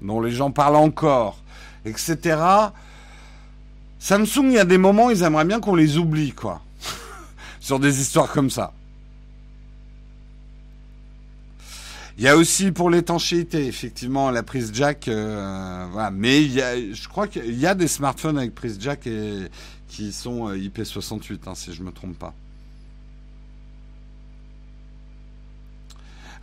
dont 0.00 0.20
les 0.20 0.32
gens 0.32 0.50
parlent 0.50 0.76
encore, 0.76 1.38
etc., 1.84 2.38
Samsung, 3.98 4.44
il 4.44 4.52
y 4.52 4.58
a 4.58 4.64
des 4.64 4.78
moments, 4.78 5.10
ils 5.10 5.22
aimeraient 5.22 5.44
bien 5.44 5.60
qu'on 5.60 5.74
les 5.74 5.98
oublie, 5.98 6.32
quoi. 6.32 6.60
Sur 7.60 7.80
des 7.80 8.00
histoires 8.00 8.30
comme 8.30 8.50
ça. 8.50 8.72
Il 12.18 12.24
y 12.24 12.28
a 12.28 12.36
aussi 12.36 12.72
pour 12.72 12.88
l'étanchéité, 12.88 13.66
effectivement, 13.66 14.30
la 14.30 14.42
prise 14.42 14.70
jack. 14.72 15.06
Euh, 15.08 15.86
voilà. 15.92 16.10
Mais 16.10 16.42
il 16.42 16.52
y 16.52 16.62
a, 16.62 16.74
je 16.76 17.08
crois 17.08 17.28
qu'il 17.28 17.58
y 17.58 17.66
a 17.66 17.74
des 17.74 17.88
smartphones 17.88 18.38
avec 18.38 18.54
prise 18.54 18.78
jack 18.80 19.06
et, 19.06 19.48
qui 19.86 20.12
sont 20.12 20.48
euh, 20.48 20.56
IP68, 20.56 21.40
hein, 21.46 21.54
si 21.54 21.74
je 21.74 21.82
me 21.82 21.92
trompe 21.92 22.18
pas. 22.18 22.34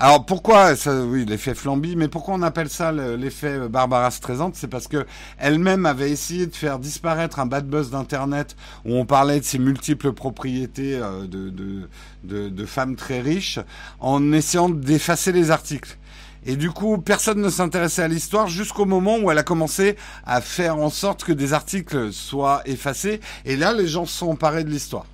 Alors 0.03 0.25
pourquoi 0.25 0.75
ça, 0.75 1.05
oui, 1.05 1.23
l'effet 1.23 1.55
Flamby, 1.55 1.95
mais 1.95 2.09
pourquoi 2.09 2.33
on 2.33 2.41
appelle 2.41 2.67
ça 2.67 2.91
l'effet 2.91 3.69
Barbara 3.69 4.11
Streisand? 4.11 4.51
C'est 4.53 4.67
parce 4.67 4.89
que 4.89 5.05
elle-même 5.37 5.85
avait 5.85 6.11
essayé 6.11 6.45
de 6.45 6.53
faire 6.53 6.77
disparaître 6.77 7.39
un 7.39 7.45
bad 7.45 7.65
buzz 7.65 7.89
d'internet 7.89 8.57
où 8.83 8.95
on 8.97 9.05
parlait 9.05 9.39
de 9.39 9.45
ses 9.45 9.59
multiples 9.59 10.11
propriétés 10.11 10.97
euh, 10.97 11.25
de, 11.25 11.49
de, 11.49 12.49
de, 12.49 12.65
femmes 12.65 12.97
très 12.97 13.21
riches 13.21 13.59
en 14.01 14.33
essayant 14.33 14.67
d'effacer 14.67 15.31
les 15.31 15.51
articles. 15.51 15.97
Et 16.45 16.57
du 16.57 16.69
coup, 16.69 16.97
personne 16.97 17.39
ne 17.39 17.49
s'intéressait 17.49 18.03
à 18.03 18.09
l'histoire 18.09 18.49
jusqu'au 18.49 18.83
moment 18.83 19.19
où 19.19 19.31
elle 19.31 19.37
a 19.37 19.43
commencé 19.43 19.95
à 20.25 20.41
faire 20.41 20.79
en 20.79 20.89
sorte 20.89 21.23
que 21.23 21.31
des 21.31 21.53
articles 21.53 22.11
soient 22.11 22.61
effacés. 22.65 23.21
Et 23.45 23.55
là, 23.55 23.71
les 23.71 23.87
gens 23.87 24.05
se 24.05 24.17
sont 24.17 24.31
emparés 24.31 24.65
de 24.65 24.69
l'histoire. 24.69 25.05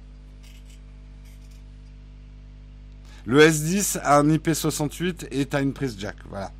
Le 3.29 3.41
S10 3.41 3.99
a 4.01 4.17
un 4.17 4.27
IP68 4.27 5.27
et 5.29 5.45
tu 5.45 5.55
une 5.57 5.71
prise 5.71 5.95
jack. 5.99 6.15
Voilà. 6.31 6.51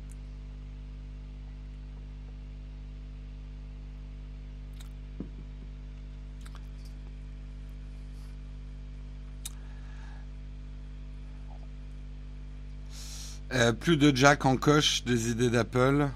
Euh, 13.52 13.72
plus 13.72 13.96
de 13.96 14.14
jack 14.14 14.46
en 14.46 14.56
coche 14.56 15.02
des 15.02 15.32
idées 15.32 15.50
d'Apple. 15.50 16.08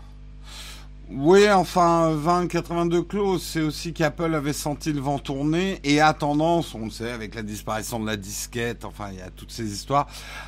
Oui, 1.10 1.50
enfin, 1.50 2.16
2082 2.16 3.02
clos, 3.02 3.38
c'est 3.38 3.60
aussi 3.60 3.92
qu'Apple 3.92 4.34
avait 4.34 4.54
senti 4.54 4.90
le 4.90 5.00
vent 5.00 5.18
tourner 5.18 5.78
et 5.84 6.00
a 6.00 6.14
tendance, 6.14 6.74
on 6.74 6.86
le 6.86 6.90
sait, 6.90 7.10
avec 7.10 7.34
la 7.34 7.42
disparition 7.42 8.00
de 8.00 8.06
la 8.06 8.16
disquette, 8.16 8.86
enfin, 8.86 9.10
il 9.12 9.18
y 9.18 9.20
a 9.20 9.28
toutes 9.28 9.52
ces 9.52 9.70
histoires. 9.70 10.06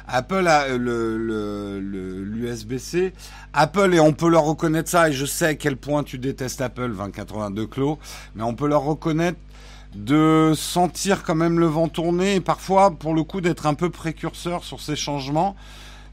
Apple 0.08 0.46
a 0.48 0.62
euh, 0.62 0.78
le, 0.78 2.24
l'USB-C. 2.24 3.12
Apple, 3.52 3.94
et 3.94 4.00
on 4.00 4.14
peut 4.14 4.30
leur 4.30 4.44
reconnaître 4.44 4.88
ça, 4.88 5.10
et 5.10 5.12
je 5.12 5.26
sais 5.26 5.46
à 5.46 5.54
quel 5.56 5.76
point 5.76 6.02
tu 6.02 6.18
détestes 6.18 6.62
Apple, 6.62 6.90
2082 6.96 7.66
clos, 7.66 7.98
mais 8.34 8.42
on 8.42 8.54
peut 8.54 8.66
leur 8.66 8.82
reconnaître 8.82 9.38
de 9.94 10.54
sentir 10.56 11.22
quand 11.22 11.34
même 11.34 11.58
le 11.58 11.66
vent 11.66 11.88
tourner 11.88 12.36
et 12.36 12.40
parfois, 12.40 12.92
pour 12.92 13.14
le 13.14 13.24
coup, 13.24 13.42
d'être 13.42 13.66
un 13.66 13.74
peu 13.74 13.90
précurseur 13.90 14.64
sur 14.64 14.80
ces 14.80 14.96
changements 14.96 15.54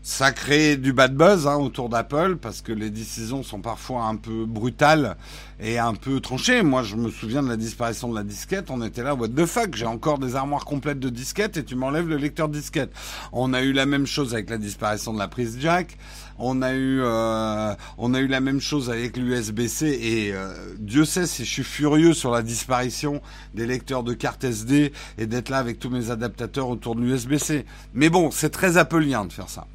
ça 0.06 0.34
crée 0.34 0.76
du 0.76 0.92
bad 0.92 1.16
buzz 1.16 1.48
hein, 1.48 1.56
autour 1.56 1.88
d'Apple 1.88 2.36
parce 2.36 2.62
que 2.62 2.74
les 2.74 2.90
décisions 2.90 3.42
sont 3.42 3.62
parfois 3.62 4.04
un 4.04 4.18
peu 4.18 4.46
brutales 4.46 5.16
et 5.62 5.80
un 5.80 5.94
peu 5.94 6.20
tranchées. 6.20 6.62
Moi, 6.62 6.84
je 6.84 6.98
me 6.98 7.10
souviens 7.10 7.42
de 7.42 7.48
la 7.48 7.56
disparition 7.56 8.10
de 8.10 8.16
la 8.16 8.24
disquette. 8.24 8.70
On 8.70 8.82
était 8.82 9.02
là, 9.02 9.16
what 9.16 9.30
the 9.30 9.46
fuck 9.46 9.78
J'ai 9.78 9.86
encore 9.86 10.20
des 10.20 10.36
armoires 10.36 10.66
complètes 10.66 11.00
de 11.00 11.08
disquettes 11.08 11.56
et 11.56 11.64
tu 11.64 11.76
m'enlèves 11.76 12.10
le 12.10 12.18
lecteur 12.18 12.50
disquette. 12.50 12.92
On 13.32 13.54
a 13.54 13.62
eu 13.62 13.72
la 13.72 13.86
même 13.86 14.06
chose 14.06 14.34
avec 14.34 14.50
la 14.50 14.58
disparition 14.58 15.14
de 15.14 15.20
la 15.20 15.30
prise 15.30 15.58
jack. 15.58 15.98
On 16.38 16.62
a 16.62 16.74
eu, 16.74 17.00
euh, 17.00 17.74
on 17.98 18.14
a 18.14 18.20
eu 18.20 18.28
la 18.28 18.42
même 18.42 18.60
chose 18.60 18.90
avec 18.90 19.16
l'USB-C 19.16 19.88
et 19.88 20.34
euh, 20.34 20.54
Dieu 20.80 21.06
sait 21.06 21.28
si 21.28 21.46
je 21.46 21.50
suis 21.50 21.64
furieux 21.64 22.14
sur 22.14 22.32
la 22.32 22.42
disparition 22.42 23.22
des 23.54 23.66
lecteurs 23.66 24.04
de 24.04 24.14
cartes 24.14 24.44
SD 24.44 24.92
et 25.18 25.28
d'être 25.28 25.48
là 25.48 25.60
avec 25.60 25.80
tous 25.80 25.90
mes 25.90 26.12
adaptateurs 26.12 26.68
autour 26.68 26.96
de 26.96 27.02
l'USB-C. 27.04 27.66
Mais 27.94 28.10
bon, 28.10 28.32
c'est 28.32 28.50
très 28.50 28.76
appelien 28.76 29.24
de 29.24 29.32
faire 29.32 29.48
ça. 29.48 29.66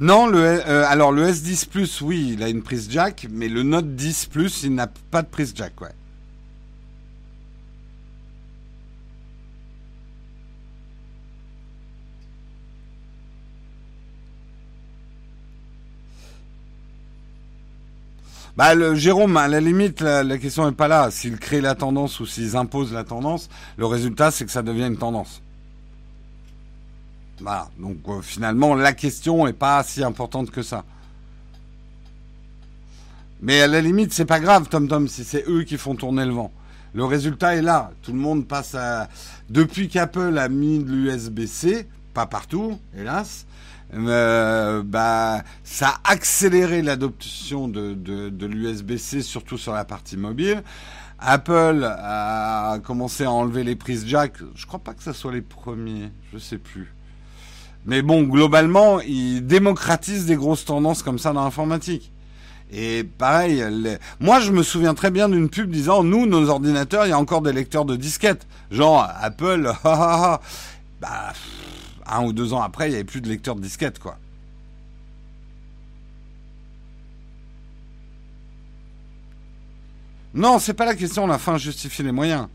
Non, 0.00 0.32
euh, 0.32 0.84
alors 0.86 1.10
le 1.10 1.26
S10 1.26 1.66
Plus, 1.68 2.00
oui, 2.02 2.30
il 2.34 2.42
a 2.44 2.48
une 2.48 2.62
prise 2.62 2.88
jack, 2.88 3.26
mais 3.30 3.48
le 3.48 3.64
Note 3.64 3.96
10 3.96 4.26
Plus, 4.26 4.62
il 4.62 4.74
n'a 4.74 4.86
pas 4.86 5.22
de 5.22 5.26
prise 5.26 5.52
jack, 5.56 5.80
ouais. 5.80 5.88
Bah, 18.56 18.74
Jérôme, 18.94 19.36
à 19.36 19.48
la 19.48 19.60
limite, 19.60 20.00
la, 20.00 20.22
la 20.22 20.38
question 20.38 20.66
n'est 20.66 20.72
pas 20.72 20.88
là. 20.88 21.10
S'ils 21.10 21.38
créent 21.38 21.60
la 21.60 21.74
tendance 21.74 22.20
ou 22.20 22.26
s'ils 22.26 22.56
imposent 22.56 22.92
la 22.92 23.04
tendance, 23.04 23.48
le 23.76 23.86
résultat, 23.86 24.30
c'est 24.30 24.44
que 24.44 24.50
ça 24.50 24.62
devient 24.62 24.86
une 24.86 24.96
tendance. 24.96 25.42
Voilà. 27.40 27.68
Donc 27.78 27.98
euh, 28.08 28.20
finalement, 28.20 28.74
la 28.74 28.92
question 28.92 29.46
n'est 29.46 29.52
pas 29.52 29.82
si 29.82 30.02
importante 30.02 30.50
que 30.50 30.62
ça. 30.62 30.84
Mais 33.40 33.60
à 33.60 33.66
la 33.68 33.80
limite, 33.80 34.12
c'est 34.12 34.24
pas 34.24 34.40
grave, 34.40 34.68
Tom 34.68 34.88
Tom, 34.88 35.06
si 35.06 35.24
c'est 35.24 35.44
eux 35.48 35.62
qui 35.62 35.78
font 35.78 35.94
tourner 35.94 36.24
le 36.24 36.32
vent. 36.32 36.50
Le 36.94 37.04
résultat 37.04 37.54
est 37.54 37.62
là. 37.62 37.92
Tout 38.02 38.12
le 38.12 38.18
monde 38.18 38.46
passe 38.46 38.74
à. 38.74 39.08
Depuis 39.48 39.88
qu'Apple 39.88 40.36
a 40.38 40.48
mis 40.48 40.82
de 40.82 40.90
l'USB-C, 40.90 41.86
pas 42.14 42.26
partout, 42.26 42.78
hélas, 42.96 43.46
euh, 43.94 44.82
bah, 44.84 45.42
ça 45.64 46.00
a 46.02 46.12
accéléré 46.12 46.82
l'adoption 46.82 47.68
de, 47.68 48.46
l'USB-C, 48.46 49.22
surtout 49.22 49.58
sur 49.58 49.72
la 49.72 49.84
partie 49.84 50.16
mobile. 50.16 50.62
Apple 51.20 51.84
a 51.84 52.78
commencé 52.84 53.24
à 53.24 53.30
enlever 53.30 53.64
les 53.64 53.76
prises 53.76 54.06
jack. 54.06 54.34
Je 54.54 54.66
crois 54.66 54.78
pas 54.78 54.94
que 54.94 55.02
ce 55.02 55.12
soit 55.12 55.32
les 55.32 55.42
premiers. 55.42 56.10
Je 56.32 56.38
sais 56.38 56.58
plus. 56.58 56.92
Mais 57.86 58.02
bon, 58.02 58.22
globalement, 58.22 59.00
ils 59.00 59.46
démocratisent 59.46 60.26
des 60.26 60.36
grosses 60.36 60.64
tendances 60.64 61.02
comme 61.02 61.18
ça 61.18 61.32
dans 61.32 61.44
l'informatique. 61.44 62.12
Et 62.70 63.02
pareil, 63.02 63.64
moi 64.20 64.40
je 64.40 64.52
me 64.52 64.62
souviens 64.62 64.92
très 64.92 65.10
bien 65.10 65.30
d'une 65.30 65.48
pub 65.48 65.70
disant 65.70 66.02
nous, 66.02 66.26
nos 66.26 66.50
ordinateurs, 66.50 67.06
il 67.06 67.10
y 67.10 67.12
a 67.12 67.18
encore 67.18 67.40
des 67.40 67.52
lecteurs 67.52 67.86
de 67.86 67.96
disquettes. 67.96 68.46
Genre 68.70 69.08
Apple, 69.20 69.72
bah, 69.84 70.40
un 72.06 72.24
ou 72.24 72.32
deux 72.34 72.52
ans 72.52 72.60
après, 72.60 72.88
il 72.88 72.90
n'y 72.90 72.96
avait 72.96 73.04
plus 73.04 73.22
de 73.22 73.28
lecteurs 73.28 73.54
de 73.54 73.62
disquettes, 73.62 73.98
quoi. 73.98 74.18
Non, 80.34 80.58
c'est 80.58 80.74
pas 80.74 80.84
la 80.84 80.94
question, 80.94 81.26
la 81.26 81.38
fin 81.38 81.56
justifie 81.56 82.02
les 82.02 82.12
moyens. 82.12 82.48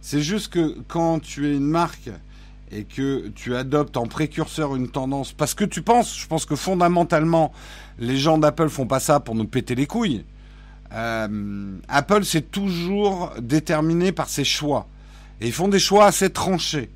C'est 0.00 0.22
juste 0.22 0.52
que 0.52 0.76
quand 0.86 1.18
tu 1.18 1.48
es 1.48 1.56
une 1.56 1.66
marque 1.66 2.08
et 2.72 2.84
que 2.84 3.28
tu 3.28 3.54
adoptes 3.54 3.96
en 3.96 4.06
précurseur 4.06 4.74
une 4.74 4.88
tendance, 4.88 5.32
parce 5.32 5.54
que 5.54 5.64
tu 5.64 5.82
penses, 5.82 6.18
je 6.18 6.26
pense 6.26 6.44
que 6.44 6.56
fondamentalement, 6.56 7.52
les 7.98 8.16
gens 8.16 8.38
d'Apple 8.38 8.68
font 8.68 8.86
pas 8.86 9.00
ça 9.00 9.20
pour 9.20 9.34
nous 9.34 9.46
péter 9.46 9.74
les 9.74 9.86
couilles. 9.86 10.24
Euh, 10.92 11.76
Apple, 11.88 12.24
c'est 12.24 12.50
toujours 12.50 13.32
déterminé 13.40 14.12
par 14.12 14.28
ses 14.28 14.44
choix. 14.44 14.86
Et 15.40 15.46
ils 15.46 15.52
font 15.52 15.68
des 15.68 15.78
choix 15.78 16.06
assez 16.06 16.30
tranchés. 16.30 16.90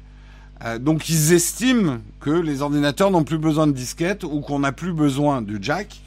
Euh, 0.64 0.78
donc 0.78 1.08
ils 1.08 1.32
estiment 1.32 1.98
que 2.20 2.30
les 2.30 2.62
ordinateurs 2.62 3.10
n'ont 3.10 3.24
plus 3.24 3.38
besoin 3.38 3.66
de 3.66 3.72
disquettes 3.72 4.24
ou 4.24 4.40
qu'on 4.40 4.60
n'a 4.60 4.72
plus 4.72 4.92
besoin 4.92 5.42
du 5.42 5.58
jack. 5.60 6.00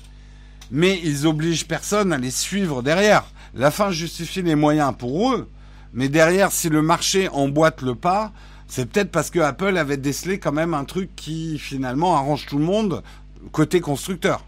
Mais 0.71 0.99
ils 1.03 1.27
obligent 1.27 1.67
personne 1.67 2.13
à 2.13 2.17
les 2.17 2.31
suivre 2.31 2.81
derrière. 2.81 3.25
La 3.53 3.71
fin 3.71 3.91
justifie 3.91 4.41
les 4.41 4.55
moyens 4.55 4.93
pour 4.97 5.31
eux. 5.31 5.49
Mais 5.93 6.09
derrière, 6.09 6.51
si 6.51 6.69
le 6.69 6.81
marché 6.81 7.29
emboîte 7.29 7.81
le 7.81 7.93
pas, 7.93 8.31
c'est 8.67 8.89
peut-être 8.89 9.11
parce 9.11 9.29
que 9.29 9.39
Apple 9.39 9.77
avait 9.77 9.97
décelé 9.97 10.39
quand 10.39 10.51
même 10.51 10.73
un 10.73 10.85
truc 10.85 11.15
qui 11.15 11.59
finalement 11.59 12.15
arrange 12.15 12.45
tout 12.45 12.57
le 12.57 12.65
monde 12.65 13.03
côté 13.51 13.81
constructeur 13.81 14.45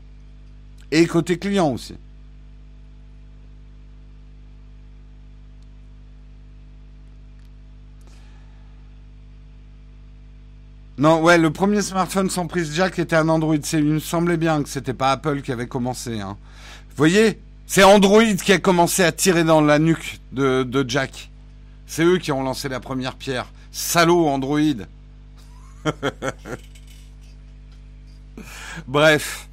et 0.91 1.05
côté 1.07 1.37
client 1.37 1.71
aussi. 1.71 1.95
Non, 10.97 11.21
ouais, 11.21 11.37
le 11.37 11.51
premier 11.51 11.81
smartphone 11.81 12.29
sans 12.29 12.47
prise 12.47 12.73
jack 12.73 12.99
était 12.99 13.17
un 13.17 13.27
Android. 13.27 13.57
Il 13.73 13.83
me 13.83 13.99
semblait 13.99 14.37
bien 14.37 14.63
que 14.63 14.69
c'était 14.69 14.93
pas 14.93 15.11
Apple 15.11 15.41
qui 15.41 15.51
avait 15.51 15.67
commencé. 15.67 16.21
Hein. 16.21 16.37
Vous 16.89 16.95
voyez, 16.95 17.41
c'est 17.67 17.83
Android 17.83 18.23
qui 18.23 18.53
a 18.53 18.59
commencé 18.59 19.03
à 19.03 19.11
tirer 19.11 19.43
dans 19.43 19.59
la 19.59 19.77
nuque 19.77 20.21
de, 20.31 20.63
de 20.63 20.89
Jack. 20.89 21.29
C'est 21.85 22.03
eux 22.05 22.17
qui 22.17 22.31
ont 22.31 22.43
lancé 22.43 22.69
la 22.69 22.79
première 22.79 23.15
pierre. 23.15 23.51
Salaud 23.77 24.25
Android. 24.27 24.85
Bref. 28.87 29.49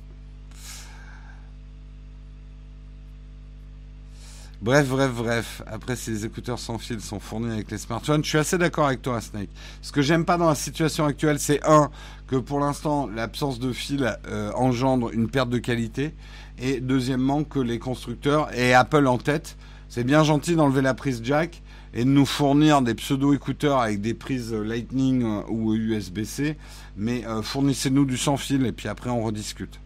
Bref, 4.61 4.89
bref, 4.89 5.11
bref. 5.12 5.62
Après, 5.66 5.97
si 5.97 6.11
les 6.11 6.25
écouteurs 6.25 6.61
sans 6.61 6.79
fil 6.79 7.01
sont 7.01 7.18
fournis 7.18 7.51
avec 7.51 7.73
les 7.73 7.79
smartphones, 7.79 8.23
je 8.23 8.29
suis 8.29 8.39
assez 8.39 8.59
d'accord 8.59 8.87
avec 8.87 9.03
toi, 9.03 9.20
Snake. 9.20 9.49
Ce 9.83 9.91
que 9.91 10.03
j'aime 10.03 10.25
pas 10.25 10.39
dans 10.39 10.49
la 10.49 10.55
situation 10.55 11.05
actuelle, 11.05 11.41
c'est 11.41 11.59
un, 11.66 11.91
que 12.29 12.37
pour 12.37 12.61
l'instant, 12.61 13.09
l'absence 13.09 13.59
de 13.59 13.73
fil 13.73 14.16
euh, 14.29 14.53
engendre 14.53 15.11
une 15.12 15.29
perte 15.29 15.51
de 15.51 15.59
qualité. 15.59 16.14
Et 16.61 16.81
deuxièmement, 16.81 17.43
que 17.43 17.59
les 17.59 17.81
constructeurs, 17.81 18.57
et 18.57 18.73
Apple 18.73 19.09
en 19.09 19.18
tête, 19.18 19.57
C'est 19.89 20.05
bien 20.05 20.23
gentil 20.23 20.55
d'enlever 20.55 20.81
la 20.81 20.95
prise 20.95 21.20
jack 21.23 21.61
et 21.95 22.05
de 22.05 22.11
nous 22.11 22.26
fournir 22.26 22.82
des 22.82 22.95
pseudo-écouteurs 22.95 23.80
avec 23.80 24.01
des 24.01 24.14
prises 24.14 24.53
Lightning 24.53 25.24
ou 25.49 25.74
USB-C, 25.74 26.57
mais 26.97 27.22
fournissez-nous 27.43 28.05
du 28.05 28.16
sans 28.16 28.36
fil 28.36 28.64
et 28.66 28.72
puis 28.72 28.88
après 28.88 29.11
on 29.11 29.22
rediscute. 29.22 29.78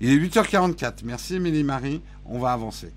Il 0.00 0.10
est 0.10 0.16
8h44. 0.16 0.98
Merci 1.04 1.36
Émilie 1.36 1.64
Marie. 1.64 2.00
On 2.26 2.38
va 2.38 2.52
avancer. 2.52 2.90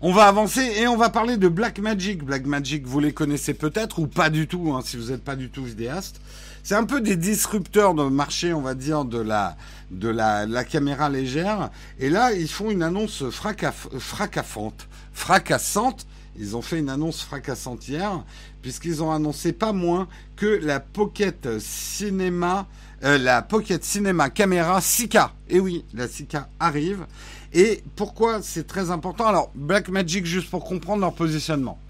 On 0.00 0.12
va 0.12 0.28
avancer 0.28 0.60
et 0.60 0.86
on 0.86 0.96
va 0.96 1.08
parler 1.08 1.36
de 1.36 1.48
Black 1.48 1.80
Magic. 1.80 2.22
Black 2.22 2.46
Magic, 2.46 2.86
vous 2.86 3.00
les 3.00 3.12
connaissez 3.12 3.54
peut-être 3.54 3.98
ou 3.98 4.06
pas 4.06 4.30
du 4.30 4.46
tout, 4.46 4.72
hein, 4.72 4.80
si 4.84 4.96
vous 4.96 5.10
n'êtes 5.10 5.24
pas 5.24 5.34
du 5.34 5.48
tout 5.48 5.64
vidéaste. 5.64 6.20
C'est 6.62 6.76
un 6.76 6.84
peu 6.84 7.00
des 7.00 7.16
disrupteurs 7.16 7.94
de 7.94 8.04
marché, 8.04 8.52
on 8.52 8.60
va 8.60 8.74
dire, 8.74 9.04
de 9.04 9.18
la, 9.18 9.56
de 9.90 10.08
la, 10.08 10.64
caméra 10.64 11.08
légère. 11.08 11.70
Et 11.98 12.10
là, 12.10 12.32
ils 12.32 12.48
font 12.48 12.70
une 12.70 12.82
annonce 12.82 13.24
fracassante. 13.30 14.86
Fracassante. 15.12 16.06
Ils 16.40 16.56
ont 16.56 16.62
fait 16.62 16.78
une 16.78 16.88
annonce 16.88 17.22
fracassante 17.22 17.88
hier, 17.88 18.24
puisqu'ils 18.62 19.02
ont 19.02 19.10
annoncé 19.10 19.52
pas 19.52 19.72
moins 19.72 20.06
que 20.36 20.46
la 20.46 20.78
Pocket 20.78 21.58
Cinéma, 21.58 22.68
euh, 23.02 23.18
la 23.18 23.42
Pocket 23.42 23.82
Cinéma 23.82 24.30
Caméra 24.30 24.78
6K. 24.78 25.30
Et 25.48 25.58
oui, 25.58 25.84
la 25.94 26.06
6K 26.06 26.44
arrive. 26.60 27.06
Et 27.52 27.82
pourquoi 27.96 28.40
c'est 28.42 28.66
très 28.66 28.90
important? 28.90 29.26
Alors, 29.26 29.50
Blackmagic, 29.54 30.26
juste 30.26 30.50
pour 30.50 30.64
comprendre 30.64 31.00
leur 31.00 31.14
positionnement. 31.14 31.80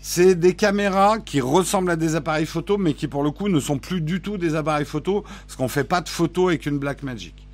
C'est 0.00 0.36
des 0.36 0.54
caméras 0.54 1.18
qui 1.18 1.40
ressemblent 1.40 1.90
à 1.90 1.96
des 1.96 2.14
appareils 2.14 2.46
photo, 2.46 2.78
mais 2.78 2.94
qui 2.94 3.08
pour 3.08 3.22
le 3.22 3.30
coup 3.30 3.48
ne 3.48 3.60
sont 3.60 3.78
plus 3.78 4.00
du 4.00 4.22
tout 4.22 4.38
des 4.38 4.54
appareils 4.54 4.86
photo, 4.86 5.24
parce 5.46 5.56
qu'on 5.56 5.68
fait 5.68 5.84
pas 5.84 6.00
de 6.00 6.08
photos 6.08 6.48
avec 6.48 6.66
une 6.66 6.78
Blackmagic. 6.78 7.47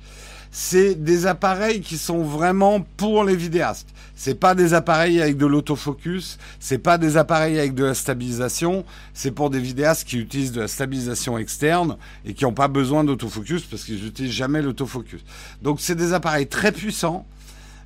C'est 0.57 0.95
des 0.95 1.25
appareils 1.25 1.81
qui 1.81 1.97
sont 1.97 2.23
vraiment 2.23 2.79
pour 2.79 3.25
les 3.25 3.35
vidéastes. 3.35 3.89
C'est 4.15 4.39
pas 4.39 4.55
des 4.55 4.73
appareils 4.73 5.21
avec 5.21 5.35
de 5.35 5.45
l'autofocus, 5.45 6.37
c'est 6.61 6.77
pas 6.77 6.97
des 6.97 7.17
appareils 7.17 7.59
avec 7.59 7.73
de 7.73 7.83
la 7.83 7.93
stabilisation, 7.93 8.85
c'est 9.13 9.31
pour 9.31 9.49
des 9.49 9.59
vidéastes 9.59 10.07
qui 10.07 10.17
utilisent 10.17 10.53
de 10.53 10.61
la 10.61 10.69
stabilisation 10.69 11.37
externe 11.37 11.97
et 12.25 12.33
qui 12.33 12.45
n'ont 12.45 12.53
pas 12.53 12.69
besoin 12.69 13.03
d'autofocus 13.03 13.63
parce 13.63 13.83
qu'ils 13.83 14.01
n'utilisent 14.01 14.31
jamais 14.31 14.61
l'autofocus. 14.61 15.25
Donc 15.61 15.81
c'est 15.81 15.93
des 15.93 16.13
appareils 16.13 16.47
très 16.47 16.71
puissants 16.71 17.25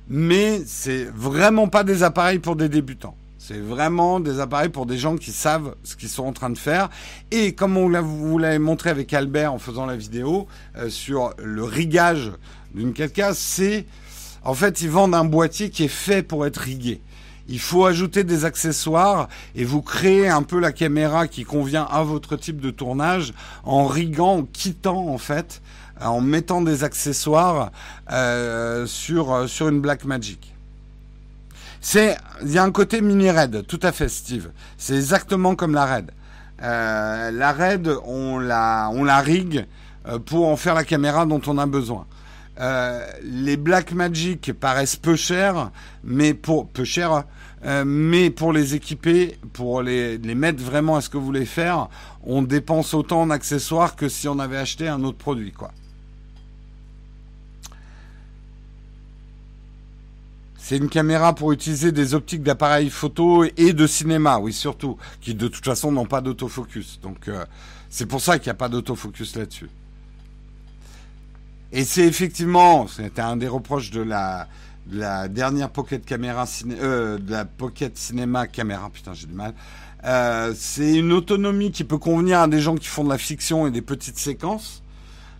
mais 0.08 0.62
c'est 0.64 1.06
vraiment 1.12 1.66
pas 1.66 1.82
des 1.82 2.04
appareils 2.04 2.38
pour 2.38 2.54
des 2.54 2.68
débutants. 2.68 3.16
C'est 3.38 3.58
vraiment 3.58 4.20
des 4.20 4.38
appareils 4.38 4.68
pour 4.68 4.86
des 4.86 4.98
gens 4.98 5.16
qui 5.16 5.32
savent 5.32 5.74
ce 5.82 5.96
qu'ils 5.96 6.08
sont 6.08 6.24
en 6.24 6.32
train 6.32 6.50
de 6.50 6.58
faire. 6.58 6.88
Et 7.30 7.54
comme 7.54 7.76
on 7.76 7.88
vous 8.00 8.38
l'avez 8.38 8.58
montré 8.58 8.90
avec 8.90 9.12
Albert 9.12 9.52
en 9.52 9.58
faisant 9.58 9.86
la 9.86 9.96
vidéo 9.96 10.46
euh, 10.76 10.88
sur 10.88 11.32
le 11.42 11.64
rigage 11.64 12.32
d'une 12.74 12.92
4K, 12.92 13.34
c'est 13.34 13.86
en 14.44 14.54
fait 14.54 14.80
ils 14.80 14.90
vendent 14.90 15.14
un 15.14 15.24
boîtier 15.24 15.70
qui 15.70 15.84
est 15.84 15.88
fait 15.88 16.22
pour 16.22 16.46
être 16.46 16.58
rigué. 16.58 17.00
Il 17.48 17.58
faut 17.58 17.84
ajouter 17.84 18.22
des 18.22 18.44
accessoires 18.44 19.28
et 19.56 19.64
vous 19.64 19.82
créez 19.82 20.28
un 20.28 20.42
peu 20.42 20.60
la 20.60 20.70
caméra 20.70 21.26
qui 21.26 21.44
convient 21.44 21.82
à 21.82 22.02
votre 22.02 22.36
type 22.36 22.60
de 22.60 22.70
tournage 22.70 23.34
en 23.64 23.86
riguant, 23.86 24.38
en 24.38 24.42
quittant 24.44 25.08
en 25.08 25.18
fait 25.18 25.60
en 26.00 26.20
mettant 26.20 26.62
des 26.62 26.84
accessoires 26.84 27.70
euh, 28.10 28.86
sur, 28.86 29.32
euh, 29.32 29.46
sur 29.46 29.68
une 29.68 29.80
Black 29.80 30.04
Magic. 30.04 30.54
C'est, 31.80 32.16
il 32.42 32.52
y 32.52 32.58
a 32.58 32.62
un 32.62 32.70
côté 32.70 33.00
mini 33.00 33.30
RAID, 33.30 33.66
tout 33.66 33.80
à 33.82 33.92
fait, 33.92 34.08
Steve. 34.08 34.50
C'est 34.76 34.96
exactement 34.96 35.54
comme 35.54 35.74
la 35.74 35.86
RAID. 35.86 36.10
Euh, 36.62 37.30
la 37.30 37.52
RAID, 37.52 37.90
on 38.04 38.38
la, 38.38 38.90
on 38.92 39.04
la 39.04 39.20
rigue 39.20 39.66
pour 40.26 40.48
en 40.48 40.56
faire 40.56 40.74
la 40.74 40.84
caméra 40.84 41.26
dont 41.26 41.40
on 41.46 41.58
a 41.58 41.66
besoin. 41.66 42.06
Les 43.22 43.56
Black 43.56 43.92
Magic 43.92 44.52
paraissent 44.52 44.96
peu 44.96 45.16
chers, 45.16 45.70
mais 46.04 46.34
pour 46.34 46.68
peu 46.68 46.84
chers, 46.84 47.24
mais 47.84 48.30
pour 48.30 48.52
les 48.52 48.74
équiper, 48.74 49.38
pour 49.52 49.82
les, 49.82 50.18
mettre 50.18 50.62
vraiment 50.62 50.96
à 50.96 51.00
ce 51.00 51.08
que 51.08 51.16
vous 51.16 51.24
voulez 51.24 51.46
faire, 51.46 51.88
on 52.24 52.42
dépense 52.42 52.94
autant 52.94 53.22
en 53.22 53.30
accessoires 53.30 53.96
que 53.96 54.08
si 54.08 54.28
on 54.28 54.38
avait 54.38 54.58
acheté 54.58 54.88
un 54.88 55.02
autre 55.04 55.18
produit. 55.18 55.52
C'est 60.70 60.76
une 60.76 60.88
caméra 60.88 61.34
pour 61.34 61.50
utiliser 61.50 61.90
des 61.90 62.14
optiques 62.14 62.44
d'appareil 62.44 62.90
photo 62.90 63.44
et 63.56 63.72
de 63.72 63.86
cinéma, 63.88 64.38
oui 64.38 64.52
surtout, 64.52 64.98
qui 65.20 65.34
de 65.34 65.48
toute 65.48 65.64
façon 65.64 65.90
n'ont 65.90 66.06
pas 66.06 66.20
d'autofocus. 66.20 67.00
Donc 67.02 67.26
euh, 67.26 67.44
c'est 67.88 68.06
pour 68.06 68.20
ça 68.20 68.38
qu'il 68.38 68.46
n'y 68.46 68.52
a 68.52 68.54
pas 68.54 68.68
d'autofocus 68.68 69.34
là-dessus. 69.34 69.68
Et 71.72 71.84
c'est 71.84 72.06
effectivement, 72.06 72.88
c'était 72.88 73.22
un 73.22 73.36
des 73.36 73.46
reproches 73.46 73.90
de 73.90 74.00
la, 74.00 74.48
la 74.90 75.28
dernière 75.28 75.70
Pocket 75.70 76.04
caméra 76.04 76.44
euh, 76.66 77.18
de 77.18 77.30
la 77.30 77.44
Pocket 77.44 77.96
Cinéma 77.96 78.46
caméra, 78.48 78.90
putain 78.90 79.14
j'ai 79.14 79.26
du 79.26 79.34
mal. 79.34 79.54
Euh, 80.04 80.52
c'est 80.56 80.94
une 80.96 81.12
autonomie 81.12 81.70
qui 81.70 81.84
peut 81.84 81.98
convenir 81.98 82.40
à 82.40 82.48
des 82.48 82.60
gens 82.60 82.74
qui 82.74 82.88
font 82.88 83.04
de 83.04 83.08
la 83.08 83.18
fiction 83.18 83.66
et 83.66 83.70
des 83.70 83.82
petites 83.82 84.18
séquences, 84.18 84.82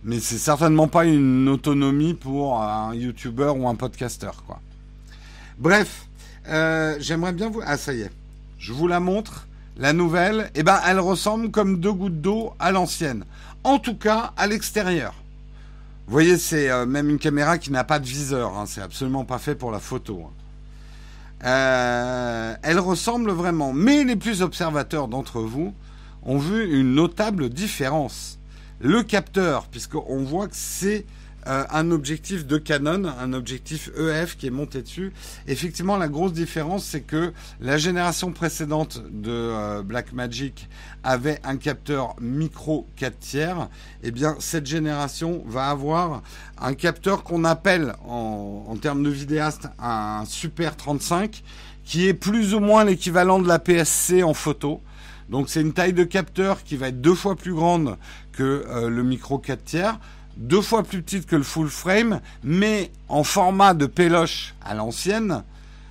mais 0.03 0.19
c'est 0.19 0.37
certainement 0.37 0.87
pas 0.87 1.05
une 1.05 1.49
autonomie 1.49 2.13
pour 2.13 2.61
un 2.61 2.95
YouTuber 2.95 3.53
ou 3.57 3.67
un 3.67 3.75
podcaster, 3.75 4.31
quoi. 4.47 4.59
Bref, 5.57 6.07
euh, 6.47 6.95
j'aimerais 6.99 7.33
bien 7.33 7.49
vous... 7.49 7.61
Ah, 7.65 7.77
ça 7.77 7.93
y 7.93 8.01
est. 8.01 8.11
Je 8.57 8.73
vous 8.73 8.87
la 8.87 8.99
montre. 8.99 9.47
La 9.77 9.93
nouvelle, 9.93 10.51
eh 10.55 10.63
ben, 10.63 10.79
elle 10.87 10.99
ressemble 10.99 11.49
comme 11.49 11.79
deux 11.79 11.93
gouttes 11.93 12.21
d'eau 12.21 12.53
à 12.59 12.71
l'ancienne. 12.71 13.25
En 13.63 13.79
tout 13.79 13.95
cas, 13.95 14.33
à 14.37 14.47
l'extérieur. 14.47 15.20
Voyez, 16.07 16.37
c'est 16.37 16.69
euh, 16.69 16.85
même 16.85 17.09
une 17.09 17.19
caméra 17.19 17.57
qui 17.57 17.71
n'a 17.71 17.83
pas 17.83 17.99
de 17.99 18.05
viseur. 18.05 18.57
Hein. 18.57 18.65
C'est 18.67 18.81
absolument 18.81 19.25
pas 19.25 19.39
fait 19.39 19.55
pour 19.55 19.71
la 19.71 19.79
photo. 19.79 20.23
Hein. 20.25 20.41
Euh, 21.43 22.55
elle 22.61 22.79
ressemble 22.79 23.31
vraiment. 23.31 23.73
Mais 23.73 24.03
les 24.03 24.15
plus 24.15 24.41
observateurs 24.41 25.07
d'entre 25.07 25.41
vous 25.41 25.73
ont 26.23 26.37
vu 26.37 26.79
une 26.79 26.93
notable 26.93 27.49
différence. 27.49 28.39
Le 28.79 29.03
capteur, 29.03 29.67
puisqu'on 29.67 30.23
voit 30.23 30.47
que 30.47 30.55
c'est 30.55 31.05
euh, 31.47 31.63
un 31.71 31.89
objectif 31.91 32.45
de 32.45 32.57
Canon, 32.57 33.05
un 33.05 33.33
objectif 33.33 33.89
EF 33.97 34.37
qui 34.37 34.47
est 34.47 34.51
monté 34.51 34.81
dessus. 34.81 35.11
Effectivement, 35.47 35.97
la 35.97 36.07
grosse 36.07 36.33
différence, 36.33 36.85
c'est 36.85 37.01
que 37.01 37.33
la 37.59 37.77
génération 37.77 38.31
précédente 38.31 39.01
de 39.11 39.31
euh, 39.31 39.81
Blackmagic 39.81 40.69
avait 41.03 41.39
un 41.43 41.57
capteur 41.57 42.15
micro 42.21 42.87
4 42.95 43.19
tiers. 43.19 43.69
Eh 44.03 44.11
bien, 44.11 44.35
cette 44.39 44.67
génération 44.67 45.43
va 45.47 45.69
avoir 45.69 46.21
un 46.59 46.73
capteur 46.73 47.23
qu'on 47.23 47.43
appelle 47.43 47.93
en, 48.07 48.75
termes 48.81 49.03
de 49.03 49.09
vidéaste 49.09 49.67
un 49.79 50.23
Super 50.25 50.77
35, 50.77 51.43
qui 51.83 52.07
est 52.07 52.13
plus 52.13 52.53
ou 52.53 52.59
moins 52.59 52.83
l'équivalent 52.83 53.39
de 53.39 53.47
la 53.47 53.59
PSC 53.59 54.23
en 54.23 54.33
photo. 54.33 54.81
Donc 55.29 55.49
c'est 55.49 55.61
une 55.61 55.73
taille 55.73 55.93
de 55.93 56.03
capteur 56.03 56.63
qui 56.63 56.75
va 56.75 56.89
être 56.89 57.01
deux 57.01 57.15
fois 57.15 57.35
plus 57.35 57.53
grande 57.53 57.97
que 58.31 58.65
euh, 58.67 58.89
le 58.89 59.03
micro 59.03 59.39
4 59.39 59.63
tiers 59.63 59.99
deux 60.41 60.61
fois 60.61 60.83
plus 60.83 61.03
petite 61.03 61.27
que 61.27 61.35
le 61.35 61.43
full 61.43 61.69
frame, 61.69 62.19
mais 62.43 62.91
en 63.07 63.23
format 63.23 63.73
de 63.73 63.85
péloche 63.85 64.55
à 64.65 64.73
l'ancienne, 64.73 65.43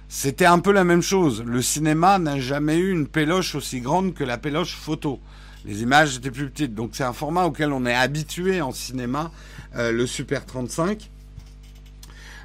c'était 0.09 0.47
un 0.47 0.59
peu 0.59 0.73
la 0.73 0.83
même 0.83 1.03
chose. 1.03 1.45
Le 1.47 1.63
cinéma 1.63 2.19
n'a 2.19 2.41
jamais 2.41 2.77
eu 2.77 2.91
une 2.91 3.07
péloche 3.07 3.55
aussi 3.55 3.81
grande 3.81 4.13
que 4.13 4.25
la 4.25 4.39
péloche 4.39 4.75
photo. 4.75 5.21
Les 5.65 5.83
images 5.83 6.17
étaient 6.17 6.33
plus 6.33 6.51
petites. 6.51 6.75
Donc 6.75 6.91
c'est 6.95 7.05
un 7.05 7.13
format 7.13 7.45
auquel 7.45 7.73
on 7.73 7.87
est 7.87 7.95
habitué 7.95 8.61
en 8.61 8.73
cinéma, 8.73 9.31
euh, 9.77 9.93
le 9.93 10.07
Super 10.07 10.45
35. 10.45 11.11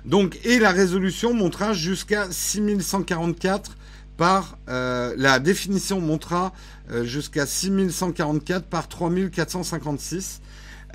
Donc, 0.05 0.37
et 0.43 0.59
la 0.59 0.69
résolution 0.69 1.33
montera 1.33 1.73
jusqu'à 1.73 2.27
6144 2.29 3.77
par 4.15 4.59
euh, 4.69 5.15
la 5.17 5.39
définition 5.39 5.99
montera 5.99 6.53
euh, 6.91 7.03
jusqu'à 7.03 7.47
6144 7.47 8.67
par 8.67 8.87
3456 8.87 10.41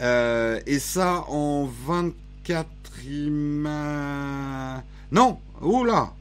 euh, 0.00 0.60
et 0.66 0.78
ça 0.78 1.24
en 1.28 1.68
24 1.86 2.68
images. 3.06 4.82
Non 5.12 5.38
Oh 5.60 5.84
là 5.84 6.14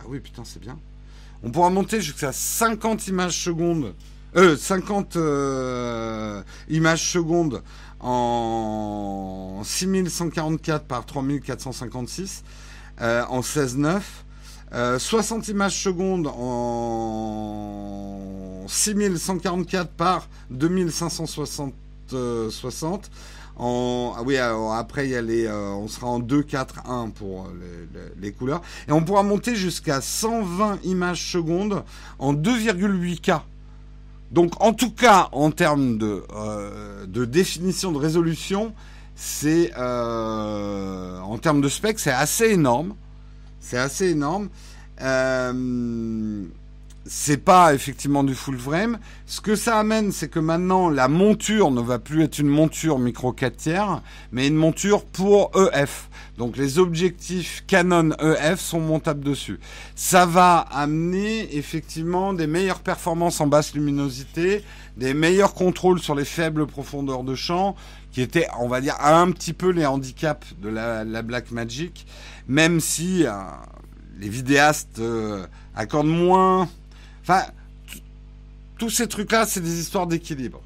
Ah 0.00 0.04
oui, 0.08 0.20
putain, 0.20 0.42
c'est 0.44 0.60
bien. 0.60 0.78
On 1.42 1.50
pourra 1.50 1.70
monter 1.70 2.00
jusqu'à 2.00 2.32
50 2.32 3.08
images 3.08 3.42
secondes. 3.42 3.94
Euh, 4.36 4.56
50 4.56 5.16
euh, 5.16 6.42
images 6.68 7.08
secondes 7.12 7.62
en 8.00 9.62
6144 9.64 10.86
par 10.86 11.06
3456 11.06 12.42
euh, 13.00 13.24
en 13.28 13.40
16.9. 13.40 14.00
60 14.98 15.46
images 15.48 15.80
secondes 15.80 16.26
en 16.26 17.04
6144 18.66 19.90
par 19.90 20.28
2560 20.50 21.72
60. 22.50 23.10
En, 23.56 24.14
ah 24.16 24.22
oui, 24.24 24.36
après, 24.36 25.06
il 25.06 25.10
y 25.10 25.16
a 25.16 25.22
les, 25.22 25.46
euh, 25.46 25.70
on 25.70 25.86
sera 25.86 26.08
en 26.08 26.18
2, 26.18 26.42
4, 26.42 26.88
1 26.88 27.10
pour 27.10 27.48
les, 28.20 28.32
couleurs. 28.32 28.62
Et 28.88 28.92
on 28.92 29.04
pourra 29.04 29.22
monter 29.22 29.54
jusqu'à 29.54 30.00
120 30.00 30.80
images 30.84 31.30
secondes 31.30 31.84
en 32.18 32.34
2,8K. 32.34 33.42
Donc, 34.32 34.60
en 34.60 34.72
tout 34.72 34.90
cas, 34.90 35.28
en 35.30 35.52
termes 35.52 35.98
de, 35.98 36.24
euh, 36.34 37.06
de 37.06 37.24
définition 37.24 37.92
de 37.92 37.98
résolution, 37.98 38.74
c'est 39.14 39.72
euh, 39.78 41.20
en 41.20 41.38
termes 41.38 41.60
de 41.60 41.68
spec, 41.68 42.00
c'est 42.00 42.10
assez 42.10 42.46
énorme. 42.46 42.94
C'est 43.60 43.78
assez 43.78 44.10
énorme. 44.10 44.48
C'est 47.06 47.36
pas 47.36 47.74
effectivement 47.74 48.24
du 48.24 48.34
full 48.34 48.58
frame. 48.58 48.98
Ce 49.26 49.40
que 49.40 49.56
ça 49.56 49.78
amène, 49.78 50.10
c'est 50.10 50.28
que 50.28 50.38
maintenant 50.38 50.88
la 50.88 51.08
monture 51.08 51.70
ne 51.70 51.80
va 51.80 51.98
plus 51.98 52.22
être 52.22 52.38
une 52.38 52.48
monture 52.48 52.98
micro 52.98 53.32
4 53.32 53.56
tiers, 53.56 54.02
mais 54.32 54.46
une 54.46 54.54
monture 54.54 55.04
pour 55.04 55.50
EF. 55.54 56.08
Donc 56.38 56.56
les 56.56 56.78
objectifs 56.78 57.64
Canon 57.66 58.10
EF 58.18 58.58
sont 58.58 58.80
montables 58.80 59.22
dessus. 59.22 59.60
Ça 59.94 60.24
va 60.24 60.58
amener 60.58 61.56
effectivement 61.56 62.32
des 62.32 62.46
meilleures 62.46 62.80
performances 62.80 63.40
en 63.40 63.46
basse 63.46 63.74
luminosité, 63.74 64.64
des 64.96 65.14
meilleurs 65.14 65.54
contrôles 65.54 66.00
sur 66.00 66.14
les 66.14 66.24
faibles 66.24 66.66
profondeurs 66.66 67.22
de 67.22 67.34
champ, 67.34 67.76
qui 68.12 68.22
étaient, 68.22 68.46
on 68.60 68.68
va 68.68 68.80
dire, 68.80 68.96
un 69.00 69.30
petit 69.32 69.52
peu 69.52 69.70
les 69.70 69.84
handicaps 69.84 70.54
de 70.62 70.68
la, 70.68 71.04
la 71.04 71.22
Black 71.22 71.50
Magic, 71.50 72.06
même 72.46 72.80
si 72.80 73.26
euh, 73.26 73.32
les 74.20 74.28
vidéastes 74.28 75.00
euh, 75.00 75.46
accordent 75.74 76.06
moins 76.06 76.68
Enfin, 77.24 77.44
tous 78.78 78.90
ces 78.90 79.08
trucs-là, 79.08 79.46
c'est 79.46 79.60
des 79.60 79.80
histoires 79.80 80.06
d'équilibre. 80.06 80.60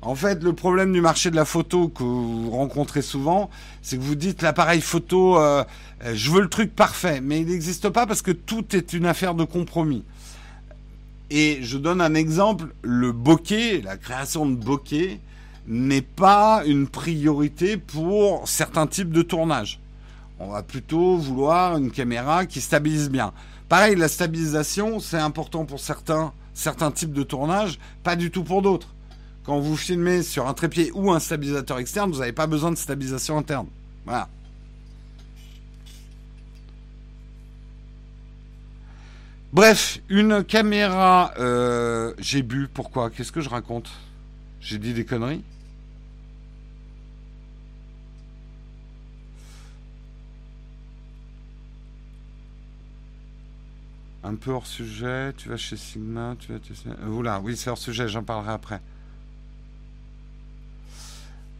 En 0.00 0.14
fait, 0.14 0.42
le 0.42 0.54
problème 0.54 0.92
du 0.92 1.00
marché 1.00 1.30
de 1.30 1.36
la 1.36 1.44
photo 1.44 1.88
que 1.88 2.02
vous 2.02 2.50
rencontrez 2.50 3.02
souvent, 3.02 3.50
c'est 3.82 3.98
que 3.98 4.02
vous 4.02 4.14
dites 4.14 4.42
l'appareil 4.42 4.80
photo, 4.80 5.38
euh, 5.38 5.64
euh, 6.04 6.12
je 6.14 6.30
veux 6.30 6.40
le 6.40 6.48
truc 6.48 6.74
parfait, 6.74 7.20
mais 7.20 7.40
il 7.40 7.48
n'existe 7.48 7.90
pas 7.90 8.06
parce 8.06 8.22
que 8.22 8.30
tout 8.30 8.64
est 8.74 8.92
une 8.92 9.06
affaire 9.06 9.34
de 9.34 9.44
compromis. 9.44 10.04
Et 11.30 11.58
je 11.62 11.76
donne 11.76 12.00
un 12.00 12.14
exemple, 12.14 12.72
le 12.82 13.12
bokeh, 13.12 13.82
la 13.82 13.96
création 13.98 14.46
de 14.46 14.54
bokeh, 14.54 15.20
n'est 15.66 16.00
pas 16.00 16.62
une 16.64 16.86
priorité 16.86 17.76
pour 17.76 18.48
certains 18.48 18.86
types 18.86 19.10
de 19.10 19.20
tournage. 19.20 19.78
On 20.38 20.52
va 20.52 20.62
plutôt 20.62 21.16
vouloir 21.16 21.76
une 21.76 21.90
caméra 21.90 22.46
qui 22.46 22.60
stabilise 22.60 23.10
bien. 23.10 23.32
Pareil, 23.68 23.96
la 23.96 24.08
stabilisation, 24.08 24.98
c'est 24.98 25.18
important 25.18 25.66
pour 25.66 25.80
certains, 25.80 26.32
certains 26.54 26.90
types 26.90 27.12
de 27.12 27.22
tournage, 27.22 27.78
pas 28.02 28.16
du 28.16 28.30
tout 28.30 28.42
pour 28.42 28.62
d'autres. 28.62 28.88
Quand 29.44 29.60
vous 29.60 29.76
filmez 29.76 30.22
sur 30.22 30.46
un 30.46 30.54
trépied 30.54 30.90
ou 30.94 31.12
un 31.12 31.20
stabilisateur 31.20 31.78
externe, 31.78 32.10
vous 32.10 32.20
n'avez 32.20 32.32
pas 32.32 32.46
besoin 32.46 32.70
de 32.70 32.76
stabilisation 32.76 33.36
interne. 33.36 33.66
Voilà. 34.04 34.28
Bref, 39.52 40.00
une 40.10 40.44
caméra. 40.44 41.32
Euh, 41.38 42.12
j'ai 42.18 42.42
bu. 42.42 42.68
Pourquoi? 42.72 43.10
Qu'est-ce 43.10 43.32
que 43.32 43.40
je 43.40 43.48
raconte? 43.48 43.90
J'ai 44.60 44.78
dit 44.78 44.92
des 44.92 45.06
conneries? 45.06 45.42
Un 54.28 54.34
peu 54.34 54.50
hors 54.50 54.66
sujet, 54.66 55.32
tu 55.38 55.48
vas 55.48 55.56
chez 55.56 55.76
Sigma, 55.76 56.36
tu 56.38 56.52
vas... 56.52 56.58
Tu 56.58 56.74
Oula, 57.08 57.40
oui, 57.40 57.56
c'est 57.56 57.70
hors 57.70 57.78
sujet, 57.78 58.08
j'en 58.08 58.22
parlerai 58.22 58.52
après. 58.52 58.80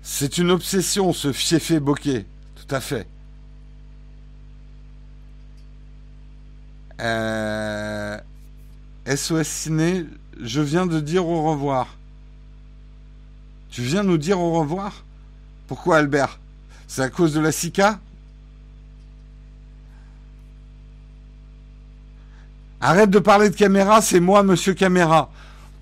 C'est 0.02 0.36
une 0.36 0.50
obsession, 0.50 1.12
ce 1.12 1.32
fiefé 1.32 1.80
bokeh. 1.80 2.26
Tout 2.56 2.74
à 2.74 2.80
fait. 2.80 3.06
Euh... 7.00 8.18
SOS 9.06 9.46
Ciné, 9.46 10.04
je 10.38 10.60
viens 10.60 10.86
de 10.86 11.00
dire 11.00 11.26
au 11.26 11.50
revoir. 11.50 11.96
Tu 13.70 13.80
viens 13.82 14.02
nous 14.02 14.18
dire 14.18 14.40
au 14.40 14.58
revoir? 14.58 15.04
Pourquoi 15.68 15.96
Albert? 15.96 16.38
C'est 16.86 17.02
à 17.02 17.08
cause 17.08 17.32
de 17.32 17.40
la 17.40 17.52
SICA 17.52 18.00
Arrête 22.80 23.10
de 23.10 23.18
parler 23.18 23.50
de 23.50 23.56
caméra, 23.56 24.00
c'est 24.00 24.20
moi, 24.20 24.42
monsieur 24.44 24.72
caméra. 24.72 25.30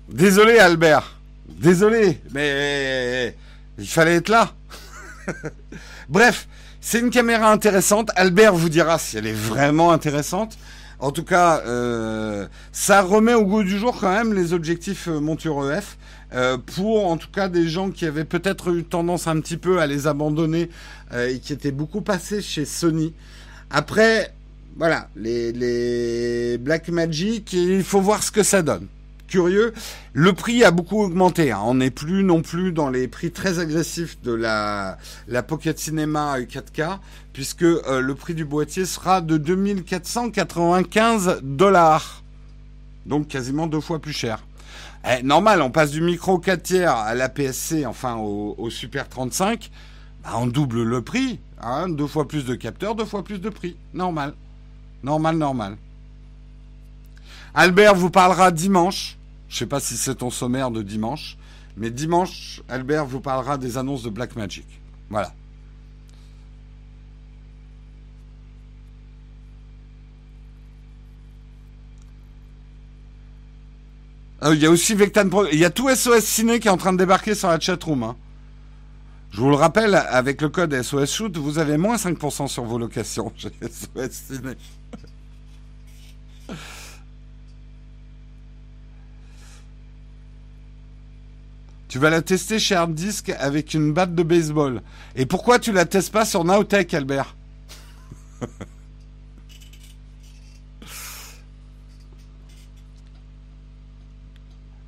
Désolé, 0.09 0.57
Albert. 0.57 1.15
Désolé, 1.47 2.19
mais 2.33 3.35
il 3.77 3.87
fallait 3.87 4.15
être 4.15 4.29
là. 4.29 4.53
Bref, 6.09 6.47
c'est 6.81 6.99
une 6.99 7.11
caméra 7.11 7.51
intéressante. 7.51 8.09
Albert 8.15 8.55
vous 8.55 8.69
dira 8.69 8.97
si 8.97 9.17
elle 9.17 9.27
est 9.27 9.33
vraiment 9.33 9.91
intéressante. 9.91 10.57
En 10.99 11.11
tout 11.11 11.23
cas, 11.23 11.61
euh, 11.67 12.47
ça 12.71 13.03
remet 13.03 13.35
au 13.35 13.45
goût 13.45 13.63
du 13.63 13.77
jour 13.77 13.95
quand 13.99 14.11
même 14.11 14.33
les 14.33 14.53
objectifs 14.53 15.07
euh, 15.07 15.19
monture 15.19 15.71
EF. 15.71 15.97
Euh, 16.33 16.57
pour 16.57 17.07
en 17.07 17.17
tout 17.17 17.29
cas 17.31 17.47
des 17.47 17.69
gens 17.69 17.91
qui 17.91 18.05
avaient 18.05 18.25
peut-être 18.25 18.73
eu 18.73 18.83
tendance 18.83 19.27
un 19.27 19.39
petit 19.39 19.55
peu 19.55 19.79
à 19.79 19.87
les 19.87 20.07
abandonner 20.07 20.69
et 21.15 21.39
qui 21.39 21.53
étaient 21.53 21.71
beaucoup 21.71 22.01
passés 22.01 22.41
chez 22.41 22.65
Sony. 22.65 23.13
Après, 23.69 24.33
voilà, 24.77 25.09
les, 25.15 25.51
les 25.51 26.59
Black 26.59 26.89
Magic, 26.89 27.53
il 27.53 27.83
faut 27.83 28.01
voir 28.01 28.21
ce 28.21 28.31
que 28.31 28.43
ça 28.43 28.61
donne. 28.61 28.87
Curieux, 29.27 29.73
le 30.13 30.33
prix 30.33 30.63
a 30.63 30.71
beaucoup 30.71 31.01
augmenté. 31.01 31.51
Hein. 31.51 31.59
On 31.63 31.75
n'est 31.75 31.91
plus 31.91 32.23
non 32.23 32.41
plus 32.41 32.71
dans 32.71 32.89
les 32.89 33.09
prix 33.09 33.31
très 33.31 33.59
agressifs 33.59 34.21
de 34.21 34.31
la, 34.31 34.97
la 35.27 35.43
Pocket 35.43 35.77
Cinema 35.77 36.39
4K, 36.39 36.99
puisque 37.33 37.63
euh, 37.63 37.99
le 37.99 38.15
prix 38.15 38.35
du 38.35 38.45
boîtier 38.45 38.85
sera 38.85 39.19
de 39.19 39.35
2495 39.37 41.41
dollars. 41.43 42.23
Donc 43.05 43.27
quasiment 43.27 43.67
deux 43.67 43.81
fois 43.81 43.99
plus 43.99 44.13
cher. 44.13 44.45
Eh, 45.09 45.23
normal, 45.23 45.61
on 45.61 45.71
passe 45.71 45.91
du 45.91 46.01
micro 46.01 46.39
4 46.39 46.63
tiers 46.63 46.95
à 46.95 47.15
la 47.15 47.29
PSC, 47.29 47.85
enfin 47.85 48.15
au, 48.15 48.69
Super 48.69 49.09
35, 49.09 49.71
bah, 50.23 50.31
on 50.35 50.47
double 50.47 50.83
le 50.83 51.01
prix. 51.01 51.39
Hein. 51.59 51.89
deux 51.89 52.07
fois 52.07 52.27
plus 52.27 52.45
de 52.45 52.55
capteurs, 52.55 52.95
deux 52.95 53.05
fois 53.05 53.23
plus 53.23 53.39
de 53.39 53.49
prix. 53.49 53.77
Normal. 53.93 54.33
Normal, 55.03 55.37
normal. 55.37 55.77
Albert 57.53 57.95
vous 57.95 58.09
parlera 58.09 58.51
dimanche. 58.51 59.17
Je 59.49 59.55
ne 59.55 59.59
sais 59.59 59.65
pas 59.65 59.79
si 59.79 59.97
c'est 59.97 60.15
ton 60.15 60.29
sommaire 60.29 60.71
de 60.71 60.81
dimanche. 60.81 61.37
Mais 61.77 61.89
dimanche, 61.89 62.61
Albert 62.69 63.05
vous 63.05 63.21
parlera 63.21 63.57
des 63.57 63.77
annonces 63.77 64.03
de 64.03 64.09
Black 64.09 64.35
Magic. 64.35 64.65
Voilà. 65.09 65.31
Euh, 74.43 74.53
il 74.53 74.61
y 74.61 74.65
a 74.65 74.69
aussi 74.69 74.93
Vectan 74.93 75.29
Pro. 75.29 75.47
Il 75.51 75.59
y 75.59 75.65
a 75.65 75.69
tout 75.69 75.89
SOS 75.89 76.23
Ciné 76.23 76.59
qui 76.59 76.67
est 76.67 76.71
en 76.71 76.77
train 76.77 76.93
de 76.93 76.97
débarquer 76.97 77.33
sur 77.33 77.47
la 77.47 77.59
chatroom. 77.59 78.03
Hein. 78.03 78.15
Je 79.31 79.41
vous 79.41 79.49
le 79.49 79.55
rappelle, 79.55 79.95
avec 79.95 80.41
le 80.41 80.49
code 80.49 80.79
SOS 80.81 81.11
Shoot, 81.11 81.37
vous 81.37 81.59
avez 81.59 81.77
moins 81.77 81.95
5% 81.95 82.47
sur 82.47 82.63
vos 82.63 82.77
locations 82.77 83.31
chez 83.35 83.49
SOS 83.61 84.11
Ciné. 84.11 84.53
Tu 91.87 91.99
vas 91.99 92.09
la 92.09 92.21
tester 92.21 92.59
chez 92.59 92.75
Hard 92.75 92.93
Disk 92.93 93.29
avec 93.39 93.73
une 93.73 93.93
batte 93.93 94.13
de 94.13 94.21
baseball. 94.21 94.81
Et 95.15 95.25
pourquoi 95.25 95.57
tu 95.57 95.71
la 95.71 95.85
testes 95.85 96.11
pas 96.11 96.25
sur 96.25 96.43
Nowtech, 96.43 96.93
Albert 96.93 97.33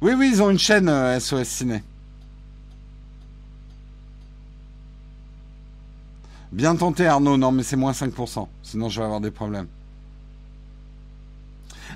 Oui, 0.01 0.14
oui, 0.14 0.30
ils 0.34 0.41
ont 0.41 0.49
une 0.49 0.60
chaîne 0.60 0.88
SOS 1.20 1.34
euh, 1.34 1.43
Ciné. 1.43 1.84
Bien 6.51 6.76
tenté, 6.76 7.05
Arnaud. 7.05 7.38
Non, 7.38 7.51
mais 7.51 7.64
c'est 7.64 7.76
moins 7.76 7.91
5%. 7.91 8.47
Sinon, 8.64 8.89
je 8.89 8.99
vais 8.99 9.05
avoir 9.05 9.20
des 9.22 9.32
problèmes. 9.32 9.68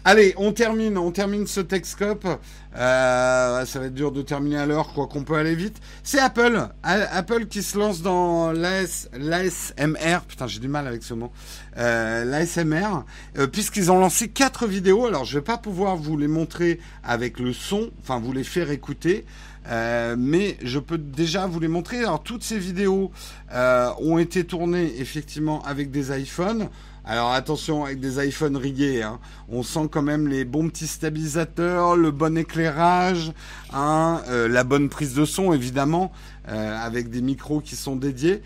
Allez, 0.06 0.34
on 0.36 0.51
termine, 0.51 0.97
on 0.97 1.12
termine 1.12 1.47
ce 1.47 1.62
Techscope. 1.62 2.28
Euh, 2.76 3.66
ça 3.66 3.80
va 3.80 3.86
être 3.86 3.93
dur 3.93 4.12
de 4.12 4.22
terminer 4.22 4.58
à 4.58 4.66
l'heure, 4.66 4.91
quoi 4.93 5.08
qu'on 5.08 5.24
peut 5.24 5.36
aller 5.36 5.56
vite. 5.56 5.78
C'est 6.04 6.20
Apple, 6.20 6.68
Apple 6.84 7.45
qui 7.45 7.64
se 7.64 7.78
lance 7.78 8.01
dans 8.01 8.51
l'ASMR. 8.51 10.20
Putain, 10.28 10.47
j'ai 10.47 10.60
du 10.60 10.68
mal 10.68 10.88
avec 10.88 11.04
ce 11.04 11.14
mot. 11.14 11.32
Euh, 11.78 12.26
L'ASMR, 12.26 13.06
euh, 13.38 13.47
puisqu'ils 13.47 13.93
ont 13.93 13.97
lancé 13.97 14.28
quatre 14.28 14.68
vidéos. 14.68 15.06
Alors, 15.06 15.24
je 15.24 15.38
vais 15.38 15.43
pas 15.43 15.58
pouvoir 15.58 15.95
vous 15.95 16.18
les 16.18 16.28
montrer 16.28 16.82
avec 17.06 17.39
le 17.39 17.54
son, 17.54 17.89
enfin 18.01 18.20
vous 18.20 18.34
les 18.34 18.43
faire 18.43 18.72
écouter. 18.72 19.24
Euh, 19.68 20.16
mais 20.18 20.58
je 20.62 20.80
peux 20.80 20.97
déjà 20.97 21.47
vous 21.47 21.60
les 21.60 21.68
montrer. 21.68 21.99
Alors 21.99 22.22
toutes 22.22 22.43
ces 22.43 22.60
vidéos 22.60 23.12
euh, 23.54 23.89
ont 23.99 24.18
été 24.18 24.43
tournées 24.43 24.99
effectivement 24.99 25.64
avec 25.64 25.91
des 25.91 26.18
iPhones. 26.20 26.70
Alors 27.06 27.32
attention 27.34 27.84
avec 27.84 27.99
des 27.99 28.26
iPhones 28.26 28.56
rigués, 28.56 29.01
hein. 29.01 29.20
on 29.49 29.62
sent 29.62 29.89
quand 29.91 30.01
même 30.01 30.30
les 30.30 30.45
bons 30.45 30.70
petits 30.70 30.88
stabilisateurs, 30.88 31.97
le 31.97 32.12
bon 32.12 32.38
éclairage, 32.38 33.34
hein, 33.74 34.22
euh, 34.30 34.47
la 34.47 34.64
bonne 34.64 34.88
prise 34.88 35.14
de 35.14 35.26
son 35.26 35.51
évidemment, 35.51 36.14
euh, 36.47 36.78
avec 36.82 37.10
des 37.10 37.22
micros 37.22 37.60
qui 37.60 37.76
sont 37.76 37.97
dédiés. 37.97 38.41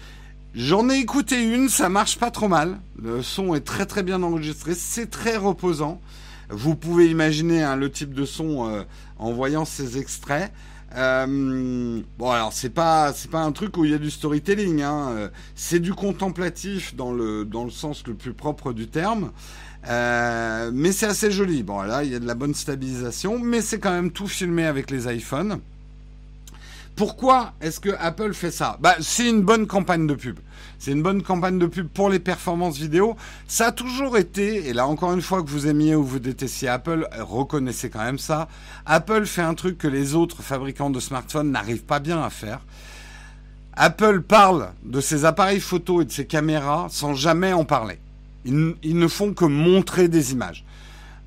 J'en 0.55 0.89
ai 0.89 0.95
écouté 0.95 1.39
une, 1.43 1.69
ça 1.69 1.87
marche 1.87 2.17
pas 2.17 2.31
trop 2.31 2.47
mal. 2.47 2.79
Le 2.99 3.21
son 3.21 3.53
est 3.53 3.61
très 3.61 3.85
très 3.85 4.01
bien 4.01 4.23
enregistré, 4.23 4.73
c'est 4.73 5.11
très 5.11 5.37
reposant. 5.37 6.01
Vous 6.49 6.75
pouvez 6.75 7.11
imaginer 7.11 7.61
hein, 7.61 7.75
le 7.75 7.91
type 7.91 8.15
de 8.15 8.25
son 8.25 8.67
euh, 8.67 8.81
en 9.19 9.33
voyant 9.33 9.65
ces 9.65 9.99
extraits. 9.99 10.51
Euh, 10.95 12.01
bon 12.17 12.31
alors 12.31 12.53
c'est 12.53 12.69
pas 12.69 13.11
c'est 13.13 13.29
pas 13.29 13.41
un 13.41 13.51
truc 13.51 13.75
où 13.77 13.83
il 13.83 13.91
y 13.91 13.93
a 13.93 13.97
du 13.97 14.09
storytelling, 14.09 14.81
hein. 14.81 15.29
c'est 15.53 15.79
du 15.79 15.93
contemplatif 15.93 16.95
dans 16.95 17.11
le 17.11 17.43
dans 17.43 17.65
le 17.65 17.71
sens 17.71 18.07
le 18.07 18.13
plus 18.13 18.33
propre 18.33 18.71
du 18.71 18.87
terme. 18.87 19.31
Euh, 19.89 20.71
mais 20.73 20.91
c'est 20.91 21.05
assez 21.05 21.31
joli. 21.31 21.63
Bon 21.63 21.81
là 21.81 22.03
il 22.03 22.11
y 22.11 22.15
a 22.15 22.19
de 22.19 22.27
la 22.27 22.35
bonne 22.35 22.53
stabilisation, 22.53 23.39
mais 23.39 23.61
c'est 23.61 23.79
quand 23.79 23.91
même 23.91 24.11
tout 24.11 24.27
filmé 24.27 24.65
avec 24.65 24.89
les 24.89 25.13
iPhones. 25.13 25.59
Pourquoi 26.97 27.53
est-ce 27.61 27.79
que 27.79 27.91
Apple 27.99 28.33
fait 28.33 28.49
ça 28.49 28.77
Bah 28.81 28.95
c'est 29.01 29.29
une 29.29 29.43
bonne 29.43 29.67
campagne 29.67 30.07
de 30.07 30.15
pub. 30.15 30.39
C'est 30.79 30.93
une 30.93 31.03
bonne 31.03 31.21
campagne 31.21 31.59
de 31.59 31.67
pub 31.67 31.87
pour 31.87 32.09
les 32.09 32.17
performances 32.17 32.79
vidéo. 32.79 33.15
Ça 33.47 33.67
a 33.67 33.71
toujours 33.71 34.17
été, 34.17 34.67
et 34.67 34.73
là 34.73 34.87
encore 34.87 35.13
une 35.13 35.21
fois 35.21 35.43
que 35.43 35.47
vous 35.47 35.67
aimiez 35.67 35.93
ou 35.93 36.03
vous 36.03 36.17
détestiez 36.17 36.69
Apple, 36.69 37.07
reconnaissez 37.19 37.91
quand 37.91 38.03
même 38.03 38.17
ça. 38.17 38.47
Apple 38.87 39.27
fait 39.27 39.43
un 39.43 39.53
truc 39.53 39.77
que 39.77 39.87
les 39.87 40.15
autres 40.15 40.41
fabricants 40.41 40.89
de 40.89 40.99
smartphones 40.99 41.51
n'arrivent 41.51 41.83
pas 41.83 41.99
bien 41.99 42.19
à 42.23 42.31
faire. 42.31 42.61
Apple 43.73 44.21
parle 44.21 44.71
de 44.83 44.99
ses 44.99 45.23
appareils 45.23 45.59
photo 45.59 46.01
et 46.01 46.05
de 46.05 46.11
ses 46.11 46.25
caméras 46.25 46.87
sans 46.89 47.13
jamais 47.13 47.53
en 47.53 47.63
parler. 47.63 47.99
Ils, 48.43 48.73
ils 48.81 48.97
ne 48.97 49.07
font 49.07 49.35
que 49.35 49.45
montrer 49.45 50.07
des 50.07 50.31
images. 50.31 50.65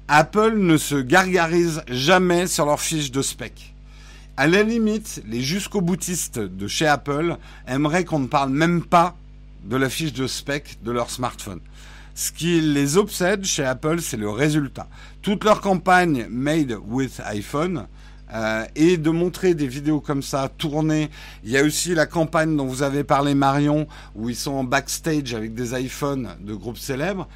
Apple 0.08 0.56
ne 0.56 0.76
se 0.76 0.96
gargarise 0.96 1.82
jamais 1.86 2.48
sur 2.48 2.66
leurs 2.66 2.80
fiches 2.80 3.12
de 3.12 3.22
spec. 3.22 3.69
À 4.40 4.46
la 4.46 4.62
limite, 4.62 5.22
les 5.28 5.42
jusqu'au 5.42 5.82
boutistes 5.82 6.38
de 6.38 6.66
chez 6.66 6.86
Apple 6.86 7.36
aimeraient 7.68 8.06
qu'on 8.06 8.20
ne 8.20 8.26
parle 8.26 8.48
même 8.48 8.82
pas 8.82 9.14
de 9.64 9.76
la 9.76 9.90
fiche 9.90 10.14
de 10.14 10.26
spec 10.26 10.78
de 10.82 10.90
leur 10.90 11.10
smartphone. 11.10 11.60
Ce 12.14 12.32
qui 12.32 12.62
les 12.62 12.96
obsède 12.96 13.44
chez 13.44 13.66
Apple, 13.66 14.00
c'est 14.00 14.16
le 14.16 14.30
résultat. 14.30 14.88
Toute 15.20 15.44
leur 15.44 15.60
campagne 15.60 16.26
Made 16.30 16.74
with 16.86 17.20
iPhone 17.26 17.86
euh, 18.32 18.64
et 18.76 18.96
de 18.96 19.10
montrer 19.10 19.52
des 19.52 19.66
vidéos 19.66 20.00
comme 20.00 20.22
ça 20.22 20.50
tournées. 20.56 21.10
Il 21.44 21.50
y 21.50 21.58
a 21.58 21.62
aussi 21.62 21.94
la 21.94 22.06
campagne 22.06 22.56
dont 22.56 22.64
vous 22.64 22.82
avez 22.82 23.04
parlé 23.04 23.34
Marion, 23.34 23.86
où 24.14 24.30
ils 24.30 24.36
sont 24.36 24.52
en 24.52 24.64
backstage 24.64 25.34
avec 25.34 25.52
des 25.52 25.78
iPhones 25.78 26.30
de 26.40 26.54
groupes 26.54 26.78
célèbres. 26.78 27.28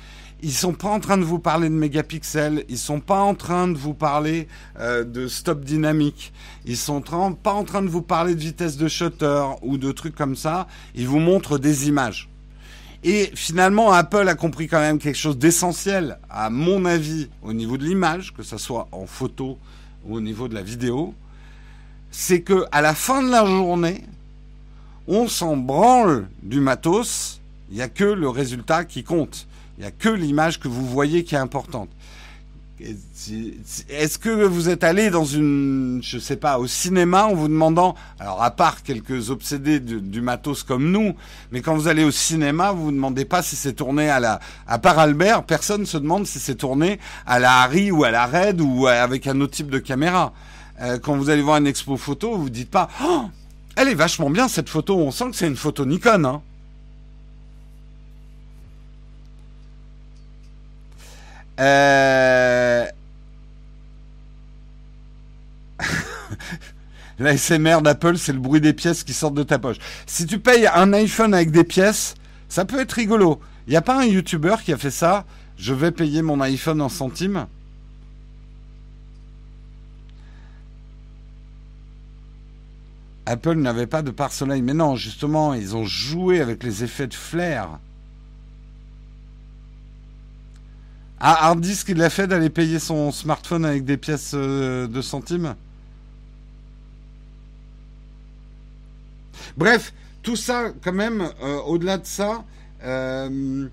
Ils 0.44 0.52
sont 0.52 0.74
pas 0.74 0.90
en 0.90 1.00
train 1.00 1.16
de 1.16 1.24
vous 1.24 1.38
parler 1.38 1.70
de 1.70 1.74
mégapixels, 1.74 2.66
ils 2.68 2.76
sont 2.76 3.00
pas 3.00 3.20
en 3.20 3.34
train 3.34 3.66
de 3.66 3.78
vous 3.78 3.94
parler 3.94 4.46
euh, 4.78 5.02
de 5.02 5.26
stop 5.26 5.64
dynamique, 5.64 6.34
ils 6.66 6.76
sont 6.76 7.00
pas 7.00 7.54
en 7.54 7.64
train 7.64 7.80
de 7.80 7.88
vous 7.88 8.02
parler 8.02 8.34
de 8.34 8.40
vitesse 8.40 8.76
de 8.76 8.86
shutter 8.86 9.42
ou 9.62 9.78
de 9.78 9.90
trucs 9.90 10.14
comme 10.14 10.36
ça, 10.36 10.66
ils 10.94 11.08
vous 11.08 11.18
montrent 11.18 11.56
des 11.56 11.88
images. 11.88 12.28
Et 13.04 13.30
finalement, 13.34 13.90
Apple 13.90 14.28
a 14.28 14.34
compris 14.34 14.68
quand 14.68 14.80
même 14.80 14.98
quelque 14.98 15.16
chose 15.16 15.38
d'essentiel, 15.38 16.18
à 16.28 16.50
mon 16.50 16.84
avis, 16.84 17.30
au 17.42 17.54
niveau 17.54 17.78
de 17.78 17.84
l'image, 17.84 18.34
que 18.34 18.42
ce 18.42 18.58
soit 18.58 18.86
en 18.92 19.06
photo 19.06 19.56
ou 20.04 20.16
au 20.16 20.20
niveau 20.20 20.46
de 20.48 20.54
la 20.54 20.62
vidéo, 20.62 21.14
c'est 22.10 22.42
que 22.42 22.66
à 22.70 22.82
la 22.82 22.94
fin 22.94 23.22
de 23.22 23.30
la 23.30 23.46
journée, 23.46 24.04
on 25.08 25.26
s'en 25.26 25.56
branle 25.56 26.28
du 26.42 26.60
matos, 26.60 27.40
il 27.70 27.76
n'y 27.76 27.82
a 27.82 27.88
que 27.88 28.04
le 28.04 28.28
résultat 28.28 28.84
qui 28.84 29.04
compte. 29.04 29.46
Il 29.76 29.82
n'y 29.82 29.86
a 29.86 29.90
que 29.90 30.08
l'image 30.08 30.60
que 30.60 30.68
vous 30.68 30.86
voyez 30.86 31.24
qui 31.24 31.34
est 31.34 31.38
importante. 31.38 31.88
Est-ce 33.88 34.18
que 34.18 34.44
vous 34.44 34.68
êtes 34.68 34.82
allé 34.82 35.08
dans 35.08 35.24
une, 35.24 36.00
je 36.02 36.18
sais 36.18 36.36
pas, 36.36 36.58
au 36.58 36.66
cinéma 36.66 37.24
en 37.24 37.34
vous 37.34 37.46
demandant, 37.46 37.94
alors 38.18 38.42
à 38.42 38.50
part 38.50 38.82
quelques 38.82 39.30
obsédés 39.30 39.78
du, 39.78 40.20
matos 40.20 40.64
comme 40.64 40.90
nous, 40.90 41.14
mais 41.52 41.60
quand 41.60 41.76
vous 41.76 41.86
allez 41.86 42.02
au 42.02 42.10
cinéma, 42.10 42.72
vous 42.72 42.86
vous 42.86 42.92
demandez 42.92 43.24
pas 43.24 43.42
si 43.42 43.54
c'est 43.54 43.74
tourné 43.74 44.10
à 44.10 44.18
la, 44.18 44.40
à 44.66 44.78
part 44.78 44.98
Albert, 44.98 45.44
personne 45.44 45.86
se 45.86 45.98
demande 45.98 46.26
si 46.26 46.40
c'est 46.40 46.56
tourné 46.56 46.98
à 47.26 47.38
la 47.38 47.62
Harry 47.62 47.92
ou 47.92 48.02
à 48.02 48.10
la 48.10 48.26
Red 48.26 48.60
ou 48.60 48.88
avec 48.88 49.28
un 49.28 49.40
autre 49.40 49.52
type 49.52 49.70
de 49.70 49.78
caméra. 49.78 50.32
Euh, 50.80 50.98
quand 50.98 51.16
vous 51.16 51.30
allez 51.30 51.42
voir 51.42 51.58
une 51.58 51.68
expo 51.68 51.96
photo, 51.96 52.36
vous 52.36 52.50
dites 52.50 52.70
pas, 52.70 52.88
oh, 53.04 53.26
elle 53.76 53.88
est 53.88 53.94
vachement 53.94 54.30
bien 54.30 54.48
cette 54.48 54.68
photo, 54.68 54.98
on 54.98 55.12
sent 55.12 55.30
que 55.30 55.36
c'est 55.36 55.46
une 55.46 55.56
photo 55.56 55.86
Nikon, 55.86 56.24
hein. 56.24 56.42
Euh... 61.60 62.86
La 67.18 67.34
d'Apple, 67.80 68.16
c'est 68.18 68.32
le 68.32 68.40
bruit 68.40 68.60
des 68.60 68.72
pièces 68.72 69.04
qui 69.04 69.12
sortent 69.12 69.34
de 69.34 69.44
ta 69.44 69.58
poche. 69.58 69.76
Si 70.06 70.26
tu 70.26 70.40
payes 70.40 70.66
un 70.66 70.92
iPhone 70.92 71.32
avec 71.32 71.52
des 71.52 71.64
pièces, 71.64 72.14
ça 72.48 72.64
peut 72.64 72.80
être 72.80 72.92
rigolo. 72.92 73.40
Il 73.66 73.70
n'y 73.70 73.76
a 73.76 73.82
pas 73.82 74.00
un 74.00 74.04
YouTuber 74.04 74.56
qui 74.64 74.72
a 74.72 74.76
fait 74.76 74.90
ça 74.90 75.24
Je 75.56 75.72
vais 75.72 75.92
payer 75.92 76.22
mon 76.22 76.40
iPhone 76.40 76.80
en 76.82 76.88
centimes 76.88 77.46
Apple 83.26 83.54
n'avait 83.54 83.86
pas 83.86 84.02
de 84.02 84.10
pare-soleil. 84.10 84.60
Mais 84.60 84.74
non, 84.74 84.96
justement, 84.96 85.54
ils 85.54 85.76
ont 85.76 85.84
joué 85.84 86.40
avec 86.40 86.62
les 86.62 86.84
effets 86.84 87.06
de 87.06 87.14
flair. 87.14 87.78
Ah, 91.26 91.46
Harddisk, 91.46 91.88
il 91.88 92.02
a 92.02 92.10
fait 92.10 92.26
d'aller 92.26 92.50
payer 92.50 92.78
son 92.78 93.10
smartphone 93.10 93.64
avec 93.64 93.86
des 93.86 93.96
pièces 93.96 94.32
euh, 94.34 94.86
de 94.86 95.00
centimes 95.00 95.54
Bref, 99.56 99.94
tout 100.22 100.36
ça, 100.36 100.64
quand 100.84 100.92
même, 100.92 101.22
euh, 101.42 101.60
au-delà 101.62 101.96
de 101.96 102.04
ça, 102.04 102.44
euh, 102.84 103.66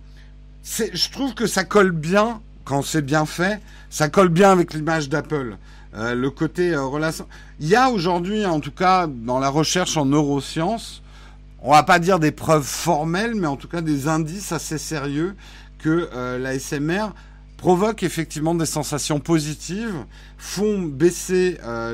je 0.64 1.12
trouve 1.12 1.34
que 1.34 1.46
ça 1.46 1.66
colle 1.66 1.92
bien, 1.92 2.40
quand 2.64 2.84
c'est 2.84 3.02
bien 3.02 3.26
fait, 3.26 3.60
ça 3.90 4.08
colle 4.08 4.30
bien 4.30 4.54
avec 4.54 4.74
l'image 4.74 5.10
d'Apple. 5.10 5.58
le 5.94 6.30
côté 6.30 6.74
relation. 6.78 7.28
Il 7.60 7.68
y 7.68 7.76
a 7.76 7.90
aujourd'hui, 7.90 8.46
en 8.46 8.62
tout 8.62 8.72
cas, 8.72 9.08
dans 9.08 9.40
la 9.40 9.50
recherche 9.50 9.98
en 9.98 10.06
neurosciences, 10.06 11.04
on 11.62 11.74
va 11.74 11.84
pas 11.84 12.00
dire 12.00 12.18
des 12.18 12.32
preuves 12.32 12.64
formelles, 12.64 13.36
mais 13.36 13.48
en 13.48 13.58
tout 13.58 13.68
cas 13.68 13.82
des 13.82 14.08
indices 14.08 14.54
assez 14.54 14.78
sérieux 14.78 15.36
que 15.80 16.10
la 16.38 16.58
SMR 16.58 17.10
provoquent 17.62 18.02
effectivement 18.02 18.56
des 18.56 18.66
sensations 18.66 19.20
positives, 19.20 20.04
font 20.40 20.82
baisser 20.82 21.60
euh, 21.64 21.94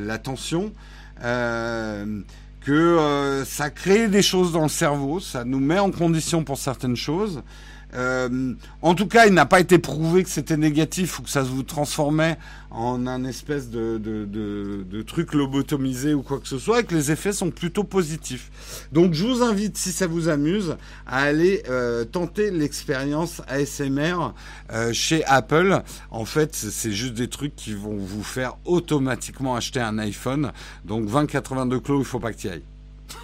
la, 0.00 0.18
tension, 0.18 0.72
euh, 1.22 2.22
que 2.62 2.72
euh, 2.72 3.44
ça 3.44 3.68
crée 3.68 4.08
des 4.08 4.22
choses 4.22 4.50
dans 4.50 4.62
le 4.62 4.70
cerveau, 4.70 5.20
ça 5.20 5.44
nous 5.44 5.60
met 5.60 5.78
en 5.78 5.90
condition 5.90 6.42
pour 6.42 6.56
certaines 6.56 6.96
choses. 6.96 7.42
Euh, 7.94 8.54
en 8.80 8.94
tout 8.94 9.06
cas, 9.06 9.26
il 9.26 9.34
n'a 9.34 9.46
pas 9.46 9.60
été 9.60 9.78
prouvé 9.78 10.24
que 10.24 10.30
c'était 10.30 10.56
négatif 10.56 11.18
ou 11.18 11.22
que 11.22 11.28
ça 11.28 11.42
vous 11.42 11.62
transformait 11.62 12.38
en 12.70 13.06
un 13.06 13.24
espèce 13.24 13.68
de, 13.68 13.98
de, 13.98 14.24
de, 14.24 14.86
de, 14.90 15.02
truc 15.02 15.34
lobotomisé 15.34 16.14
ou 16.14 16.22
quoi 16.22 16.40
que 16.40 16.48
ce 16.48 16.58
soit, 16.58 16.80
et 16.80 16.84
que 16.84 16.94
les 16.94 17.10
effets 17.10 17.34
sont 17.34 17.50
plutôt 17.50 17.84
positifs. 17.84 18.50
Donc, 18.92 19.12
je 19.12 19.26
vous 19.26 19.42
invite, 19.42 19.76
si 19.76 19.92
ça 19.92 20.06
vous 20.06 20.28
amuse, 20.28 20.76
à 21.06 21.18
aller 21.18 21.62
euh, 21.68 22.04
tenter 22.04 22.50
l'expérience 22.50 23.42
ASMR 23.46 24.32
euh, 24.72 24.92
chez 24.94 25.22
Apple. 25.26 25.82
En 26.10 26.24
fait, 26.24 26.54
c'est 26.54 26.92
juste 26.92 27.14
des 27.14 27.28
trucs 27.28 27.54
qui 27.54 27.74
vont 27.74 27.98
vous 27.98 28.22
faire 28.22 28.56
automatiquement 28.64 29.54
acheter 29.54 29.80
un 29.80 29.98
iPhone. 29.98 30.52
Donc, 30.86 31.04
2082 31.04 31.80
clos, 31.80 31.98
il 32.00 32.06
faut 32.06 32.20
pas 32.20 32.32
que 32.32 32.38
tu 32.38 32.48
ailles. 32.48 32.64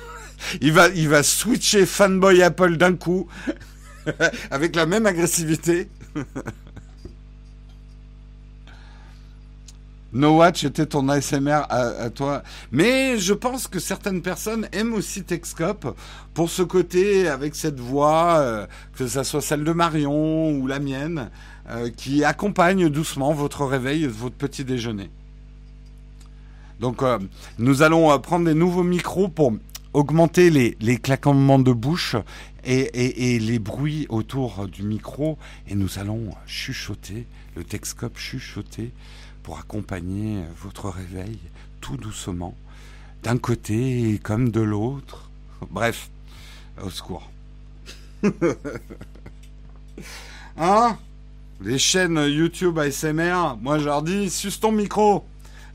il 0.61 0.73
va, 0.73 0.89
il 0.89 1.09
va 1.09 1.23
switcher 1.23 1.87
fanboy 1.87 2.43
Apple 2.43 2.77
d'un 2.77 2.95
coup. 2.95 3.29
avec 4.51 4.77
la 4.77 4.87
même 4.87 5.07
agressivité. 5.07 5.89
No 10.13 10.39
Watch 10.39 10.65
était 10.65 10.87
ton 10.87 11.09
ASMR 11.09 11.67
à, 11.69 12.09
toi. 12.09 12.43
Mais 12.73 13.19
je 13.19 13.35
pense 13.35 13.69
que 13.69 13.79
certaines 13.79 14.23
personnes 14.23 14.67
aiment 14.73 14.95
aussi 14.95 15.23
Texcope 15.23 15.95
pour 16.33 16.49
ce 16.49 16.63
côté 16.63 17.29
avec 17.29 17.55
cette 17.55 17.79
voix, 17.79 18.39
euh, 18.39 18.67
que 18.97 19.07
ce 19.07 19.23
soit 19.23 19.43
celle 19.43 19.65
de 19.65 19.73
Marion 19.73 20.53
ou 20.53 20.67
la 20.67 20.79
mienne, 20.79 21.29
euh, 21.69 21.91
qui 21.95 22.25
accompagne 22.25 22.89
doucement 22.89 23.35
votre 23.35 23.67
réveil, 23.67 24.07
votre 24.07 24.35
petit 24.35 24.65
déjeuner. 24.65 25.11
Donc 26.81 27.03
euh, 27.03 27.19
nous 27.59 27.83
allons 27.83 28.19
prendre 28.21 28.47
des 28.47 28.55
nouveaux 28.55 28.85
micros 28.85 29.29
pour 29.29 29.53
augmenter 29.93 30.51
les, 30.51 30.77
les 30.81 30.99
claquements 30.99 31.59
de 31.59 31.73
bouche 31.73 32.17
et, 32.65 33.39
les 33.39 33.59
bruits 33.59 34.07
autour 34.09 34.69
du 34.69 34.83
micro 34.83 35.39
et 35.67 35.75
nous 35.75 35.99
allons 35.99 36.35
chuchoter, 36.47 37.27
le 37.57 37.65
Texcope 37.65 38.19
chuchoter 38.19 38.93
pour 39.43 39.59
accompagner 39.59 40.43
votre 40.63 40.91
réveil 40.91 41.39
tout 41.81 41.97
doucement, 41.97 42.55
d'un 43.23 43.39
côté 43.39 44.21
comme 44.23 44.51
de 44.51 44.61
l'autre. 44.61 45.31
Bref, 45.71 46.11
au 46.83 46.91
secours. 46.91 47.31
hein? 50.59 50.99
Les 51.61 51.79
chaînes 51.79 52.19
YouTube 52.29 52.79
ASMR, 52.79 53.57
moi 53.61 53.79
je 53.79 53.87
leur 53.87 54.03
dis, 54.03 54.31
suce 54.31 54.61
ton 54.61 54.73
micro. 54.73 55.25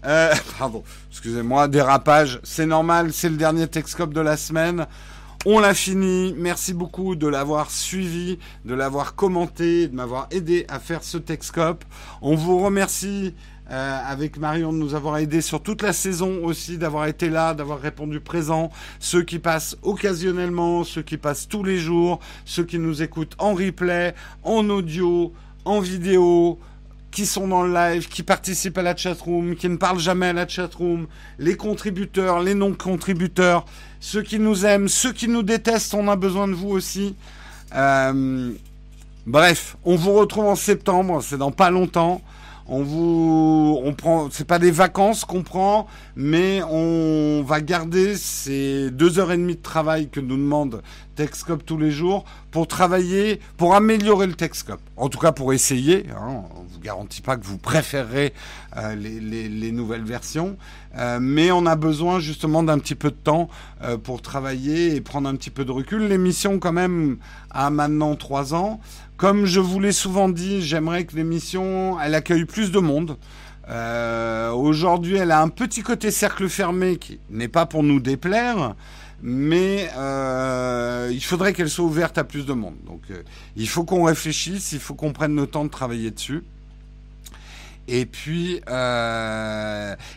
Euh, 0.06 0.34
pardon, 0.60 0.84
excusez-moi, 1.10 1.68
dérapage, 1.68 2.40
c'est 2.44 2.66
normal, 2.66 3.14
c'est 3.14 3.30
le 3.30 3.38
dernier 3.38 3.68
Texcope 3.68 4.14
de 4.14 4.22
la 4.22 4.38
semaine. 4.38 4.88
On 5.46 5.60
l'a 5.60 5.74
fini. 5.74 6.34
Merci 6.38 6.74
beaucoup 6.74 7.16
de 7.16 7.28
l'avoir 7.28 7.70
suivi, 7.70 8.40
de 8.64 8.74
l'avoir 8.74 9.14
commenté, 9.16 9.90
de 9.90 9.96
m'avoir 9.96 10.28
aidé 10.32 10.66
à 10.70 10.80
faire 10.80 11.04
ce 11.04 11.18
Texcope. 11.18 11.84
On 12.22 12.36
vous 12.36 12.60
remercie 12.60 13.34
euh, 13.70 14.00
avec 14.06 14.38
Marion 14.38 14.72
de 14.72 14.78
nous 14.78 14.96
avoir 14.96 15.18
aidés 15.18 15.42
sur 15.42 15.62
toute 15.62 15.82
la 15.82 15.92
saison 15.92 16.44
aussi, 16.44 16.78
d'avoir 16.78 17.08
été 17.08 17.30
là, 17.30 17.54
d'avoir 17.54 17.80
répondu 17.80 18.22
présent, 18.22 18.72
ceux 19.00 19.24
qui 19.24 19.40
passent 19.40 19.76
occasionnellement, 19.84 20.86
ceux 20.86 21.02
qui 21.02 21.18
passent 21.18 21.48
tous 21.50 21.64
les 21.64 21.78
jours, 21.78 22.22
ceux 22.46 22.64
qui 22.64 22.80
nous 22.80 23.02
écoutent 23.02 23.36
en 23.38 23.54
replay, 23.54 24.16
en 24.44 24.70
audio, 24.70 25.34
en 25.66 25.82
vidéo, 25.82 26.58
qui 27.14 27.26
sont 27.26 27.48
dans 27.48 27.64
le 27.64 27.74
live, 27.74 28.10
qui 28.10 28.24
participent 28.24 28.78
à 28.78 28.82
la 28.82 28.96
chatroom, 28.96 29.56
qui 29.56 29.70
ne 29.70 29.78
parlent 29.78 30.00
jamais 30.00 30.28
à 30.28 30.34
la 30.34 30.48
chatroom, 30.48 31.08
les 31.38 31.56
contributeurs, 31.56 32.42
les 32.42 32.56
non-contributeurs, 32.56 33.66
ceux 34.00 34.24
qui 34.24 34.40
nous 34.40 34.66
aiment, 34.66 34.88
ceux 34.88 35.14
qui 35.14 35.28
nous 35.28 35.44
détestent, 35.44 35.94
on 35.94 36.08
a 36.08 36.16
besoin 36.16 36.48
de 36.48 36.54
vous 36.54 36.70
aussi. 36.70 37.16
Euh, 37.76 38.52
bref, 39.28 39.78
on 39.86 39.96
vous 39.96 40.14
retrouve 40.14 40.46
en 40.46 40.56
septembre, 40.56 41.22
c'est 41.22 41.38
dans 41.38 41.52
pas 41.52 41.70
longtemps 41.70 42.22
on 42.68 42.84
vous, 42.84 43.80
on 43.84 43.94
prend, 43.94 44.30
c'est 44.32 44.48
pas 44.48 44.60
des 44.60 44.72
vacances 44.72 45.26
qu'on 45.26 45.44
prend, 45.44 45.88
mais 46.16 46.62
on 46.64 47.44
va 47.46 47.62
garder 47.62 48.16
ces 48.16 48.90
deux 48.92 49.20
heures 49.20 49.32
et 49.32 49.38
demie 49.38 49.56
de 49.56 49.62
travail 49.62 50.10
que 50.10 50.20
nous 50.20 50.38
demande 50.38 50.82
Texcop 51.16 51.66
tous 51.66 51.78
les 51.78 51.92
jours 51.92 52.26
pour 52.52 52.68
travailler, 52.68 53.40
pour 53.58 53.76
améliorer 53.76 54.28
le 54.28 54.34
Texcop. 54.34 54.80
En 54.98 55.10
tout 55.10 55.20
cas, 55.20 55.32
pour 55.32 55.54
essayer. 55.54 56.06
Hein, 56.10 56.44
on 56.56 56.64
vous 56.64 56.80
garantit 56.80 57.22
pas 57.22 57.38
que 57.38 57.46
vous 57.46 57.58
préférerez 57.58 58.34
euh, 58.78 58.96
les, 58.96 59.72
nouvelles 59.72 60.04
versions, 60.04 60.58
euh, 60.98 61.20
mais 61.22 61.52
on 61.52 61.66
a 61.66 61.76
besoin 61.76 62.20
justement 62.20 62.64
d'un 62.64 62.80
petit 62.80 62.96
peu 62.96 63.10
de 63.10 63.16
temps 63.16 63.50
euh, 63.84 63.98
pour 63.98 64.22
travailler 64.22 64.96
et 64.96 65.02
prendre 65.02 65.28
un 65.28 65.36
petit 65.36 65.50
peu 65.50 65.66
de 65.66 65.72
recul. 65.72 66.08
L'émission, 66.08 66.60
quand 66.60 66.74
même, 66.74 67.18
a 67.52 67.70
maintenant 67.70 68.16
trois 68.16 68.54
ans. 68.54 68.80
Comme 69.18 69.46
je 69.46 69.60
vous 69.60 69.80
l'ai 69.80 69.92
souvent 69.92 70.28
dit, 70.28 70.62
j'aimerais 70.62 71.06
que 71.06 71.16
l'émission, 71.16 72.00
elle 72.02 72.16
accueille 72.16 72.46
plus 72.46 72.72
de 72.72 72.80
monde. 72.80 73.18
Euh, 73.70 74.52
aujourd'hui, 74.52 75.16
elle 75.16 75.32
a 75.32 75.42
un 75.42 75.50
petit 75.50 75.82
côté 75.84 76.12
cercle 76.12 76.50
fermé 76.50 76.98
qui 76.98 77.20
n'est 77.30 77.48
pas 77.48 77.66
pour 77.66 77.84
nous 77.84 78.00
déplaire, 78.00 78.76
mais 79.22 79.90
euh, 79.96 81.10
il 81.14 81.24
faudrait 81.24 81.54
qu'elle 81.54 81.70
soit 81.70 81.86
ouverte 81.86 82.18
à 82.18 82.24
plus 82.24 82.46
de 82.46 82.54
monde. 82.54 82.76
Donc, 82.86 83.02
euh, 83.12 83.22
il 83.56 83.70
faut 83.70 83.84
qu'on 83.84 84.04
réfléchisse, 84.04 84.72
il 84.72 84.80
faut 84.80 84.96
qu'on 84.96 85.14
prenne 85.14 85.36
le 85.36 85.48
temps 85.48 85.64
de 85.64 85.70
travailler 85.70 86.12
dessus. 86.12 86.44
Et 87.88 88.06
puis, 88.06 88.62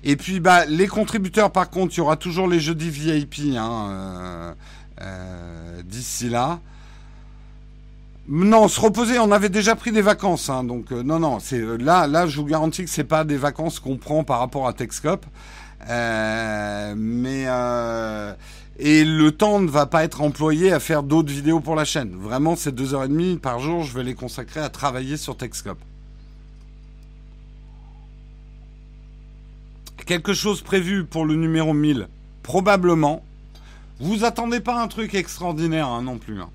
et 0.05 0.16
puis, 0.16 0.40
bah, 0.40 0.64
les 0.66 0.86
contributeurs, 0.86 1.51
par 1.51 1.68
contre, 1.68 1.94
il 1.94 1.99
y 1.99 2.01
aura 2.01 2.16
toujours 2.16 2.47
les 2.47 2.61
jeudis 2.61 2.90
VIP 2.90 3.57
hein, 3.57 4.55
d'ici 5.84 6.28
là. 6.28 6.61
Non, 8.29 8.66
se 8.66 8.81
reposer, 8.81 9.20
on 9.20 9.31
avait 9.31 9.49
déjà 9.49 9.77
pris 9.77 9.93
des 9.93 10.03
vacances, 10.03 10.51
hein, 10.51 10.64
donc 10.64 10.91
euh, 10.91 11.05
non, 11.05 11.20
non, 11.20 11.39
c'est 11.39 11.61
euh, 11.61 11.77
là, 11.77 12.09
là, 12.09 12.27
je 12.27 12.41
vous 12.41 12.45
garantis 12.45 12.83
que 12.83 12.91
c'est 12.91 13.05
pas 13.05 13.22
des 13.22 13.37
vacances 13.37 13.79
qu'on 13.79 13.99
prend 13.99 14.24
par 14.24 14.41
rapport 14.41 14.66
à 14.66 14.72
Texcop, 14.72 15.24
euh, 15.89 16.95
mais 16.97 17.47
et 18.79 19.05
le 19.05 19.31
temps 19.31 19.61
ne 19.61 19.68
va 19.68 19.87
pas 19.87 20.03
être 20.03 20.22
employé 20.22 20.72
à 20.72 20.81
faire 20.81 21.05
d'autres 21.05 21.33
vidéos 21.33 21.61
pour 21.61 21.77
la 21.77 21.85
chaîne. 21.85 22.16
Vraiment, 22.16 22.57
ces 22.57 22.72
deux 22.72 22.95
heures 22.95 23.05
et 23.05 23.09
demie 23.09 23.37
par 23.37 23.61
jour, 23.61 23.85
je 23.85 23.95
vais 23.95 24.03
les 24.03 24.14
consacrer 24.14 24.61
à 24.61 24.68
travailler 24.68 25.16
sur 25.16 25.37
Texcop. 25.37 25.79
Quelque 30.05 30.35
chose 30.35 30.62
prévu 30.62 31.05
pour 31.05 31.24
le 31.24 31.37
numéro 31.37 31.72
1000 31.72 32.09
Probablement. 32.43 33.24
Vous 33.99 34.24
attendez 34.24 34.61
pas 34.61 34.81
un 34.81 34.89
truc 34.89 35.14
extraordinaire 35.14 35.89
hein, 35.89 36.03
non 36.03 36.18
plus. 36.18 36.41
Hein. 36.41 36.51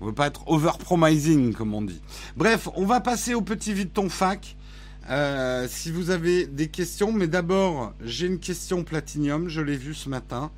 On 0.00 0.06
veut 0.06 0.12
pas 0.12 0.28
être 0.28 0.46
over-promising, 0.46 1.54
comme 1.54 1.74
on 1.74 1.82
dit. 1.82 2.00
Bref, 2.36 2.68
on 2.76 2.86
va 2.86 3.00
passer 3.00 3.34
au 3.34 3.42
petit 3.42 3.72
vide 3.72 3.92
ton 3.92 4.08
fac. 4.08 4.56
Euh, 5.10 5.66
si 5.68 5.90
vous 5.90 6.10
avez 6.10 6.46
des 6.46 6.68
questions, 6.68 7.12
mais 7.12 7.26
d'abord, 7.26 7.94
j'ai 8.04 8.26
une 8.26 8.38
question 8.38 8.84
Platinium, 8.84 9.48
je 9.48 9.60
l'ai 9.60 9.76
vue 9.76 9.94
ce 9.94 10.08
matin. 10.08 10.50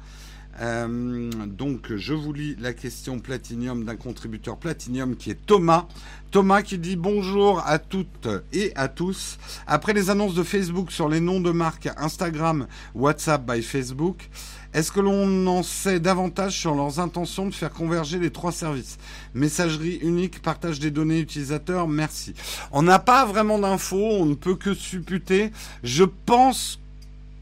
Euh, 0.60 1.30
donc, 1.46 1.94
je 1.94 2.12
vous 2.12 2.32
lis 2.32 2.56
la 2.58 2.74
question 2.74 3.18
Platinium 3.20 3.84
d'un 3.84 3.96
contributeur 3.96 4.58
Platinium 4.58 5.16
qui 5.16 5.30
est 5.30 5.46
Thomas. 5.46 5.86
Thomas 6.30 6.62
qui 6.62 6.78
dit 6.78 6.96
bonjour 6.96 7.62
à 7.64 7.78
toutes 7.78 8.28
et 8.52 8.72
à 8.74 8.88
tous. 8.88 9.38
Après 9.66 9.92
les 9.92 10.10
annonces 10.10 10.34
de 10.34 10.42
Facebook 10.42 10.90
sur 10.90 11.08
les 11.08 11.20
noms 11.20 11.40
de 11.40 11.50
marques 11.50 11.88
Instagram, 11.96 12.66
WhatsApp 12.94 13.46
by 13.46 13.62
Facebook, 13.62 14.28
est-ce 14.72 14.92
que 14.92 15.00
l'on 15.00 15.46
en 15.48 15.62
sait 15.64 15.98
davantage 15.98 16.56
sur 16.56 16.74
leurs 16.74 17.00
intentions 17.00 17.46
de 17.46 17.54
faire 17.54 17.72
converger 17.72 18.18
les 18.20 18.30
trois 18.30 18.52
services? 18.52 18.98
Messagerie 19.34 19.98
unique, 20.02 20.42
partage 20.42 20.78
des 20.78 20.92
données 20.92 21.18
utilisateurs, 21.18 21.88
merci. 21.88 22.34
On 22.70 22.82
n'a 22.82 23.00
pas 23.00 23.24
vraiment 23.24 23.58
d'infos, 23.58 23.96
on 23.96 24.26
ne 24.26 24.34
peut 24.34 24.54
que 24.54 24.72
supputer. 24.72 25.50
Je 25.82 26.04
pense 26.04 26.78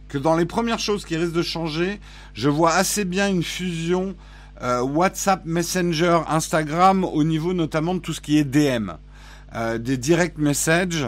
que 0.08 0.16
dans 0.16 0.36
les 0.36 0.46
premières 0.46 0.78
choses 0.78 1.04
qui 1.04 1.16
risquent 1.16 1.34
de 1.34 1.42
changer, 1.42 2.00
je 2.32 2.48
vois 2.48 2.72
assez 2.72 3.04
bien 3.04 3.28
une 3.28 3.42
fusion 3.42 4.14
euh, 4.62 4.80
WhatsApp, 4.80 5.42
Messenger, 5.44 6.20
Instagram 6.28 7.04
au 7.04 7.24
niveau 7.24 7.52
notamment 7.52 7.94
de 7.94 8.00
tout 8.00 8.14
ce 8.14 8.20
qui 8.20 8.38
est 8.38 8.44
DM, 8.44 8.92
euh, 9.54 9.78
des 9.78 9.98
direct 9.98 10.38
messages 10.38 11.06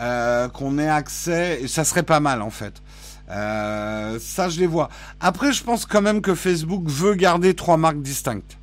euh, 0.00 0.48
qu'on 0.48 0.78
ait 0.78 0.88
accès, 0.88 1.62
et 1.62 1.68
ça 1.68 1.84
serait 1.84 2.02
pas 2.02 2.20
mal 2.20 2.42
en 2.42 2.50
fait. 2.50 2.82
Euh, 3.30 4.18
ça, 4.20 4.48
je 4.48 4.58
les 4.58 4.66
vois. 4.66 4.88
Après, 5.20 5.52
je 5.52 5.62
pense 5.62 5.86
quand 5.86 6.02
même 6.02 6.20
que 6.20 6.34
Facebook 6.34 6.84
veut 6.86 7.14
garder 7.14 7.54
trois 7.54 7.76
marques 7.76 8.02
distinctes. 8.02 8.58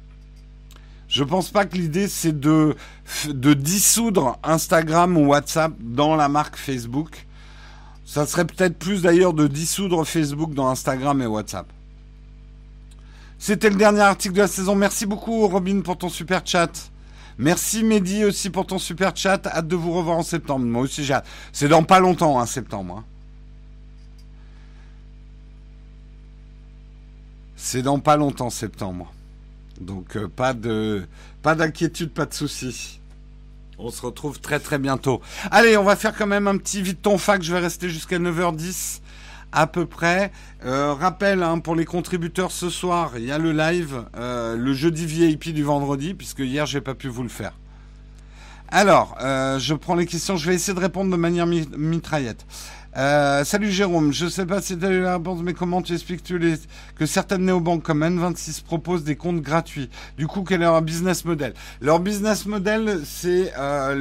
Je 1.08 1.24
pense 1.24 1.52
pas 1.52 1.66
que 1.66 1.78
l'idée 1.78 2.10
c'est 2.10 2.38
de, 2.38 2.76
dissoudre 3.32 4.38
Instagram 4.44 5.18
ou 5.18 5.28
WhatsApp 5.28 5.72
dans 5.80 6.16
la 6.16 6.28
marque 6.28 6.58
Facebook. 6.58 7.26
Ça 8.06 8.26
serait 8.26 8.46
peut-être 8.46 8.78
plus 8.78 9.04
d'ailleurs 9.04 9.34
de 9.34 9.48
dissoudre 9.48 10.06
Facebook 10.06 10.54
dans 10.54 10.68
Instagram 10.68 11.22
et 11.22 11.26
WhatsApp. 11.26 11.68
C'était 13.40 13.70
le 13.70 13.76
dernier 13.76 14.02
article 14.02 14.36
de 14.36 14.42
la 14.42 14.48
saison. 14.48 14.76
Merci 14.76 15.06
beaucoup 15.06 15.48
Robin 15.48 15.82
pour 15.82 15.98
ton 15.98 16.10
super 16.10 16.42
chat. 16.44 16.92
Merci 17.38 17.84
Mehdi 17.84 18.26
aussi 18.26 18.50
pour 18.50 18.66
ton 18.66 18.80
super 18.80 19.16
chat. 19.16 19.48
Hâte 19.48 19.68
de 19.68 19.76
vous 19.78 19.94
revoir 19.94 20.18
en 20.18 20.24
septembre. 20.24 20.66
Moi 20.66 20.82
aussi 20.82 21.06
j'ai 21.06 21.14
hâte. 21.14 21.28
C'est 21.54 21.70
dans 21.70 21.84
pas 21.84 22.00
longtemps, 22.00 22.40
hein, 22.40 22.46
septembre. 22.46 22.98
Hein. 23.00 23.17
C'est 27.58 27.82
dans 27.82 28.00
pas 28.00 28.16
longtemps 28.18 28.52
septembre. 28.52 29.12
Donc 29.82 30.16
euh, 30.16 30.28
pas 30.28 30.54
de 30.54 31.06
pas 31.42 31.56
d'inquiétude, 31.56 32.12
pas 32.12 32.28
de 32.28 32.34
soucis. 32.34 33.02
On 33.80 33.90
se 33.90 34.02
retrouve 34.04 34.40
très 34.40 34.60
très 34.60 34.78
bientôt. 34.78 35.22
Allez, 35.52 35.76
on 35.76 35.84
va 35.84 35.96
faire 35.96 36.16
quand 36.16 36.28
même 36.28 36.48
un 36.48 36.58
petit 36.58 36.82
vite 36.82 37.02
ton 37.02 37.18
fac. 37.18 37.42
Je 37.42 37.52
vais 37.52 37.60
rester 37.60 37.90
jusqu'à 37.90 38.20
9h10 38.20 39.02
à 39.52 39.66
peu 39.66 39.88
près. 39.88 40.32
Euh, 40.66 40.94
rappel 40.94 41.42
hein, 41.42 41.58
pour 41.60 41.76
les 41.76 41.86
contributeurs 41.86 42.52
ce 42.52 42.70
soir, 42.70 43.14
il 43.18 43.26
y 43.26 43.32
a 43.32 43.40
le 43.40 43.52
live, 43.52 44.06
euh, 44.18 44.56
le 44.56 44.74
jeudi 44.74 45.06
VIP 45.06 45.54
du 45.54 45.64
vendredi, 45.64 46.14
puisque 46.14 46.40
hier 46.40 46.66
j'ai 46.68 46.82
pas 46.82 46.94
pu 46.96 47.08
vous 47.08 47.24
le 47.24 47.30
faire. 47.30 47.54
Alors, 48.70 49.16
je 49.20 49.74
prends 49.74 49.96
les 49.96 50.06
questions. 50.06 50.36
Je 50.36 50.46
vais 50.46 50.54
essayer 50.54 50.74
de 50.74 50.80
répondre 50.82 51.10
de 51.10 51.16
manière 51.16 51.48
mitraillette. 51.48 52.46
Euh, 52.96 53.44
salut 53.44 53.72
Jérôme, 53.72 54.12
je 54.12 54.28
sais 54.28 54.46
pas 54.46 54.62
si 54.62 54.78
tu 54.78 54.86
as 54.86 54.90
eu 54.90 55.02
la 55.02 55.18
réponse, 55.18 55.42
mais 55.44 55.54
comment 55.54 55.82
tu 55.82 55.94
expliques 55.94 56.24
que 56.24 57.06
certaines 57.06 57.46
néobanques 57.46 57.84
comme 57.84 58.04
N26 58.04 58.64
proposent 58.64 59.04
des 59.04 59.16
comptes 59.16 59.42
gratuits? 59.42 59.90
Du 60.18 60.26
coup, 60.26 60.44
quel 60.44 60.62
est 60.62 60.66
leur 60.66 60.82
business 60.82 61.26
model? 61.26 61.54
Leur 61.82 62.00
business 62.00 62.46
model, 62.46 63.02
c'est 63.06 63.54
euh, 63.58 63.94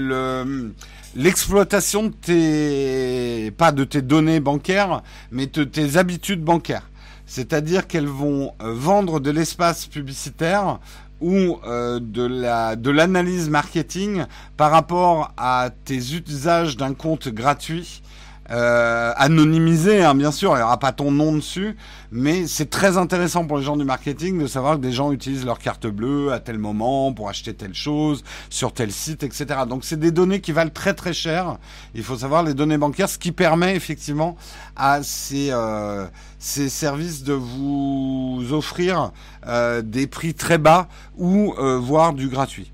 le 0.45 0.75
l'exploitation 1.15 2.05
de 2.05 2.11
tes 2.11 3.51
pas 3.53 3.73
de 3.73 3.85
tes 3.85 4.03
données 4.03 4.41
bancaires, 4.41 5.03
mais 5.31 5.47
de 5.47 5.65
tes 5.65 5.97
habitudes 5.97 6.43
bancaires. 6.43 6.89
C'est-à-dire 7.27 7.87
qu'elles 7.87 8.07
vont 8.07 8.53
euh, 8.63 8.73
vendre 8.73 9.21
de 9.21 9.31
l'espace 9.31 9.87
publicitaire 9.87 10.79
ou 11.21 11.59
euh, 11.67 11.99
de 12.01 12.23
la 12.23 12.77
de 12.77 12.91
l'analyse 12.91 13.49
marketing 13.49 14.25
par 14.57 14.71
rapport 14.71 15.33
à 15.37 15.71
tes 15.85 15.97
usages 15.97 16.77
d'un 16.77 16.95
compte 16.95 17.29
gratuit 17.29 18.03
euh, 18.51 19.13
anonymisé, 19.17 20.03
hein, 20.03 20.15
bien 20.15 20.31
sûr, 20.31 20.53
il 20.53 20.57
n'y 20.57 20.63
aura 20.63 20.79
pas 20.79 20.93
ton 20.93 21.11
nom 21.11 21.33
dessus, 21.33 21.77
mais 22.13 22.47
c'est 22.47 22.71
très 22.71 22.97
intéressant 22.97 23.45
pour 23.45 23.59
les 23.59 23.65
gens 23.65 23.77
du 23.77 23.85
marketing 23.85 24.39
de 24.39 24.47
savoir 24.47 24.77
que 24.77 24.81
des 24.81 24.93
gens 24.93 25.13
utilisent 25.13 25.45
leur 25.45 25.59
carte 25.59 25.87
bleue 25.87 26.33
à 26.33 26.39
tel 26.39 26.59
moment 26.59 27.13
pour 27.13 27.29
acheter 27.29 27.55
telle 27.55 27.75
chose 27.75 28.23
sur 28.51 28.73
tel 28.73 28.93
site, 28.93 29.23
etc. 29.23 29.47
Donc 29.69 29.85
c'est 29.85 29.99
des 29.99 30.11
données 30.11 30.41
qui 30.41 30.53
valent 30.53 30.71
très 30.71 30.95
très 30.95 31.13
cher. 31.13 31.59
Il 31.95 32.03
faut 32.03 32.17
savoir 32.17 32.43
les 32.43 32.55
données 32.55 32.79
bancaires, 32.79 33.09
ce 33.09 33.19
qui 33.19 33.33
permet 33.33 33.75
effectivement 33.75 34.37
à 34.77 35.03
ces, 35.03 35.49
euh, 35.51 36.07
ces 36.39 36.69
services 36.69 37.25
de 37.25 37.33
vous 37.33 38.47
offrir 38.53 39.13
euh, 39.47 39.83
des 39.83 40.07
prix 40.07 40.35
très 40.35 40.59
bas 40.59 40.89
ou 41.17 41.55
euh, 41.59 41.79
voire 41.79 42.13
du 42.13 42.29
gratuit. 42.29 42.73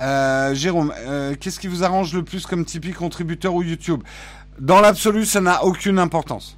Euh, 0.00 0.54
Jérôme, 0.54 0.92
euh, 0.98 1.34
qu'est-ce 1.38 1.58
qui 1.58 1.68
vous 1.68 1.84
arrange 1.84 2.12
le 2.12 2.22
plus 2.22 2.46
comme 2.46 2.64
Tipeee 2.64 2.92
contributeur 2.92 3.54
ou 3.54 3.62
YouTube? 3.62 4.02
Dans 4.58 4.80
l'absolu, 4.80 5.24
ça 5.24 5.40
n'a 5.40 5.64
aucune 5.64 5.98
importance. 5.98 6.56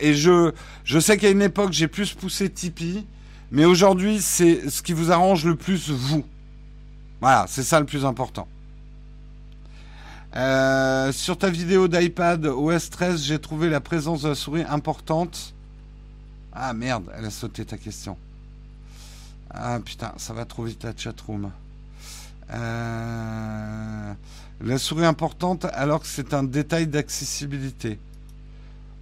Et 0.00 0.14
je, 0.14 0.52
je 0.84 0.98
sais 0.98 1.16
qu'à 1.16 1.30
une 1.30 1.42
époque, 1.42 1.72
j'ai 1.72 1.88
plus 1.88 2.12
poussé 2.12 2.48
Tipeee, 2.48 3.04
mais 3.50 3.64
aujourd'hui, 3.64 4.20
c'est 4.20 4.70
ce 4.70 4.82
qui 4.82 4.92
vous 4.92 5.10
arrange 5.10 5.44
le 5.44 5.56
plus, 5.56 5.90
vous. 5.90 6.24
Voilà, 7.20 7.46
c'est 7.48 7.62
ça 7.62 7.80
le 7.80 7.86
plus 7.86 8.04
important. 8.04 8.46
Euh, 10.36 11.12
sur 11.12 11.38
ta 11.38 11.48
vidéo 11.48 11.88
d'iPad 11.88 12.44
OS 12.46 12.90
13, 12.90 13.22
j'ai 13.22 13.38
trouvé 13.38 13.70
la 13.70 13.80
présence 13.80 14.22
de 14.22 14.28
la 14.28 14.34
souris 14.34 14.64
importante. 14.68 15.54
Ah 16.52 16.74
merde, 16.74 17.10
elle 17.16 17.24
a 17.24 17.30
sauté 17.30 17.64
ta 17.64 17.78
question. 17.78 18.18
Ah 19.50 19.80
putain, 19.82 20.12
ça 20.18 20.34
va 20.34 20.44
trop 20.44 20.64
vite 20.64 20.84
la 20.84 20.92
chatroom. 20.94 21.50
Euh, 22.52 24.12
la 24.60 24.78
souris 24.78 25.04
importante 25.04 25.66
alors 25.72 26.00
que 26.00 26.06
c'est 26.06 26.34
un 26.34 26.42
détail 26.42 26.86
d'accessibilité. 26.86 27.98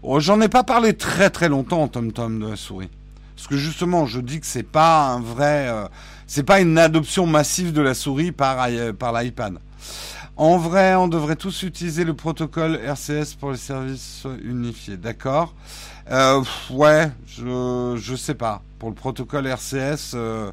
Oh, 0.02 0.20
J'en 0.20 0.40
ai 0.40 0.48
pas 0.48 0.64
parlé 0.64 0.94
très 0.94 1.30
très 1.30 1.48
longtemps, 1.48 1.88
Tom 1.88 2.12
Tom, 2.12 2.40
de 2.40 2.48
la 2.48 2.56
souris. 2.56 2.90
Parce 3.36 3.48
que 3.48 3.56
justement, 3.56 4.06
je 4.06 4.20
dis 4.20 4.40
que 4.40 4.46
c'est 4.46 4.62
pas 4.62 5.08
un 5.08 5.20
vrai, 5.20 5.68
euh, 5.68 5.86
c'est 6.26 6.42
pas 6.44 6.60
une 6.60 6.78
adoption 6.78 7.26
massive 7.26 7.72
de 7.72 7.80
la 7.82 7.94
souris 7.94 8.32
par, 8.32 8.68
par 8.98 9.12
l'iPad. 9.12 9.58
En 10.36 10.58
vrai, 10.58 10.96
on 10.96 11.06
devrait 11.06 11.36
tous 11.36 11.62
utiliser 11.62 12.02
le 12.04 12.14
protocole 12.14 12.76
RCS 12.84 13.34
pour 13.38 13.52
les 13.52 13.56
services 13.56 14.26
unifiés, 14.42 14.96
d'accord? 14.96 15.54
Euh, 16.10 16.42
Ouais, 16.70 17.10
je 17.26 17.96
je 17.96 18.16
sais 18.16 18.34
pas. 18.34 18.60
Pour 18.78 18.88
le 18.88 18.94
protocole 18.96 19.46
RCS, 19.46 20.12
euh, 20.14 20.50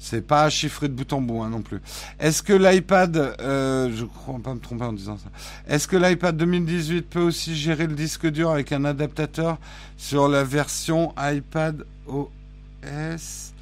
c'est 0.00 0.26
pas 0.26 0.48
chiffré 0.48 0.88
de 0.88 0.94
bout 0.94 1.12
en 1.12 1.20
bout 1.20 1.42
hein, 1.42 1.50
non 1.50 1.60
plus. 1.60 1.80
Est-ce 2.18 2.42
que 2.42 2.54
l'iPad, 2.54 3.36
euh, 3.40 3.92
je 3.94 4.06
crois 4.06 4.40
pas 4.42 4.54
me 4.54 4.58
tromper 4.58 4.84
en 4.84 4.94
disant 4.94 5.18
ça. 5.18 5.28
Est-ce 5.72 5.86
que 5.86 5.96
l'iPad 5.96 6.36
2018 6.36 7.02
peut 7.02 7.20
aussi 7.20 7.54
gérer 7.54 7.86
le 7.86 7.94
disque 7.94 8.26
dur 8.26 8.50
avec 8.50 8.72
un 8.72 8.84
adaptateur 8.84 9.58
sur 9.96 10.26
la 10.28 10.42
version 10.42 11.12
iPad 11.18 11.84
OS 12.08 13.52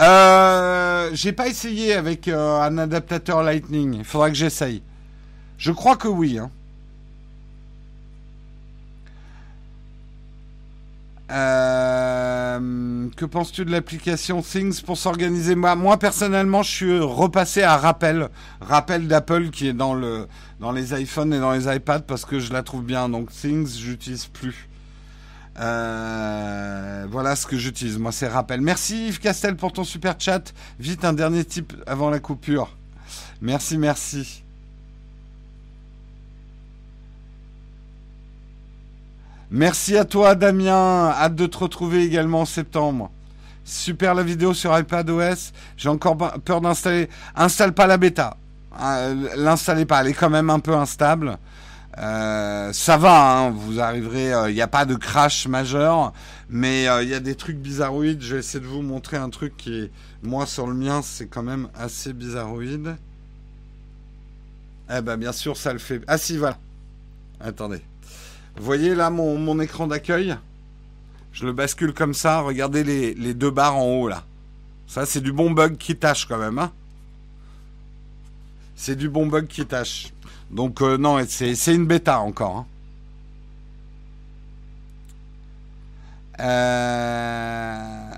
euh, 0.00 1.10
j'ai 1.12 1.32
pas 1.32 1.48
essayé 1.48 1.92
avec 1.92 2.26
euh, 2.26 2.60
un 2.62 2.78
adaptateur 2.78 3.42
Lightning. 3.42 3.96
Il 3.98 4.04
faudra 4.04 4.30
que 4.30 4.36
j'essaye. 4.36 4.82
Je 5.58 5.70
crois 5.70 5.96
que 5.96 6.08
oui. 6.08 6.38
Hein. 6.38 6.50
Euh, 11.32 13.08
que 13.16 13.24
penses-tu 13.24 13.64
de 13.64 13.70
l'application 13.70 14.42
Things 14.42 14.82
pour 14.82 14.98
s'organiser? 14.98 15.54
Moi, 15.54 15.74
moi, 15.76 15.98
personnellement, 15.98 16.62
je 16.62 16.70
suis 16.70 16.98
repassé 16.98 17.62
à 17.62 17.76
Rappel. 17.78 18.28
Rappel 18.60 19.08
d'Apple 19.08 19.48
qui 19.50 19.68
est 19.68 19.72
dans, 19.72 19.94
le, 19.94 20.26
dans 20.60 20.72
les 20.72 20.92
iPhones 21.00 21.32
et 21.32 21.40
dans 21.40 21.52
les 21.52 21.74
iPads 21.74 22.00
parce 22.00 22.26
que 22.26 22.38
je 22.38 22.52
la 22.52 22.62
trouve 22.62 22.84
bien. 22.84 23.08
Donc 23.08 23.30
Things, 23.30 23.78
j'utilise 23.78 24.26
plus. 24.26 24.68
Euh, 25.58 27.06
voilà 27.10 27.34
ce 27.34 27.46
que 27.46 27.56
j'utilise. 27.56 27.98
Moi, 27.98 28.12
c'est 28.12 28.28
rappel. 28.28 28.60
Merci 28.60 29.08
Yves 29.08 29.20
Castel 29.20 29.56
pour 29.56 29.72
ton 29.72 29.84
super 29.84 30.16
chat. 30.18 30.52
Vite, 30.78 31.04
un 31.04 31.14
dernier 31.14 31.44
type 31.44 31.72
avant 31.86 32.10
la 32.10 32.20
coupure. 32.20 32.76
Merci, 33.40 33.78
merci. 33.78 34.44
Merci 39.54 39.98
à 39.98 40.06
toi, 40.06 40.34
Damien. 40.34 41.10
Hâte 41.10 41.34
de 41.34 41.44
te 41.44 41.58
retrouver 41.58 42.02
également 42.04 42.40
en 42.40 42.44
septembre. 42.46 43.10
Super 43.66 44.14
la 44.14 44.22
vidéo 44.22 44.54
sur 44.54 44.76
iPad 44.76 45.08
OS. 45.10 45.52
J'ai 45.76 45.90
encore 45.90 46.16
peur 46.16 46.62
d'installer. 46.62 47.10
Installe 47.36 47.74
pas 47.74 47.86
la 47.86 47.98
bêta. 47.98 48.38
Euh, 48.80 49.28
l'installez 49.36 49.84
pas. 49.84 50.00
Elle 50.00 50.08
est 50.08 50.14
quand 50.14 50.30
même 50.30 50.48
un 50.48 50.58
peu 50.58 50.74
instable. 50.74 51.36
Euh, 51.98 52.72
ça 52.72 52.96
va, 52.96 53.40
hein, 53.40 53.50
vous 53.50 53.78
arriverez, 53.78 54.28
il 54.28 54.32
euh, 54.32 54.52
n'y 54.52 54.62
a 54.62 54.68
pas 54.68 54.86
de 54.86 54.94
crash 54.94 55.46
majeur, 55.46 56.14
mais 56.48 56.84
il 57.02 57.08
y 57.10 57.14
a 57.14 57.20
des 57.20 57.34
trucs 57.34 57.58
bizarroïdes. 57.58 58.22
Je 58.22 58.36
vais 58.36 58.40
essayer 58.40 58.60
de 58.60 58.66
vous 58.66 58.80
montrer 58.80 59.18
un 59.18 59.28
truc 59.28 59.54
qui 59.58 59.80
est, 59.80 59.90
moi 60.22 60.46
sur 60.46 60.66
le 60.66 60.72
mien, 60.72 61.02
c'est 61.02 61.26
quand 61.26 61.42
même 61.42 61.68
assez 61.78 62.14
bizarroïde. 62.14 62.96
Eh 64.90 65.02
ben 65.02 65.18
bien 65.18 65.32
sûr, 65.32 65.58
ça 65.58 65.74
le 65.74 65.78
fait. 65.78 66.00
Ah 66.06 66.16
si, 66.16 66.38
voilà. 66.38 66.56
Attendez. 67.38 67.82
Vous 68.56 68.64
voyez 68.64 68.94
là 68.94 69.10
mon, 69.10 69.60
écran 69.60 69.86
d'accueil? 69.86 70.36
Je 71.32 71.46
le 71.46 71.52
bascule 71.52 71.94
comme 71.94 72.14
ça. 72.14 72.40
Regardez 72.40 72.84
les, 72.84 73.14
les, 73.14 73.34
deux 73.34 73.50
barres 73.50 73.76
en 73.76 73.86
haut 73.86 74.08
là. 74.08 74.24
Ça, 74.86 75.06
c'est 75.06 75.20
du 75.22 75.32
bon 75.32 75.50
bug 75.50 75.76
qui 75.78 75.96
tâche 75.96 76.26
quand 76.26 76.38
même. 76.38 76.58
Hein 76.58 76.70
c'est 78.82 78.96
du 78.96 79.08
bon 79.08 79.26
bug 79.26 79.46
qui 79.46 79.64
tâche. 79.64 80.12
Donc 80.50 80.82
euh, 80.82 80.98
non, 80.98 81.24
c'est 81.28 81.54
une 81.72 81.86
bêta 81.86 82.18
encore. 82.18 82.56
Hein. 82.56 82.66
Euh, 86.40 88.10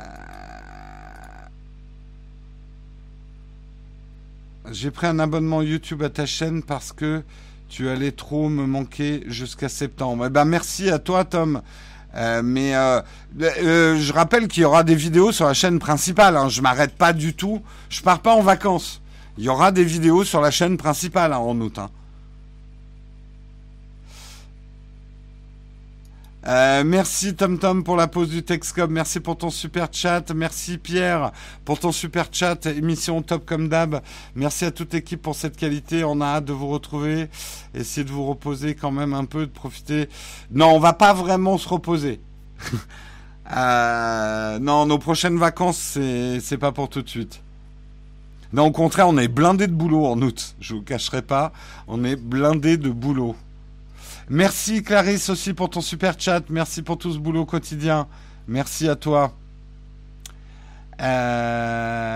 j'ai 4.71 4.91
pris 4.91 5.07
un 5.07 5.19
abonnement 5.19 5.61
YouTube 5.61 6.03
à 6.03 6.09
ta 6.09 6.25
chaîne 6.25 6.63
parce 6.63 6.93
que 6.93 7.23
tu 7.69 7.89
allais 7.89 8.13
trop 8.13 8.49
me 8.49 8.67
manquer 8.67 9.25
jusqu'à 9.27 9.69
septembre. 9.69 10.27
Eh 10.27 10.31
ben 10.31 10.45
merci 10.45 10.91
à 10.91 10.99
toi 10.99 11.25
Tom. 11.25 11.63
Euh, 12.17 12.43
mais 12.45 12.73
je 13.41 14.13
rappelle 14.13 14.47
qu'il 14.47 14.63
y 14.63 14.67
aura 14.67 14.85
des 14.85 14.95
vidéos 14.95 15.33
sur 15.33 15.47
la 15.47 15.55
chaîne 15.55 15.79
principale. 15.79 16.37
Hein. 16.37 16.49
Je 16.49 16.63
m'arrête 16.63 16.95
pas 16.95 17.13
du 17.13 17.35
tout. 17.35 17.63
Je 17.89 18.03
pars 18.03 18.21
pas 18.21 18.35
en 18.35 18.43
vacances. 18.43 19.03
Il 19.37 19.45
y 19.45 19.49
aura 19.49 19.73
des 19.73 19.85
vidéos 19.85 20.23
sur 20.23 20.41
la 20.41 20.51
chaîne 20.51 20.77
principale 20.77 21.33
hein, 21.33 21.39
en 21.39 21.61
août. 21.61 21.79
Hein. 21.79 21.91
Euh, 26.47 26.85
merci 26.85 27.35
Tom 27.35 27.59
Tom 27.59 27.85
pour 27.85 27.97
la 27.97 28.07
pause 28.07 28.29
du 28.29 28.43
Texcom. 28.43 28.91
Merci 28.91 29.21
pour 29.21 29.39
ton 29.39 29.49
super 29.49 29.89
chat. 29.91 30.31
Merci 30.35 30.77
Pierre 30.77 31.33
pour 31.65 31.79
ton 31.79 31.91
super 31.91 32.27
chat. 32.31 32.67
Émission 32.67 33.23
top 33.23 33.47
comme 33.47 33.69
d'hab. 33.69 34.03
Merci 34.35 34.67
à 34.67 34.71
toute 34.71 34.93
l'équipe 34.93 35.23
pour 35.23 35.35
cette 35.35 35.57
qualité. 35.57 36.05
On 36.05 36.21
a 36.21 36.27
hâte 36.27 36.45
de 36.45 36.53
vous 36.53 36.69
retrouver. 36.69 37.29
Essayez 37.75 38.05
de 38.05 38.11
vous 38.11 38.27
reposer 38.27 38.75
quand 38.75 38.91
même 38.91 39.15
un 39.15 39.25
peu, 39.25 39.47
de 39.47 39.51
profiter. 39.51 40.09
Non, 40.51 40.75
on 40.75 40.81
va 40.81 40.93
pas 40.93 41.15
vraiment 41.15 41.57
se 41.57 41.69
reposer. 41.69 42.21
euh, 43.57 44.59
non, 44.59 44.85
nos 44.85 44.99
prochaines 44.99 45.39
vacances, 45.39 45.99
c'est, 46.43 46.59
pas 46.59 46.73
pour 46.73 46.91
tout 46.91 47.01
de 47.01 47.09
suite. 47.09 47.41
Non, 48.53 48.67
au 48.67 48.71
contraire, 48.71 49.09
on 49.09 49.17
est 49.17 49.29
blindé 49.29 49.67
de 49.67 49.73
boulot 49.73 50.05
en 50.05 50.21
août. 50.21 50.57
Je 50.61 50.75
vous 50.75 50.83
cacherai 50.83 51.23
pas. 51.23 51.53
On 51.89 52.05
est 52.05 52.17
blindé 52.17 52.77
de 52.77 52.91
boulot. 52.91 53.35
Merci 54.31 54.83
Clarisse 54.83 55.29
aussi 55.29 55.53
pour 55.53 55.69
ton 55.71 55.81
super 55.83 56.15
chat. 56.19 56.43
Merci 56.49 56.83
pour 56.83 56.99
tout 56.99 57.13
ce 57.13 57.19
boulot 57.19 57.45
quotidien. 57.45 58.09
Merci 58.49 58.89
à 58.89 58.97
toi. 58.97 59.35
Euh, 61.01 62.15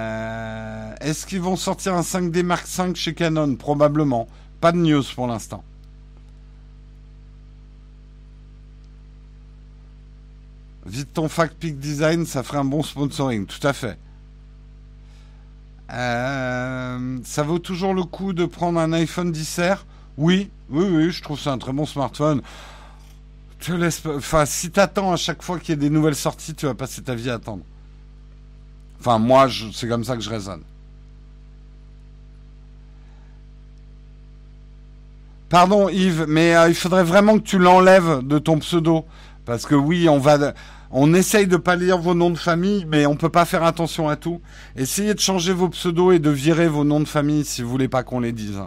est-ce 1.01 1.27
qu'ils 1.27 1.41
vont 1.41 1.57
sortir 1.57 1.95
un 1.95 2.03
5D 2.03 2.43
Mark 2.43 2.67
V 2.67 2.95
chez 2.95 3.15
Canon? 3.15 3.57
Probablement. 3.57 4.27
Pas 4.61 4.73
de 4.73 4.79
news 4.79 5.05
pour 5.15 5.27
l'instant. 5.27 5.63
Vite 10.87 11.13
ton 11.13 11.29
fact 11.29 11.67
design, 11.67 12.25
ça 12.25 12.43
ferait 12.43 12.59
un 12.59 12.65
bon 12.65 12.83
sponsoring. 12.83 13.45
Tout 13.45 13.67
à 13.67 13.75
fait. 13.75 13.99
Euh, 15.93 17.19
ça 17.25 17.43
vaut 17.43 17.59
toujours 17.59 17.93
le 17.93 18.05
coup 18.05 18.33
de 18.33 18.47
prendre 18.47 18.81
un 18.81 18.93
iPhone 18.93 19.33
10R 19.33 19.81
oui, 20.19 20.51
oui, 20.69 20.85
oui, 20.91 21.11
je 21.13 21.23
trouve 21.23 21.39
ça 21.39 21.53
un 21.53 21.59
très 21.59 21.73
bon 21.73 21.87
smartphone. 21.87 22.43
Te 23.61 23.73
laisse 23.73 24.03
Enfin, 24.05 24.45
si 24.47 24.71
t'attends 24.71 25.13
à 25.13 25.17
chaque 25.17 25.43
fois 25.43 25.59
qu'il 25.59 25.71
y 25.71 25.73
ait 25.73 25.77
des 25.77 25.91
nouvelles 25.91 26.17
sorties, 26.17 26.55
tu 26.55 26.67
vas 26.67 26.75
passer 26.75 27.03
ta 27.03 27.15
vie 27.15 27.31
à 27.31 27.35
attendre. 27.35 27.63
Enfin, 29.01 29.19
moi, 29.19 29.49
c'est 29.73 29.89
comme 29.89 30.03
ça 30.03 30.17
que 30.17 30.23
je 30.23 30.29
raisonne. 30.29 30.63
Pardon 35.49 35.89
Yves, 35.89 36.27
mais 36.29 36.55
euh, 36.55 36.69
il 36.69 36.75
faudrait 36.75 37.05
vraiment 37.05 37.39
que 37.39 37.45
tu 37.45 37.59
l'enlèves 37.59 38.27
de 38.27 38.39
ton 38.39 38.59
pseudo. 38.59 39.05
Parce 39.47 39.65
que 39.65 39.77
oui, 39.77 40.09
on 40.09 40.19
va, 40.19 40.53
on 40.91 41.15
essaye 41.15 41.47
de 41.47 41.57
pas 41.57 41.77
lire 41.77 41.99
vos 41.99 42.15
noms 42.15 42.31
de 42.31 42.39
famille, 42.39 42.85
mais 42.87 43.07
on 43.07 43.17
peut 43.17 43.31
pas 43.31 43.45
faire 43.45 43.63
attention 43.63 44.09
à 44.09 44.17
tout. 44.17 44.41
Essayez 44.77 45.15
de 45.15 45.21
changer 45.21 45.53
vos 45.53 45.69
pseudos 45.69 46.13
et 46.13 46.19
de 46.19 46.31
virer 46.31 46.69
vos 46.69 46.85
noms 46.85 47.01
de 47.01 47.09
famille 47.09 47.45
si 47.45 47.63
vous 47.63 47.71
voulez 47.71 47.89
pas 47.89 48.03
qu'on 48.03 48.21
les 48.21 48.33
dise. 48.33 48.61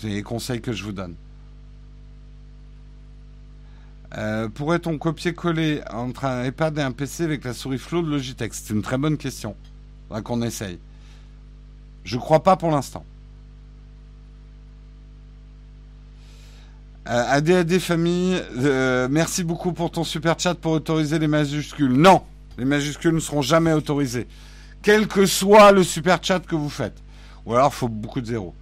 C'est 0.00 0.08
les 0.08 0.22
conseils 0.22 0.62
que 0.62 0.72
je 0.72 0.82
vous 0.82 0.92
donne. 0.92 1.14
Euh, 4.16 4.48
pourrait-on 4.48 4.96
copier-coller 4.96 5.82
entre 5.90 6.24
un 6.24 6.44
iPad 6.44 6.78
et 6.78 6.82
un 6.82 6.90
PC 6.90 7.24
avec 7.24 7.44
la 7.44 7.52
souris 7.52 7.78
Flow 7.78 8.02
de 8.02 8.10
Logitech? 8.10 8.54
C'est 8.54 8.72
une 8.72 8.80
très 8.80 8.96
bonne 8.96 9.18
question. 9.18 9.54
Faudra 10.08 10.22
qu'on 10.22 10.40
essaye. 10.40 10.78
Je 12.04 12.16
crois 12.16 12.42
pas 12.42 12.56
pour 12.56 12.70
l'instant. 12.70 13.04
Euh, 17.06 17.24
ADAD 17.28 17.78
famille, 17.78 18.42
euh, 18.58 19.06
merci 19.10 19.44
beaucoup 19.44 19.72
pour 19.72 19.90
ton 19.90 20.04
super 20.04 20.38
chat 20.38 20.54
pour 20.54 20.72
autoriser 20.72 21.18
les 21.18 21.28
majuscules. 21.28 21.92
Non, 21.92 22.22
les 22.56 22.64
majuscules 22.64 23.14
ne 23.14 23.20
seront 23.20 23.42
jamais 23.42 23.72
autorisées. 23.72 24.26
Quel 24.80 25.08
que 25.08 25.26
soit 25.26 25.72
le 25.72 25.82
super 25.82 26.24
chat 26.24 26.40
que 26.40 26.56
vous 26.56 26.70
faites. 26.70 26.96
Ou 27.44 27.54
alors, 27.54 27.70
il 27.74 27.76
faut 27.76 27.88
beaucoup 27.88 28.22
de 28.22 28.26
zéros. 28.26 28.54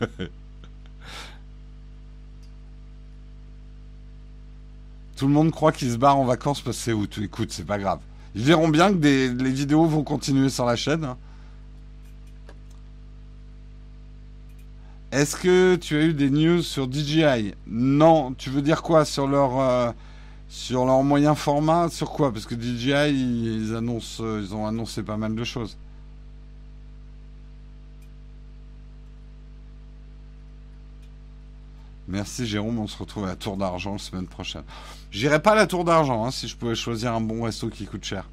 Tout 5.16 5.26
le 5.28 5.32
monde 5.32 5.50
croit 5.52 5.72
qu'il 5.72 5.90
se 5.92 5.96
barre 5.96 6.18
en 6.18 6.24
vacances 6.24 6.60
parce 6.60 6.76
que 6.76 6.82
c'est 6.82 6.92
août. 6.92 7.18
Écoute, 7.22 7.52
c'est 7.52 7.66
pas 7.66 7.78
grave. 7.78 8.00
Ils 8.34 8.42
verront 8.42 8.68
bien 8.68 8.92
que 8.92 8.98
les 8.98 9.50
vidéos 9.50 9.86
vont 9.86 10.02
continuer 10.02 10.48
sur 10.48 10.64
la 10.64 10.74
chaîne. 10.76 11.04
Hein. 11.04 11.16
Est-ce 15.14 15.36
que 15.36 15.76
tu 15.76 15.96
as 15.96 16.02
eu 16.02 16.12
des 16.12 16.28
news 16.28 16.60
sur 16.60 16.90
DJI 16.90 17.54
Non. 17.68 18.34
Tu 18.36 18.50
veux 18.50 18.62
dire 18.62 18.82
quoi 18.82 19.04
sur 19.04 19.28
leur 19.28 19.60
euh, 19.60 19.92
sur 20.48 20.84
leur 20.86 21.04
moyen 21.04 21.36
format? 21.36 21.88
Sur 21.88 22.10
quoi? 22.10 22.32
Parce 22.32 22.46
que 22.46 22.56
DJI 22.56 23.12
ils 23.12 23.76
annoncent, 23.76 24.24
euh, 24.24 24.42
ils 24.42 24.52
ont 24.56 24.66
annoncé 24.66 25.04
pas 25.04 25.16
mal 25.16 25.36
de 25.36 25.44
choses. 25.44 25.76
Merci 32.06 32.46
Jérôme, 32.46 32.78
on 32.78 32.86
se 32.86 32.98
retrouve 32.98 33.24
à 33.24 33.28
la 33.28 33.36
Tour 33.36 33.56
d'Argent 33.56 33.92
la 33.92 33.98
semaine 33.98 34.26
prochaine. 34.26 34.64
J'irai 35.10 35.40
pas 35.40 35.52
à 35.52 35.54
la 35.54 35.66
Tour 35.66 35.84
d'Argent 35.84 36.26
hein, 36.26 36.30
si 36.30 36.48
je 36.48 36.56
pouvais 36.56 36.74
choisir 36.74 37.14
un 37.14 37.20
bon 37.20 37.44
resto 37.44 37.68
qui 37.68 37.86
coûte 37.86 38.04
cher. 38.04 38.28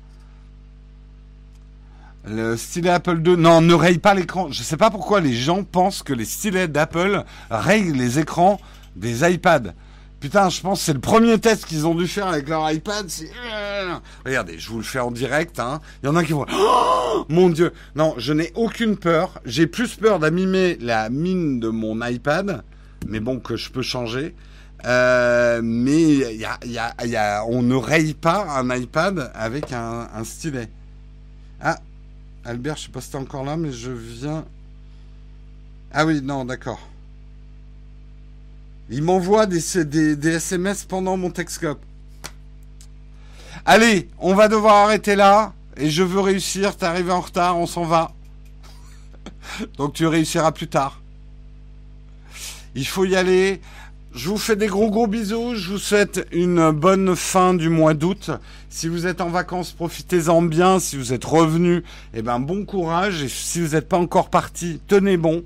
Le 2.26 2.56
stylet 2.58 2.90
Apple 2.90 3.22
II, 3.26 3.38
non, 3.38 3.62
ne 3.62 3.74
raye 3.74 3.98
pas 3.98 4.14
l'écran. 4.14 4.52
Je 4.52 4.62
sais 4.62 4.78
pas 4.78 4.92
pourquoi 4.92 5.22
les 5.22 5.34
gens 5.34 5.64
pensent 5.64 6.04
que 6.04 6.14
les 6.14 6.26
stylets 6.26 6.68
d'Apple 6.68 7.24
rayent 7.50 7.94
les 7.94 8.20
écrans 8.20 8.60
des 8.96 9.28
iPads. 9.28 9.74
Putain, 10.20 10.50
je 10.50 10.62
pense 10.62 10.80
que 10.80 10.86
c'est 10.86 10.94
le 10.94 11.00
premier 11.00 11.40
test 11.40 11.66
qu'ils 11.66 11.88
ont 11.88 11.96
dû 11.96 12.08
faire 12.08 12.28
avec 12.28 12.48
leur 12.48 12.70
iPad. 12.70 13.10
Regardez, 14.24 14.60
je 14.60 14.70
vous 14.70 14.78
le 14.78 14.84
fais 14.84 15.00
en 15.00 15.10
direct. 15.10 15.60
Hein. 15.60 15.82
Il 16.04 16.06
y 16.06 16.10
en 16.10 16.16
a 16.16 16.24
qui 16.24 16.34
vont... 16.34 16.46
Oh 16.54 17.26
mon 17.28 17.50
Dieu 17.50 17.74
Non, 17.96 18.14
je 18.18 18.34
n'ai 18.34 18.52
aucune 18.54 18.98
peur. 18.98 19.42
J'ai 19.46 19.66
plus 19.66 19.96
peur 19.96 20.20
d'amimer 20.20 20.78
la 20.80 21.10
mine 21.10 21.60
de 21.60 21.70
mon 21.70 22.06
iPad 22.06 22.64
mais 23.08 23.20
bon, 23.20 23.40
que 23.40 23.56
je 23.56 23.70
peux 23.70 23.82
changer. 23.82 24.36
Euh, 24.86 25.62
mais 25.64 26.36
y 26.36 26.46
a, 26.46 26.58
y 27.06 27.18
on 27.48 27.62
ne 27.62 27.76
raye 27.76 28.14
pas 28.14 28.58
un 28.58 28.76
iPad 28.76 29.32
avec 29.36 29.72
un, 29.74 30.24
stylet. 30.24 30.70
Ah, 31.60 31.80
Albert, 32.46 32.78
je 32.78 32.84
sais 32.84 32.90
pas 32.90 33.02
si 33.02 33.12
t'es 33.12 33.18
encore 33.18 33.44
là, 33.44 33.58
mais 33.58 33.72
je 33.72 33.92
viens. 33.92 34.46
Ah 35.94 36.06
oui, 36.06 36.22
non, 36.22 36.46
d'accord. 36.46 36.80
Il 38.90 39.04
m'envoie 39.04 39.46
des, 39.46 40.28
SMS 40.28 40.84
pendant 40.86 41.16
mon 41.16 41.30
Texcope. 41.30 41.82
Allez, 43.66 44.10
on 44.18 44.34
va 44.34 44.48
devoir 44.48 44.86
arrêter 44.86 45.16
là. 45.16 45.54
Et 45.78 45.90
je 45.90 46.04
veux 46.04 46.20
réussir. 46.20 46.76
T'es 46.76 46.86
arrivé 46.86 47.12
en 47.12 47.22
retard, 47.22 47.58
on 47.58 47.68
s'en 47.68 47.86
va. 47.86 48.12
Donc 49.78 49.94
tu 49.94 50.08
réussiras 50.08 50.52
plus 50.52 50.68
tard. 50.68 51.01
Il 52.76 52.88
faut 52.88 53.06
y 53.06 53.16
aller. 53.16 53.62
Je 54.14 54.30
vous 54.30 54.38
fais 54.38 54.56
des 54.56 54.68
gros 54.68 54.90
gros 54.90 55.08
bisous. 55.08 55.56
Je 55.56 55.72
vous 55.72 55.78
souhaite 55.78 56.28
une 56.32 56.72
bonne 56.72 57.16
fin 57.16 57.54
du 57.54 57.70
mois 57.70 57.94
d'août. 57.94 58.32
Si 58.70 58.88
vous 58.88 59.08
êtes 59.08 59.22
en 59.22 59.30
vacances, 59.30 59.72
profitez-en 59.72 60.42
bien. 60.42 60.80
Si 60.80 60.98
vous 60.98 61.14
êtes 61.14 61.26
revenu, 61.26 61.84
eh 62.14 62.22
ben 62.22 62.40
bon 62.40 62.66
courage. 62.66 63.24
Et 63.24 63.30
si 63.30 63.62
vous 63.62 63.76
n'êtes 63.76 63.90
pas 63.90 63.98
encore 63.98 64.30
parti, 64.30 64.80
tenez 64.88 65.18
bon. 65.18 65.44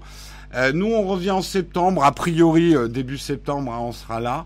Euh, 0.56 0.72
nous, 0.72 0.88
on 0.88 1.04
revient 1.04 1.32
en 1.32 1.42
septembre. 1.42 2.04
A 2.04 2.12
priori, 2.12 2.76
euh, 2.76 2.88
début 2.88 3.18
septembre, 3.18 3.74
hein, 3.74 3.80
on 3.82 3.92
sera 3.92 4.20
là. 4.20 4.46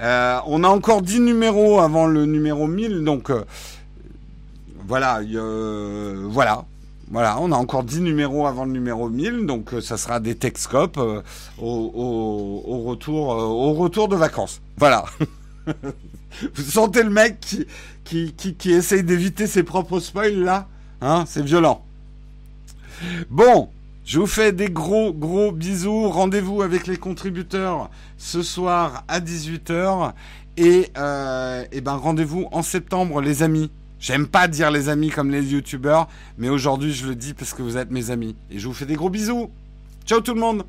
Euh, 0.00 0.38
on 0.46 0.62
a 0.64 0.68
encore 0.68 1.00
10 1.00 1.20
numéros 1.20 1.80
avant 1.80 2.06
le 2.06 2.26
numéro 2.26 2.66
1000. 2.66 3.04
Donc, 3.04 3.30
voilà. 4.86 5.20
voilà. 6.28 6.64
Voilà, 7.08 7.38
on 7.40 7.52
a 7.52 7.56
encore 7.56 7.84
10 7.84 8.00
numéros 8.00 8.46
avant 8.46 8.64
le 8.64 8.72
numéro 8.72 9.08
1000, 9.08 9.46
donc 9.46 9.72
euh, 9.72 9.80
ça 9.80 9.96
sera 9.96 10.18
des 10.18 10.34
Texcopes 10.34 10.98
euh, 10.98 11.22
au, 11.58 12.82
retour, 12.84 13.32
euh, 13.32 13.44
au 13.44 13.74
retour 13.74 14.08
de 14.08 14.16
vacances. 14.16 14.60
Voilà. 14.76 15.04
Vous 16.54 16.62
sentez 16.62 17.04
le 17.04 17.10
mec 17.10 17.38
qui, 18.04 18.34
qui, 18.34 18.72
essaye 18.72 19.04
d'éviter 19.04 19.46
ses 19.46 19.62
propres 19.62 20.00
spoils 20.00 20.42
là? 20.42 20.66
Hein 21.00 21.24
C'est 21.26 21.44
violent. 21.44 21.84
Bon, 23.30 23.70
je 24.04 24.18
vous 24.18 24.26
fais 24.26 24.52
des 24.52 24.68
gros 24.68 25.12
gros 25.12 25.52
bisous. 25.52 26.08
Rendez-vous 26.10 26.60
avec 26.62 26.86
les 26.86 26.98
contributeurs 26.98 27.88
ce 28.18 28.42
soir 28.42 29.04
à 29.08 29.20
18h. 29.20 30.12
Et, 30.58 30.90
et 31.72 31.80
ben 31.80 31.94
rendez-vous 31.94 32.48
en 32.52 32.62
septembre 32.62 33.22
les 33.22 33.42
amis. 33.42 33.70
J'aime 34.06 34.28
pas 34.28 34.46
dire 34.46 34.70
les 34.70 34.88
amis 34.88 35.10
comme 35.10 35.32
les 35.32 35.42
youtubeurs, 35.52 36.06
mais 36.38 36.48
aujourd'hui 36.48 36.92
je 36.92 37.08
le 37.08 37.16
dis 37.16 37.34
parce 37.34 37.52
que 37.52 37.60
vous 37.60 37.76
êtes 37.76 37.90
mes 37.90 38.12
amis. 38.12 38.36
Et 38.52 38.60
je 38.60 38.68
vous 38.68 38.72
fais 38.72 38.86
des 38.86 38.94
gros 38.94 39.10
bisous. 39.10 39.50
Ciao 40.04 40.20
tout 40.20 40.32
le 40.32 40.38
monde 40.38 40.62